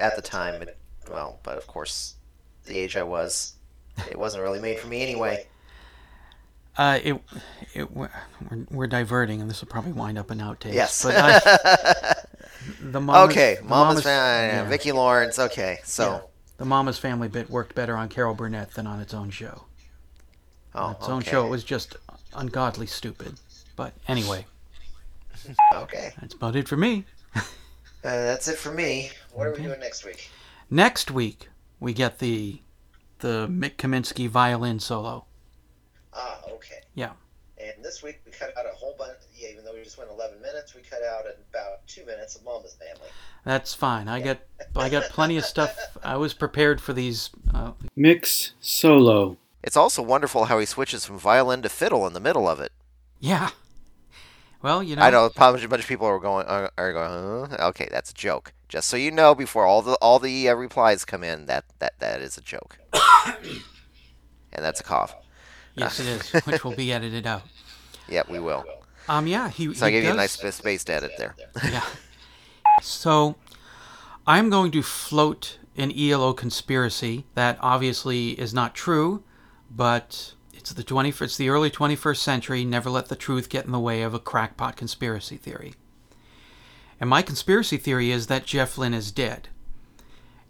at 0.00 0.16
the 0.16 0.22
time. 0.22 0.62
It, 0.62 0.76
well, 1.12 1.38
but 1.44 1.56
of 1.56 1.68
course, 1.68 2.16
the 2.64 2.76
age 2.76 2.96
I 2.96 3.04
was, 3.04 3.54
it 4.10 4.18
wasn't 4.18 4.42
really 4.42 4.58
made 4.58 4.80
for 4.80 4.88
me 4.88 5.00
anyway. 5.00 5.46
Uh, 6.76 6.98
it, 7.04 7.22
it 7.72 7.92
we're, 7.92 8.10
we're 8.68 8.88
diverting, 8.88 9.40
and 9.40 9.48
this 9.48 9.60
will 9.60 9.68
probably 9.68 9.92
wind 9.92 10.18
up 10.18 10.28
an 10.32 10.40
outtake. 10.40 10.74
Yes. 10.74 11.04
But 11.04 11.14
uh, 11.46 12.14
the 12.80 13.00
Mama's, 13.00 13.30
okay, 13.30 13.56
the 13.56 13.64
Mama's, 13.68 14.02
family, 14.02 14.56
yeah. 14.56 14.68
Vicki 14.68 14.92
Lawrence. 14.92 15.38
Okay, 15.38 15.78
so 15.84 16.04
Yeah. 16.12 16.20
the 16.58 16.64
Mama's 16.64 16.98
family 16.98 17.28
bit 17.28 17.48
worked 17.50 17.74
better 17.74 17.96
on 17.96 18.08
Carol 18.08 18.34
Burnett 18.34 18.72
than 18.74 18.86
on 18.86 19.00
its 19.00 19.14
own 19.14 19.30
show. 19.30 19.64
oh, 20.74 20.90
its 20.92 21.08
own 21.08 21.22
show, 21.22 21.46
it 21.46 21.48
was 21.50 21.64
just 21.64 21.96
ungodly 22.34 22.86
stupid. 22.86 23.34
But 23.76 23.92
anyway, 24.08 24.46
Okay, 25.74 26.12
that's 26.20 26.34
about 26.34 26.56
it 26.56 26.66
for 26.68 26.76
me. 26.76 27.04
uh, 27.34 27.40
that's 28.02 28.48
it 28.48 28.56
for 28.58 28.72
me. 28.72 29.10
What 29.32 29.46
are 29.46 29.52
we 29.52 29.62
doing 29.62 29.80
next 29.80 30.04
week? 30.04 30.30
Next 30.70 31.10
week 31.10 31.48
we 31.80 31.92
get 31.92 32.18
the 32.18 32.60
the 33.20 33.48
Mik 33.48 33.78
Kaminski 33.78 34.28
violin 34.28 34.78
solo. 34.80 35.24
Ah, 36.12 36.40
okay. 36.50 36.80
Yeah. 36.94 37.12
And 37.58 37.82
this 37.84 38.02
week 38.02 38.20
we 38.26 38.32
cut 38.32 38.56
out 38.58 38.66
a 38.66 38.74
whole 38.76 38.94
bunch. 38.98 39.16
Yeah, 39.36 39.48
even 39.50 39.64
though 39.64 39.74
we 39.74 39.82
just 39.82 39.98
went 39.98 40.10
11 40.10 40.40
minutes, 40.40 40.74
we 40.74 40.80
cut 40.80 41.02
out 41.02 41.24
about 41.50 41.86
two 41.86 42.04
minutes 42.06 42.36
of 42.36 42.44
Mama's 42.44 42.74
Family. 42.74 43.08
That's 43.44 43.74
fine. 43.74 44.08
I 44.08 44.20
got 44.20 44.38
I 44.74 44.88
got 44.88 45.04
plenty 45.04 45.36
of 45.36 45.44
stuff. 45.44 45.76
I 46.02 46.16
was 46.16 46.34
prepared 46.34 46.80
for 46.80 46.92
these. 46.92 47.30
Uh, 47.52 47.72
Mik's 47.94 48.54
Solo. 48.60 49.36
It's 49.62 49.76
also 49.76 50.02
wonderful 50.02 50.46
how 50.46 50.58
he 50.58 50.66
switches 50.66 51.04
from 51.04 51.18
violin 51.18 51.62
to 51.62 51.68
fiddle 51.68 52.06
in 52.06 52.12
the 52.12 52.20
middle 52.20 52.48
of 52.48 52.60
it. 52.60 52.72
yeah. 53.20 53.50
Well, 54.62 54.82
you 54.82 54.96
know. 54.96 55.02
I 55.02 55.10
know 55.10 55.26
a 55.26 55.30
bunch, 55.30 55.62
of 55.62 55.86
people 55.86 56.06
are 56.06 56.18
going 56.18 56.46
are, 56.46 56.72
are 56.78 56.92
going. 56.92 57.50
Huh? 57.50 57.68
Okay, 57.68 57.88
that's 57.90 58.10
a 58.10 58.14
joke. 58.14 58.52
Just 58.68 58.88
so 58.88 58.96
you 58.96 59.10
know, 59.10 59.34
before 59.34 59.64
all 59.64 59.82
the 59.82 59.92
all 60.00 60.18
the 60.18 60.48
uh, 60.48 60.54
replies 60.54 61.04
come 61.04 61.22
in, 61.22 61.46
that 61.46 61.64
that 61.78 61.98
that 62.00 62.20
is 62.20 62.36
a 62.36 62.40
joke. 62.40 62.78
and 63.26 64.64
that's 64.64 64.80
a 64.80 64.82
cough. 64.82 65.14
Yes, 65.74 66.00
it 66.00 66.06
is, 66.06 66.30
which 66.46 66.64
will 66.64 66.74
be 66.74 66.92
edited 66.92 67.26
out. 67.26 67.42
Yeah, 68.08 68.22
we 68.28 68.40
will. 68.40 68.64
Um, 69.08 69.26
yeah, 69.26 69.48
he. 69.48 69.72
So 69.74 69.86
I 69.86 69.90
he 69.90 69.96
gave 69.96 70.04
you 70.04 70.10
a 70.10 70.14
nice 70.14 70.32
sp- 70.34 70.52
space 70.52 70.84
to 70.84 70.94
edit 70.94 71.12
there. 71.18 71.36
Yeah. 71.64 71.84
So, 72.82 73.36
I'm 74.26 74.50
going 74.50 74.70
to 74.72 74.82
float 74.82 75.58
an 75.76 75.92
ELO 75.98 76.34
conspiracy 76.34 77.24
that 77.34 77.58
obviously 77.60 78.30
is 78.30 78.52
not 78.52 78.74
true, 78.74 79.22
but 79.70 80.34
it's 80.52 80.72
the 80.72 80.84
21st, 80.84 81.22
it's 81.22 81.36
the 81.36 81.48
early 81.48 81.70
21st 81.70 82.18
century. 82.18 82.64
Never 82.64 82.90
let 82.90 83.08
the 83.08 83.16
truth 83.16 83.48
get 83.48 83.64
in 83.64 83.72
the 83.72 83.80
way 83.80 84.02
of 84.02 84.12
a 84.14 84.18
crackpot 84.18 84.76
conspiracy 84.76 85.36
theory. 85.36 85.74
And 87.00 87.08
my 87.08 87.22
conspiracy 87.22 87.76
theory 87.76 88.10
is 88.10 88.26
that 88.26 88.46
Jeff 88.46 88.76
Lynne 88.76 88.94
is 88.94 89.12
dead, 89.12 89.48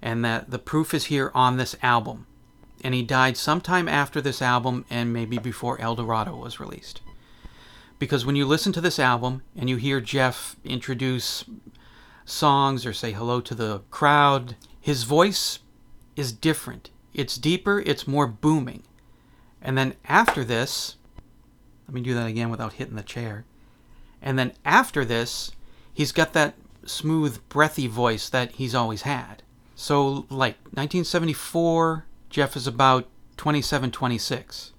and 0.00 0.24
that 0.24 0.50
the 0.50 0.58
proof 0.58 0.94
is 0.94 1.06
here 1.06 1.30
on 1.34 1.56
this 1.56 1.76
album. 1.82 2.26
And 2.82 2.94
he 2.94 3.02
died 3.02 3.36
sometime 3.36 3.88
after 3.88 4.20
this 4.20 4.40
album 4.40 4.84
and 4.90 5.12
maybe 5.12 5.38
before 5.38 5.80
Eldorado 5.80 6.36
was 6.36 6.60
released. 6.60 7.00
Because 7.98 8.26
when 8.26 8.36
you 8.36 8.44
listen 8.46 8.72
to 8.72 8.80
this 8.80 8.98
album 8.98 9.42
and 9.56 9.70
you 9.70 9.76
hear 9.76 10.00
Jeff 10.00 10.56
introduce 10.64 11.44
songs 12.24 12.84
or 12.84 12.92
say 12.92 13.12
hello 13.12 13.40
to 13.40 13.54
the 13.54 13.82
crowd, 13.90 14.56
his 14.80 15.04
voice 15.04 15.60
is 16.14 16.32
different. 16.32 16.90
It's 17.14 17.36
deeper, 17.36 17.80
it's 17.80 18.06
more 18.06 18.26
booming. 18.26 18.82
And 19.62 19.78
then 19.78 19.94
after 20.04 20.44
this, 20.44 20.96
let 21.88 21.94
me 21.94 22.00
do 22.00 22.14
that 22.14 22.26
again 22.26 22.50
without 22.50 22.74
hitting 22.74 22.96
the 22.96 23.02
chair. 23.02 23.44
And 24.20 24.38
then 24.38 24.52
after 24.64 25.04
this, 25.04 25.52
he's 25.92 26.12
got 26.12 26.32
that 26.34 26.54
smooth, 26.84 27.40
breathy 27.48 27.86
voice 27.86 28.28
that 28.28 28.52
he's 28.52 28.74
always 28.74 29.02
had. 29.02 29.42
So, 29.74 30.26
like 30.30 30.56
1974, 30.72 32.06
Jeff 32.30 32.56
is 32.56 32.66
about 32.66 33.08
27, 33.36 33.90
26. 33.90 34.72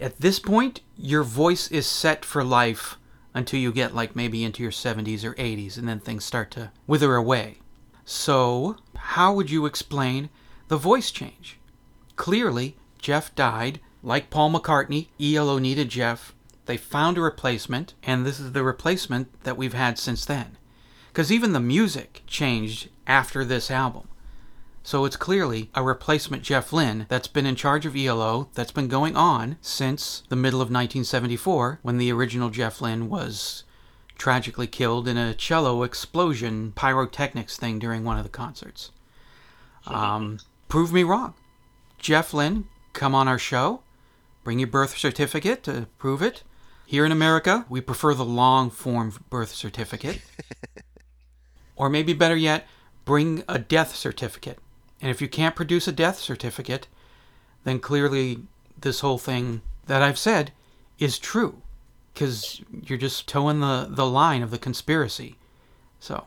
At 0.00 0.20
this 0.20 0.38
point, 0.38 0.80
your 0.96 1.22
voice 1.22 1.70
is 1.70 1.86
set 1.86 2.24
for 2.24 2.44
life 2.44 2.96
until 3.34 3.60
you 3.60 3.72
get 3.72 3.94
like 3.94 4.14
maybe 4.14 4.44
into 4.44 4.62
your 4.62 4.72
70s 4.72 5.24
or 5.24 5.34
80s, 5.34 5.76
and 5.76 5.88
then 5.88 6.00
things 6.00 6.24
start 6.24 6.50
to 6.52 6.70
wither 6.86 7.16
away. 7.16 7.58
So, 8.04 8.76
how 8.96 9.34
would 9.34 9.50
you 9.50 9.66
explain 9.66 10.30
the 10.68 10.76
voice 10.76 11.10
change? 11.10 11.58
Clearly, 12.16 12.76
Jeff 12.98 13.34
died. 13.34 13.80
Like 14.02 14.28
Paul 14.28 14.52
McCartney, 14.52 15.08
ELO 15.18 15.58
needed 15.58 15.88
Jeff. 15.88 16.34
They 16.66 16.76
found 16.76 17.16
a 17.16 17.22
replacement, 17.22 17.94
and 18.02 18.24
this 18.24 18.38
is 18.38 18.52
the 18.52 18.62
replacement 18.62 19.42
that 19.44 19.56
we've 19.56 19.74
had 19.74 19.98
since 19.98 20.24
then. 20.24 20.58
Because 21.08 21.32
even 21.32 21.52
the 21.52 21.60
music 21.60 22.22
changed 22.26 22.88
after 23.06 23.44
this 23.44 23.70
album. 23.70 24.08
So 24.86 25.06
it's 25.06 25.16
clearly 25.16 25.70
a 25.74 25.82
replacement 25.82 26.42
Jeff 26.42 26.70
Lynne 26.70 27.06
that's 27.08 27.26
been 27.26 27.46
in 27.46 27.56
charge 27.56 27.86
of 27.86 27.96
ELO 27.96 28.50
that's 28.52 28.70
been 28.70 28.86
going 28.86 29.16
on 29.16 29.56
since 29.62 30.22
the 30.28 30.36
middle 30.36 30.60
of 30.60 30.66
1974 30.66 31.78
when 31.80 31.96
the 31.96 32.12
original 32.12 32.50
Jeff 32.50 32.82
Lynne 32.82 33.08
was 33.08 33.64
tragically 34.18 34.66
killed 34.66 35.08
in 35.08 35.16
a 35.16 35.32
cello 35.32 35.84
explosion 35.84 36.72
pyrotechnics 36.76 37.56
thing 37.56 37.78
during 37.78 38.04
one 38.04 38.18
of 38.18 38.24
the 38.24 38.28
concerts. 38.28 38.90
Um, 39.86 40.38
prove 40.68 40.92
me 40.92 41.02
wrong. 41.02 41.32
Jeff 41.98 42.34
Lynne, 42.34 42.66
come 42.92 43.14
on 43.14 43.26
our 43.26 43.38
show. 43.38 43.80
Bring 44.44 44.58
your 44.58 44.68
birth 44.68 44.98
certificate 44.98 45.62
to 45.62 45.88
prove 45.96 46.20
it. 46.20 46.42
Here 46.84 47.06
in 47.06 47.12
America, 47.12 47.64
we 47.70 47.80
prefer 47.80 48.12
the 48.12 48.26
long 48.26 48.68
form 48.68 49.14
birth 49.30 49.54
certificate. 49.54 50.20
or 51.74 51.88
maybe 51.88 52.12
better 52.12 52.36
yet, 52.36 52.66
bring 53.06 53.44
a 53.48 53.58
death 53.58 53.96
certificate. 53.96 54.58
And 55.04 55.10
if 55.10 55.20
you 55.20 55.28
can't 55.28 55.54
produce 55.54 55.86
a 55.86 55.92
death 55.92 56.18
certificate, 56.18 56.88
then 57.64 57.78
clearly 57.78 58.38
this 58.80 59.00
whole 59.00 59.18
thing 59.18 59.60
that 59.84 60.00
I've 60.00 60.16
said 60.16 60.50
is 60.98 61.18
true. 61.18 61.60
Because 62.14 62.62
you're 62.72 62.96
just 62.96 63.28
towing 63.28 63.60
the, 63.60 63.86
the 63.90 64.06
line 64.06 64.42
of 64.42 64.50
the 64.50 64.56
conspiracy. 64.56 65.36
So, 66.00 66.24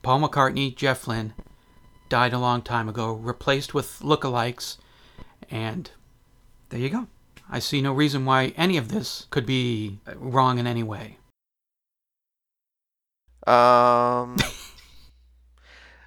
Paul 0.00 0.20
McCartney, 0.20 0.74
Jeff 0.74 1.06
Lynne, 1.06 1.34
died 2.08 2.32
a 2.32 2.38
long 2.38 2.62
time 2.62 2.88
ago, 2.88 3.12
replaced 3.12 3.74
with 3.74 4.00
lookalikes, 4.00 4.78
and 5.50 5.90
there 6.70 6.80
you 6.80 6.88
go. 6.88 7.08
I 7.50 7.58
see 7.58 7.82
no 7.82 7.92
reason 7.92 8.24
why 8.24 8.54
any 8.56 8.78
of 8.78 8.88
this 8.88 9.26
could 9.28 9.44
be 9.44 9.98
wrong 10.16 10.58
in 10.58 10.66
any 10.66 10.82
way. 10.82 11.18
Um. 13.46 14.38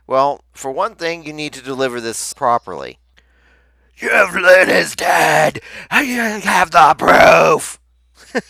well, 0.07 0.43
for 0.51 0.71
one 0.71 0.95
thing, 0.95 1.23
you 1.25 1.33
need 1.33 1.53
to 1.53 1.61
deliver 1.61 2.01
this 2.01 2.33
properly. 2.33 2.99
Jeff 3.95 4.33
Lynne 4.33 4.69
is 4.69 4.95
dead. 4.95 5.61
I 5.89 6.03
have 6.03 6.71
the 6.71 6.95
proof. 6.97 7.79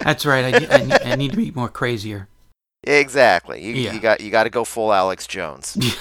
That's 0.00 0.24
right. 0.24 0.54
I, 0.54 0.76
I, 0.76 1.12
I, 1.12 1.16
need 1.16 1.32
to 1.32 1.36
be 1.36 1.50
more 1.50 1.68
crazier. 1.68 2.28
Exactly. 2.84 3.62
You, 3.62 3.74
Yeah. 3.74 3.92
you 3.92 4.00
got 4.00 4.20
you 4.20 4.30
got 4.30 4.44
to 4.44 4.50
go 4.50 4.64
full 4.64 4.92
Alex 4.92 5.26
Jones. 5.26 5.76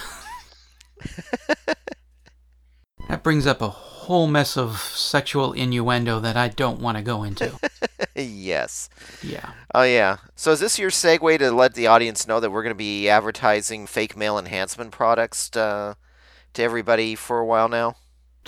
That 3.10 3.24
brings 3.24 3.48
up 3.48 3.64
a 3.64 3.70
whole 4.10 4.26
mess 4.26 4.58
of 4.58 4.80
sexual 4.80 5.54
innuendo 5.54 6.20
that 6.20 6.36
I 6.36 6.48
don't 6.48 6.80
want 6.80 6.98
to 6.98 7.04
go 7.04 7.22
into. 7.22 7.60
yes. 8.16 8.90
Yeah. 9.22 9.52
Oh 9.76 9.84
yeah. 9.84 10.18
So 10.36 10.52
is 10.52 10.60
this 10.60 10.80
your 10.80 10.90
segue 10.90 11.38
to 11.38 11.52
let 11.52 11.76
the 11.76 11.86
audience 11.86 12.28
know 12.28 12.40
that 12.40 12.50
we're 12.50 12.64
going 12.64 12.74
to 12.74 12.78
be 12.78 13.08
advertising 13.08 13.86
fake 13.86 14.18
male 14.18 14.40
enhancement 14.40 14.90
products 14.90 15.56
uh, 15.56 15.94
to 16.54 16.64
everybody 16.64 17.14
for 17.14 17.38
a 17.38 17.46
while 17.46 17.70
now? 17.70 17.98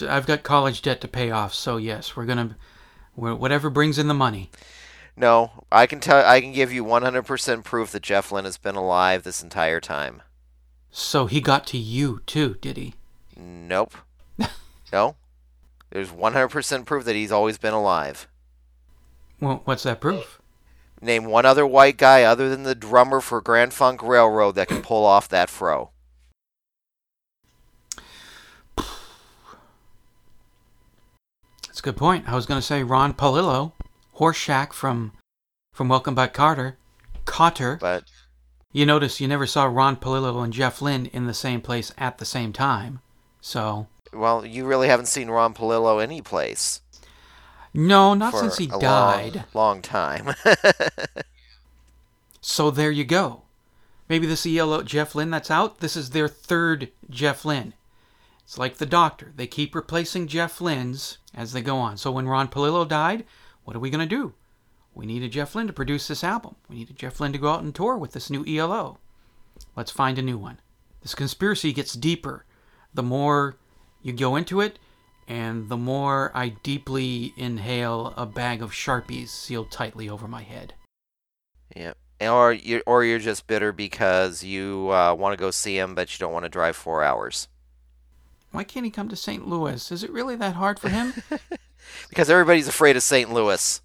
I've 0.01 0.25
got 0.25 0.41
college 0.41 0.81
debt 0.81 0.99
to 1.01 1.07
pay 1.07 1.29
off, 1.29 1.53
so 1.53 1.77
yes, 1.77 2.15
we're 2.15 2.25
gonna, 2.25 2.57
whatever 3.13 3.69
brings 3.69 3.99
in 3.99 4.07
the 4.07 4.15
money. 4.15 4.49
No, 5.15 5.65
I 5.71 5.85
can 5.85 5.99
tell. 5.99 6.25
I 6.25 6.41
can 6.41 6.53
give 6.53 6.73
you 6.73 6.83
100% 6.83 7.63
proof 7.63 7.91
that 7.91 8.01
Jeff 8.01 8.31
Lynne 8.31 8.45
has 8.45 8.57
been 8.57 8.75
alive 8.75 9.21
this 9.21 9.43
entire 9.43 9.79
time. 9.79 10.23
So 10.89 11.27
he 11.27 11.39
got 11.39 11.67
to 11.67 11.77
you 11.77 12.21
too, 12.25 12.55
did 12.61 12.77
he? 12.77 12.95
Nope. 13.37 13.93
no. 14.91 15.17
There's 15.91 16.09
100% 16.09 16.85
proof 16.85 17.05
that 17.05 17.15
he's 17.15 17.31
always 17.31 17.57
been 17.57 17.73
alive. 17.73 18.27
Well, 19.39 19.61
what's 19.65 19.83
that 19.83 20.01
proof? 20.01 20.41
Name 21.01 21.25
one 21.25 21.45
other 21.45 21.65
white 21.65 21.97
guy 21.97 22.23
other 22.23 22.47
than 22.49 22.63
the 22.63 22.75
drummer 22.75 23.21
for 23.21 23.41
Grand 23.41 23.73
Funk 23.73 24.01
Railroad 24.01 24.55
that 24.55 24.67
can 24.67 24.81
pull 24.81 25.03
off 25.03 25.27
that 25.29 25.49
fro. 25.49 25.89
That's 31.67 31.79
a 31.79 31.81
good 31.81 31.97
point. 31.97 32.29
I 32.29 32.35
was 32.35 32.45
gonna 32.45 32.61
say 32.61 32.83
Ron 32.83 33.13
Palillo, 33.13 33.73
Horshack 34.17 34.73
from, 34.73 35.13
from 35.73 35.89
Welcome 35.89 36.13
Back 36.13 36.33
Carter, 36.33 36.77
Cotter. 37.25 37.77
But 37.81 38.03
you 38.71 38.85
notice 38.85 39.19
you 39.19 39.27
never 39.27 39.47
saw 39.47 39.65
Ron 39.65 39.97
Palillo 39.97 40.43
and 40.43 40.53
Jeff 40.53 40.81
Lynne 40.81 41.07
in 41.07 41.25
the 41.25 41.33
same 41.33 41.61
place 41.61 41.91
at 41.97 42.19
the 42.19 42.25
same 42.25 42.53
time. 42.53 42.99
So 43.41 43.87
well, 44.13 44.45
you 44.45 44.65
really 44.65 44.87
haven't 44.87 45.07
seen 45.07 45.29
Ron 45.29 45.53
Palillo 45.53 46.01
any 46.01 46.21
place. 46.21 46.81
no, 47.73 48.13
not 48.13 48.33
since 48.35 48.57
he 48.57 48.67
died. 48.67 49.35
Long, 49.35 49.45
long 49.53 49.81
time. 49.81 50.33
So 52.41 52.71
there 52.71 52.91
you 52.91 53.05
go. 53.05 53.43
Maybe 54.09 54.25
this 54.25 54.45
ELO 54.45 54.81
Jeff 54.81 55.15
Lynne 55.15 55.29
that's 55.29 55.51
out, 55.51 55.79
this 55.79 55.95
is 55.95 56.09
their 56.09 56.27
third 56.27 56.91
Jeff 57.09 57.45
Lynne. 57.45 57.75
It's 58.43 58.57
like 58.57 58.77
the 58.77 58.85
doctor. 58.85 59.31
They 59.35 59.47
keep 59.47 59.73
replacing 59.73 60.27
Jeff 60.27 60.59
Lynne's 60.59 61.19
as 61.33 61.53
they 61.53 61.61
go 61.61 61.77
on. 61.77 61.97
So 61.97 62.11
when 62.11 62.27
Ron 62.27 62.49
Palillo 62.49 62.85
died, 62.85 63.25
what 63.63 63.75
are 63.75 63.79
we 63.79 63.91
going 63.91 64.07
to 64.07 64.15
do? 64.15 64.33
We 64.93 65.05
need 65.05 65.23
a 65.23 65.29
Jeff 65.29 65.55
Lynne 65.55 65.67
to 65.67 65.73
produce 65.73 66.07
this 66.07 66.23
album. 66.23 66.55
We 66.67 66.77
need 66.77 66.89
a 66.89 66.93
Jeff 66.93 67.19
Lynne 67.21 67.31
to 67.31 67.37
go 67.37 67.49
out 67.49 67.63
and 67.63 67.73
tour 67.73 67.95
with 67.95 68.11
this 68.11 68.29
new 68.29 68.43
ELO. 68.45 68.97
Let's 69.75 69.91
find 69.91 70.17
a 70.17 70.23
new 70.23 70.37
one. 70.37 70.59
This 71.01 71.15
conspiracy 71.15 71.71
gets 71.71 71.93
deeper 71.93 72.45
the 72.93 73.03
more 73.03 73.55
you 74.01 74.13
go 74.13 74.35
into 74.35 74.61
it, 74.61 74.79
and 75.27 75.69
the 75.69 75.77
more 75.77 76.31
I 76.33 76.49
deeply 76.49 77.33
inhale 77.37 78.13
a 78.17 78.25
bag 78.25 78.61
of 78.61 78.71
Sharpies 78.71 79.29
sealed 79.29 79.71
tightly 79.71 80.09
over 80.09 80.27
my 80.27 80.41
head. 80.41 80.73
Yep. 81.75 81.97
Or 82.21 82.53
you 82.53 82.83
or 82.85 83.03
you're 83.03 83.17
just 83.19 83.47
bitter 83.47 83.71
because 83.71 84.43
you 84.43 84.89
uh, 84.91 85.13
want 85.15 85.33
to 85.33 85.41
go 85.41 85.49
see 85.49 85.77
him, 85.77 85.95
but 85.95 86.13
you 86.13 86.19
don't 86.19 86.33
want 86.33 86.45
to 86.45 86.49
drive 86.49 86.75
four 86.75 87.03
hours. 87.03 87.47
Why 88.51 88.63
can't 88.63 88.85
he 88.85 88.91
come 88.91 89.09
to 89.09 89.15
St. 89.15 89.47
Louis? 89.47 89.91
Is 89.91 90.03
it 90.03 90.11
really 90.11 90.35
that 90.35 90.55
hard 90.55 90.79
for 90.79 90.89
him? 90.89 91.13
Because 92.09 92.29
everybody's 92.29 92.67
afraid 92.67 92.95
of 92.95 93.03
St. 93.03 93.33
Louis. 93.33 93.81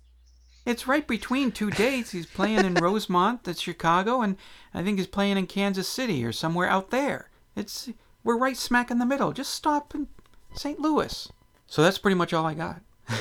it's 0.65 0.87
right 0.87 1.07
between 1.07 1.51
two 1.51 1.71
dates. 1.71 2.11
He's 2.11 2.27
playing 2.27 2.65
in 2.65 2.75
Rosemont, 2.81 3.45
that's 3.45 3.61
Chicago, 3.61 4.21
and 4.21 4.37
I 4.75 4.83
think 4.83 4.99
he's 4.99 5.07
playing 5.07 5.39
in 5.39 5.47
Kansas 5.47 5.89
City 5.89 6.25
or 6.25 6.33
somewhere 6.33 6.69
out 6.69 6.91
there. 6.91 7.31
It's 7.57 7.89
we're 8.27 8.37
right 8.37 8.57
smack 8.57 8.91
in 8.91 8.99
the 8.99 9.07
middle. 9.07 9.33
Just 9.33 9.55
stop 9.55 9.95
in 9.95 10.09
St. 10.55 10.79
Louis. 10.81 11.29
So 11.67 11.83
that's 11.83 11.99
pretty 11.99 12.17
much 12.17 12.33
all 12.35 12.45
I 12.45 12.55
got. 12.55 12.83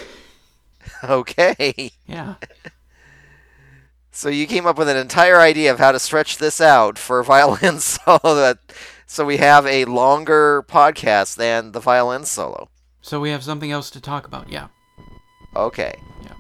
Okay. 1.03 1.91
Yeah. 2.07 2.35
So 4.11 4.29
you 4.29 4.47
came 4.47 4.65
up 4.65 4.77
with 4.77 4.87
an 4.87 4.95
entire 4.95 5.41
idea 5.41 5.73
of 5.73 5.77
how 5.77 5.91
to 5.91 5.99
stretch 5.99 6.37
this 6.37 6.61
out 6.61 6.97
for 6.97 7.19
a 7.19 7.23
violin 7.25 7.79
solo 7.81 8.33
that 8.35 8.59
so 9.05 9.25
we 9.25 9.35
have 9.37 9.65
a 9.65 9.83
longer 9.83 10.63
podcast 10.69 11.35
than 11.35 11.73
the 11.73 11.81
violin 11.81 12.23
solo. 12.23 12.69
So 13.01 13.19
we 13.19 13.31
have 13.31 13.43
something 13.43 13.71
else 13.71 13.89
to 13.89 13.99
talk 13.99 14.25
about. 14.25 14.49
Yeah. 14.49 14.67
Okay. 15.53 15.95
Yeah. 16.23 16.33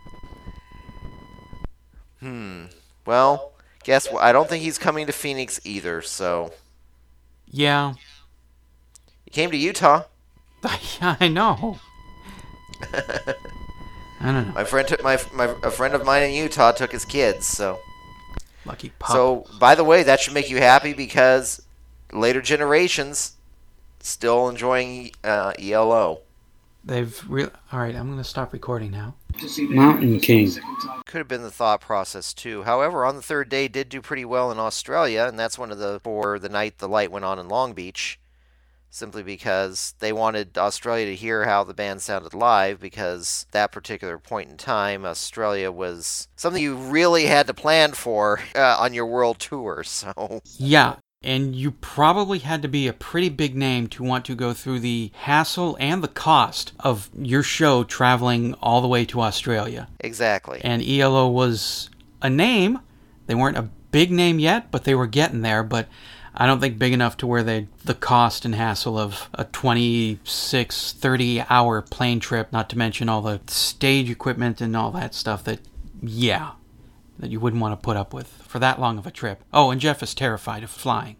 Hmm. 2.21 2.65
Well, 3.05 3.51
guess 3.83 4.09
what? 4.09 4.23
I 4.23 4.31
don't 4.31 4.47
think 4.47 4.63
he's 4.63 4.77
coming 4.77 5.05
to 5.07 5.11
Phoenix 5.11 5.59
either, 5.65 6.01
so 6.01 6.53
Yeah. 7.47 7.95
He 9.35 9.41
came 9.41 9.51
to 9.51 9.57
Utah. 9.57 10.03
I 11.01 11.27
know. 11.27 11.79
I 12.93 14.31
don't 14.31 14.47
know. 14.47 14.53
My 14.53 14.63
friend 14.63 14.87
took 14.87 15.03
my 15.03 15.19
my 15.33 15.53
a 15.61 15.69
friend 15.69 15.93
of 15.93 16.05
mine 16.05 16.23
in 16.23 16.33
Utah 16.33 16.71
took 16.71 16.93
his 16.93 17.03
kids, 17.03 17.45
so 17.45 17.79
Lucky 18.65 18.91
pup. 18.97 19.11
So, 19.11 19.45
by 19.59 19.75
the 19.75 19.83
way, 19.83 20.03
that 20.03 20.21
should 20.21 20.33
make 20.33 20.49
you 20.49 20.57
happy 20.57 20.93
because 20.93 21.61
later 22.13 22.41
generations 22.41 23.35
still 23.99 24.47
enjoying 24.47 25.11
uh, 25.23 25.51
ELO. 25.59 26.21
They've 26.83 27.21
real. 27.27 27.51
All 27.73 27.79
right, 27.79 27.95
I'm 27.95 28.09
gonna 28.09 28.23
stop 28.23 28.53
recording 28.53 28.91
now. 28.91 29.15
Mountain 29.59 30.21
King. 30.21 30.49
Could 31.05 31.17
have 31.17 31.27
been 31.27 31.43
the 31.43 31.51
thought 31.51 31.81
process 31.81 32.33
too. 32.33 32.63
However, 32.63 33.03
on 33.05 33.17
the 33.17 33.21
third 33.21 33.49
day, 33.49 33.67
did 33.67 33.89
do 33.89 34.01
pretty 34.01 34.23
well 34.23 34.49
in 34.49 34.59
Australia, 34.59 35.25
and 35.27 35.37
that's 35.37 35.57
one 35.57 35.71
of 35.71 35.77
the 35.77 35.99
for 36.03 36.39
the 36.39 36.47
night 36.47 36.77
the 36.77 36.87
light 36.87 37.11
went 37.11 37.25
on 37.25 37.37
in 37.37 37.49
Long 37.49 37.73
Beach, 37.73 38.17
simply 38.95 39.23
because 39.23 39.93
they 39.99 40.13
wanted 40.13 40.57
Australia 40.57 41.07
to 41.07 41.15
hear 41.15 41.45
how 41.45 41.63
the 41.63 41.73
band 41.73 42.01
sounded 42.01 42.33
live. 42.33 42.79
Because 42.79 43.45
that 43.51 43.71
particular 43.71 44.17
point 44.17 44.49
in 44.49 44.57
time, 44.57 45.05
Australia 45.05 45.71
was 45.71 46.27
something 46.35 46.63
you 46.63 46.75
really 46.75 47.25
had 47.25 47.47
to 47.47 47.53
plan 47.53 47.91
for 47.93 48.39
uh, 48.55 48.77
on 48.79 48.93
your 48.93 49.05
world 49.05 49.39
tour. 49.39 49.83
So 49.95 50.41
Yeah, 50.57 50.95
and 51.23 51.55
you 51.55 51.71
probably 51.71 52.39
had 52.39 52.61
to 52.61 52.67
be 52.67 52.87
a 52.87 52.93
pretty 52.93 53.29
big 53.29 53.55
name 53.55 53.87
to 53.87 54.03
want 54.03 54.25
to 54.25 54.35
go 54.35 54.53
through 54.53 54.79
the 54.79 55.11
hassle 55.13 55.75
and 55.79 56.03
the 56.03 56.07
cost 56.07 56.73
of 56.79 57.09
your 57.17 57.43
show 57.43 57.83
traveling 57.83 58.53
all 58.55 58.81
the 58.81 58.87
way 58.87 59.05
to 59.05 59.21
Australia. 59.21 59.87
exactly. 59.99 60.61
And 60.63 60.83
ELO 60.83 61.27
was 61.27 61.89
a 62.21 62.29
name. 62.29 62.79
They 63.25 63.35
weren't 63.35 63.57
a 63.57 63.69
big 63.91 64.11
name 64.11 64.39
yet, 64.39 64.69
but 64.71 64.83
they 64.83 64.93
were 64.93 65.07
getting 65.07 65.41
there. 65.41 65.63
But 65.63 65.87
I 66.37 66.45
don't 66.45 66.59
think 66.59 66.77
big 66.77 66.93
enough 66.93 67.17
to 67.17 67.27
where 67.27 67.43
they 67.43 67.67
the 67.83 67.93
cost 67.93 68.45
and 68.45 68.55
hassle 68.55 68.97
of 68.97 69.29
a 69.33 69.45
26, 69.45 70.91
30 70.93 71.43
hour 71.49 71.81
plane 71.81 72.19
trip, 72.19 72.51
not 72.51 72.69
to 72.69 72.77
mention 72.77 73.09
all 73.09 73.21
the 73.21 73.39
stage 73.47 74.09
equipment 74.09 74.61
and 74.61 74.75
all 74.75 74.91
that 74.91 75.13
stuff 75.13 75.43
that, 75.45 75.59
yeah, 76.01 76.51
that 77.19 77.31
you 77.31 77.39
wouldn't 77.39 77.61
want 77.61 77.71
to 77.79 77.83
put 77.83 77.97
up 77.97 78.13
with 78.13 78.27
for 78.47 78.59
that 78.59 78.79
long 78.79 78.97
of 78.97 79.07
a 79.07 79.11
trip. 79.11 79.43
Oh, 79.53 79.71
and 79.71 79.79
Jeff 79.81 80.03
is 80.03 80.13
terrified 80.13 80.63
of 80.63 80.69
flying. 80.69 81.15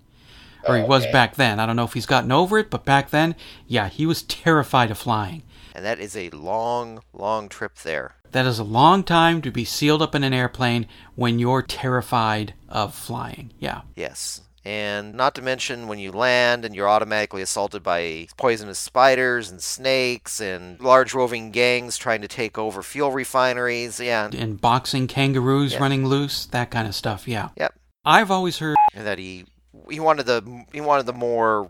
Or 0.68 0.76
he 0.76 0.84
Oh, 0.84 0.88
was 0.88 1.06
back 1.08 1.36
then. 1.36 1.60
I 1.60 1.66
don't 1.66 1.76
know 1.76 1.84
if 1.86 1.94
he's 1.94 2.06
gotten 2.08 2.32
over 2.32 2.58
it, 2.58 2.70
but 2.70 2.86
back 2.86 3.12
then, 3.12 3.36
yeah, 3.68 3.88
he 3.88 4.06
was 4.06 4.24
terrified 4.24 4.90
of 4.92 4.98
flying. 4.98 5.44
And 5.76 5.86
that 5.86 6.00
is 6.00 6.16
a 6.18 6.30
long, 6.32 7.02
long 7.14 7.50
trip 7.50 7.76
there. 7.84 8.16
That 8.32 8.46
is 8.46 8.60
a 8.60 8.64
long 8.64 9.04
time 9.04 9.42
to 9.44 9.52
be 9.52 9.64
sealed 9.64 10.02
up 10.02 10.16
in 10.16 10.24
an 10.24 10.34
airplane 10.34 10.88
when 11.16 11.38
you're 11.38 11.62
terrified 11.62 12.54
of 12.68 12.96
flying. 12.96 13.52
Yeah. 13.60 13.82
Yes. 13.96 14.42
And 14.66 15.14
not 15.14 15.36
to 15.36 15.44
mention 15.44 15.88
when 15.88 16.00
you 16.00 16.12
land 16.12 16.66
and 16.66 16.76
you're 16.76 16.90
automatically 16.90 17.44
assaulted 17.44 17.84
by 17.84 18.28
poisonous 18.36 18.80
spiders 18.80 19.52
and 19.52 19.62
snakes 19.62 20.40
and 20.40 20.80
large 20.82 21.14
roving 21.14 21.52
gangs 21.52 21.98
trying 21.98 22.22
to 22.22 22.28
take 22.28 22.58
over 22.58 22.82
fuel 22.82 23.12
refineries. 23.12 24.00
Yeah. 24.00 24.28
And 24.36 24.60
boxing 24.60 25.06
kangaroos 25.06 25.74
Yeah. 25.74 25.80
running 25.80 26.08
loose, 26.08 26.48
that 26.48 26.72
kind 26.72 26.88
of 26.88 26.96
stuff. 26.96 27.28
Yeah. 27.28 27.50
Yep. 27.58 27.76
I've 28.04 28.32
always 28.32 28.58
heard 28.58 28.76
that 28.96 29.20
he 29.20 29.46
he 29.90 30.00
wanted 30.00 30.26
the 30.26 30.66
he 30.74 30.82
wanted 30.82 31.06
the 31.06 31.14
more 31.14 31.70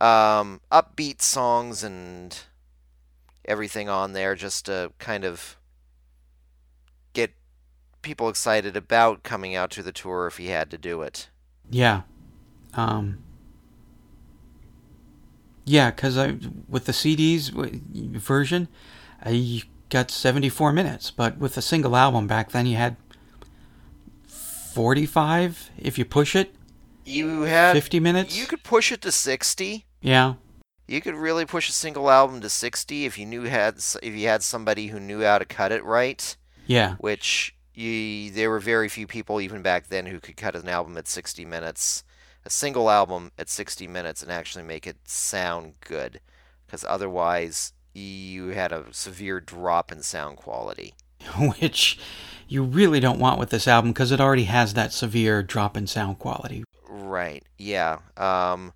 um, 0.00 0.60
upbeat 0.72 1.22
songs 1.22 1.84
and 1.84 2.36
everything 3.44 3.88
on 3.88 4.12
there 4.12 4.34
just 4.34 4.66
to 4.66 4.92
kind 4.98 5.24
of 5.24 5.56
get 7.12 7.32
people 8.02 8.28
excited 8.28 8.76
about 8.76 9.22
coming 9.22 9.54
out 9.54 9.70
to 9.70 9.82
the 9.84 9.92
tour 9.92 10.26
if 10.26 10.36
he 10.36 10.48
had 10.48 10.70
to 10.70 10.78
do 10.78 11.02
it. 11.02 11.28
Yeah. 11.70 12.02
Um. 12.74 13.18
Yeah, 15.64 15.90
because 15.90 16.16
I 16.16 16.36
with 16.68 16.86
the 16.86 16.92
CDs 16.92 17.50
version, 18.18 18.68
I 19.22 19.62
got 19.90 20.10
74 20.10 20.72
minutes, 20.72 21.10
but 21.10 21.38
with 21.38 21.56
a 21.56 21.62
single 21.62 21.96
album 21.96 22.26
back 22.26 22.52
then, 22.52 22.66
you 22.66 22.76
had 22.76 22.96
45 24.26 25.70
if 25.78 25.98
you 25.98 26.04
push 26.04 26.36
it. 26.36 26.54
You 27.04 27.42
had 27.42 27.72
50 27.72 28.00
minutes. 28.00 28.38
You 28.38 28.46
could 28.46 28.62
push 28.62 28.92
it 28.92 29.00
to 29.02 29.12
60. 29.12 29.86
Yeah. 30.00 30.34
You 30.86 31.00
could 31.00 31.14
really 31.14 31.44
push 31.44 31.68
a 31.68 31.72
single 31.72 32.10
album 32.10 32.40
to 32.40 32.48
60 32.48 33.04
if 33.04 33.18
you 33.18 33.26
knew 33.26 33.42
had 33.42 33.76
if 34.02 34.14
you 34.14 34.26
had 34.28 34.42
somebody 34.42 34.86
who 34.86 35.00
knew 35.00 35.22
how 35.22 35.38
to 35.38 35.44
cut 35.44 35.72
it 35.72 35.84
right. 35.84 36.36
Yeah. 36.66 36.94
Which 36.98 37.54
you, 37.78 38.30
there 38.30 38.50
were 38.50 38.58
very 38.58 38.88
few 38.88 39.06
people 39.06 39.40
even 39.40 39.62
back 39.62 39.88
then 39.88 40.06
who 40.06 40.20
could 40.20 40.36
cut 40.36 40.56
an 40.56 40.68
album 40.68 40.96
at 40.96 41.06
60 41.06 41.44
minutes, 41.44 42.02
a 42.44 42.50
single 42.50 42.90
album 42.90 43.30
at 43.38 43.48
60 43.48 43.86
minutes, 43.86 44.22
and 44.22 44.32
actually 44.32 44.64
make 44.64 44.86
it 44.86 44.96
sound 45.04 45.74
good. 45.80 46.20
Because 46.66 46.84
otherwise, 46.88 47.72
you 47.94 48.48
had 48.48 48.72
a 48.72 48.84
severe 48.92 49.40
drop 49.40 49.92
in 49.92 50.02
sound 50.02 50.36
quality. 50.38 50.94
Which 51.38 51.98
you 52.48 52.62
really 52.62 53.00
don't 53.00 53.18
want 53.18 53.38
with 53.38 53.50
this 53.50 53.68
album 53.68 53.92
because 53.92 54.10
it 54.10 54.20
already 54.20 54.44
has 54.44 54.74
that 54.74 54.92
severe 54.92 55.42
drop 55.42 55.76
in 55.76 55.86
sound 55.86 56.18
quality. 56.18 56.64
Right. 56.88 57.44
Yeah. 57.58 57.98
Um, 58.16 58.72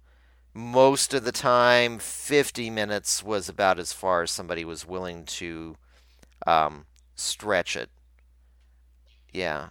most 0.54 1.14
of 1.14 1.24
the 1.24 1.32
time, 1.32 1.98
50 1.98 2.70
minutes 2.70 3.22
was 3.22 3.48
about 3.48 3.78
as 3.78 3.92
far 3.92 4.22
as 4.22 4.30
somebody 4.30 4.64
was 4.64 4.86
willing 4.86 5.24
to 5.24 5.76
um, 6.46 6.86
stretch 7.14 7.76
it. 7.76 7.90
Yeah. 9.32 9.68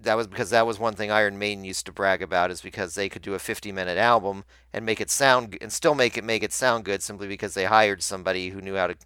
That 0.00 0.16
was 0.16 0.26
because 0.26 0.50
that 0.50 0.66
was 0.66 0.78
one 0.78 0.94
thing 0.94 1.10
Iron 1.10 1.38
Maiden 1.38 1.64
used 1.64 1.86
to 1.86 1.92
brag 1.92 2.20
about 2.20 2.50
is 2.50 2.60
because 2.60 2.94
they 2.94 3.08
could 3.08 3.22
do 3.22 3.34
a 3.34 3.38
50 3.38 3.72
minute 3.72 3.96
album 3.96 4.44
and 4.72 4.84
make 4.84 5.00
it 5.00 5.08
sound 5.10 5.56
and 5.62 5.72
still 5.72 5.94
make 5.94 6.18
it 6.18 6.24
make 6.24 6.42
it 6.42 6.52
sound 6.52 6.84
good 6.84 7.02
simply 7.02 7.26
because 7.26 7.54
they 7.54 7.64
hired 7.64 8.02
somebody 8.02 8.50
who 8.50 8.60
knew 8.60 8.74
how 8.74 8.88
to 8.88 8.96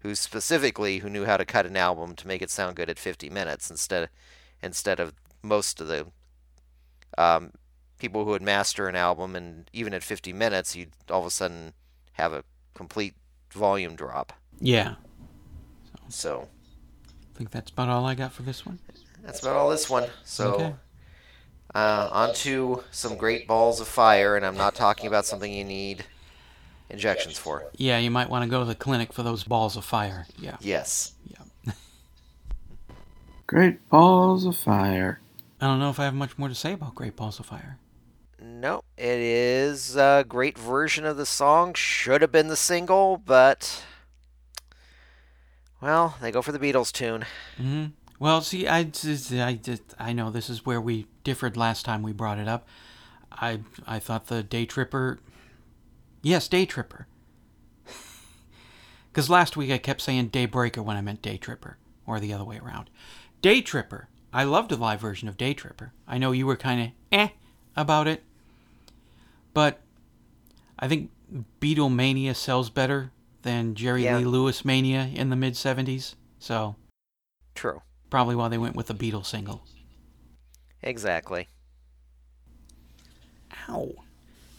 who 0.00 0.14
specifically 0.14 0.98
who 0.98 1.10
knew 1.10 1.24
how 1.26 1.36
to 1.36 1.44
cut 1.44 1.66
an 1.66 1.76
album 1.76 2.14
to 2.14 2.26
make 2.26 2.40
it 2.40 2.50
sound 2.50 2.76
good 2.76 2.88
at 2.88 2.98
50 2.98 3.28
minutes 3.28 3.70
instead 3.70 4.08
instead 4.62 4.98
of 4.98 5.12
most 5.42 5.80
of 5.80 5.88
the 5.88 6.06
um, 7.18 7.52
people 7.98 8.24
who 8.24 8.30
would 8.30 8.42
master 8.42 8.88
an 8.88 8.96
album 8.96 9.36
and 9.36 9.68
even 9.74 9.92
at 9.92 10.02
50 10.02 10.32
minutes 10.32 10.74
you'd 10.74 10.92
all 11.10 11.20
of 11.20 11.26
a 11.26 11.30
sudden 11.30 11.74
have 12.12 12.32
a 12.32 12.44
complete 12.74 13.14
volume 13.52 13.94
drop 13.94 14.32
Yeah. 14.60 14.94
so 16.08 16.48
I 17.34 17.38
think 17.38 17.50
that's 17.50 17.70
about 17.70 17.88
all 17.90 18.06
I 18.06 18.14
got 18.14 18.32
for 18.32 18.42
this 18.42 18.64
one. 18.64 18.78
That's 19.26 19.40
about 19.40 19.56
all 19.56 19.68
this 19.68 19.90
one 19.90 20.08
so 20.24 20.54
Okay. 20.54 20.74
uh, 21.74 22.08
on 22.12 22.32
to 22.34 22.82
some 22.90 23.16
great 23.16 23.46
balls 23.46 23.80
of 23.80 23.88
fire 23.88 24.36
and 24.36 24.46
i'm 24.46 24.56
not 24.56 24.74
talking 24.74 25.06
about 25.06 25.26
something 25.26 25.52
you 25.52 25.64
need 25.64 26.04
injections 26.88 27.36
for 27.36 27.64
Yeah, 27.76 27.98
you 27.98 28.10
might 28.10 28.30
want 28.30 28.44
to 28.44 28.48
go 28.50 28.60
to 28.60 28.64
the 28.64 28.74
clinic 28.76 29.12
for 29.12 29.22
those 29.24 29.42
balls 29.44 29.76
of 29.76 29.84
fire. 29.84 30.26
Yeah. 30.38 30.56
yes 30.60 31.12
Yeah. 31.28 31.72
Great 33.48 33.88
balls 33.88 34.44
of 34.46 34.56
fire. 34.56 35.20
I 35.60 35.66
don't 35.66 35.78
know 35.80 35.90
if 35.90 35.98
I 36.00 36.04
have 36.04 36.14
much 36.14 36.36
more 36.38 36.48
to 36.48 36.54
say 36.54 36.72
about 36.72 36.94
Great 36.94 37.16
Balls 37.16 37.38
of 37.40 37.46
Fire. 37.46 37.78
no 38.40 38.82
it 38.96 39.18
is 39.18 39.96
a 39.96 40.24
great 40.28 40.56
version 40.58 41.04
of 41.04 41.16
the 41.16 41.26
song 41.26 41.74
should 41.74 42.22
have 42.22 42.30
been 42.32 42.48
the 42.48 42.56
single 42.56 43.16
but 43.16 43.82
well 45.80 46.16
they 46.20 46.30
go 46.30 46.42
for 46.42 46.52
the 46.52 46.58
beatles 46.58 46.92
tune 46.92 47.24
hmm 47.56 47.86
Well, 48.18 48.40
see, 48.40 48.66
I 48.66 48.84
just, 48.84 49.32
I 49.32 49.54
just, 49.54 49.82
I 49.98 50.12
know 50.12 50.30
this 50.30 50.48
is 50.48 50.64
where 50.64 50.80
we 50.80 51.06
differed 51.24 51.56
last 51.56 51.84
time 51.84 52.02
we 52.02 52.12
brought 52.12 52.38
it 52.38 52.48
up. 52.48 52.66
I, 53.30 53.60
I 53.86 53.98
thought 53.98 54.26
the 54.26 54.42
Day 54.42 54.64
Tripper, 54.64 55.18
yes, 56.22 56.48
Day 56.48 56.66
Tripper. 56.66 57.06
Because 59.12 59.30
last 59.30 59.56
week 59.56 59.70
I 59.70 59.78
kept 59.78 60.02
saying 60.02 60.28
Daybreaker 60.28 60.84
when 60.84 60.96
I 60.96 61.00
meant 61.00 61.22
Day 61.22 61.38
Tripper, 61.38 61.78
or 62.06 62.20
the 62.20 62.34
other 62.34 62.44
way 62.44 62.58
around. 62.58 62.90
Day 63.40 63.62
Tripper. 63.62 64.08
I 64.30 64.44
loved 64.44 64.70
the 64.70 64.76
live 64.76 65.00
version 65.00 65.26
of 65.26 65.38
Day 65.38 65.54
Tripper. 65.54 65.94
I 66.06 66.18
know 66.18 66.32
you 66.32 66.46
were 66.46 66.56
kind 66.56 66.82
of 66.82 66.88
eh 67.10 67.28
about 67.74 68.08
it, 68.08 68.22
but 69.54 69.80
I 70.78 70.86
think 70.86 71.10
Beatlemania 71.62 72.36
sells 72.36 72.68
better 72.68 73.10
than 73.40 73.74
Jerry 73.74 74.04
Yeah. 74.04 74.18
Lee 74.18 74.26
Lewis 74.26 74.66
Mania 74.66 75.10
in 75.14 75.30
the 75.30 75.36
mid 75.36 75.54
'70s. 75.54 76.14
So 76.38 76.76
true 77.54 77.80
Probably 78.10 78.34
why 78.36 78.48
they 78.48 78.58
went 78.58 78.76
with 78.76 78.86
the 78.86 78.94
Beatles 78.94 79.26
single. 79.26 79.64
exactly 80.82 81.48
Ow. 83.68 83.92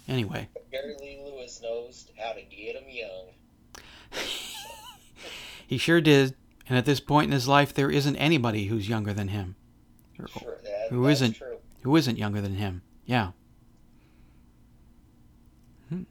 Anyway, 0.08 0.48
Jerry 0.72 0.96
Lee 1.00 1.22
Lewis 1.24 1.62
knows 1.62 2.08
how 2.18 2.34
to 2.34 2.42
get 2.42 2.76
'em 2.76 2.84
young. 2.90 3.28
he 5.68 5.78
sure 5.78 6.02
did. 6.02 6.36
And 6.70 6.78
at 6.78 6.86
this 6.86 7.00
point 7.00 7.26
in 7.28 7.32
his 7.32 7.48
life, 7.48 7.74
there 7.74 7.90
isn't 7.92 8.16
anybody 8.18 8.66
who's 8.66 8.90
younger 8.90 9.14
than 9.14 9.30
him. 9.30 9.56
Or- 10.20 10.28
Sure, 10.28 10.58
that- 10.64 10.88
who 10.90 11.04
that's 11.04 11.22
isn't 11.22 11.34
true. 11.36 11.58
who 11.84 11.96
isn't 11.96 12.18
younger 12.18 12.42
than 12.42 12.56
him. 12.56 12.82
Yeah. 13.06 13.32
Hmm. 15.90 16.04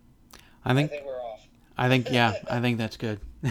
I 0.65 0.73
think 0.75 0.91
I 0.91 0.95
think 0.95 1.07
we're 1.07 1.21
off. 1.23 1.47
I 1.77 1.89
think 1.89 2.09
yeah, 2.11 2.35
I 2.51 2.61
think 2.61 2.79
that's 2.79 2.97
good. 2.97 3.21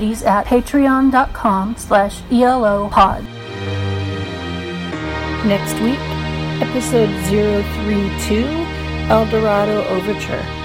goodies 0.00 0.22
at 0.22 0.46
patreon.com 0.46 1.76
slash 1.76 2.22
elopod. 2.30 3.22
Next 5.46 5.74
week, 5.82 6.00
episode 6.62 7.10
032, 7.28 8.44
Eldorado 9.10 9.84
Overture. 9.88 10.59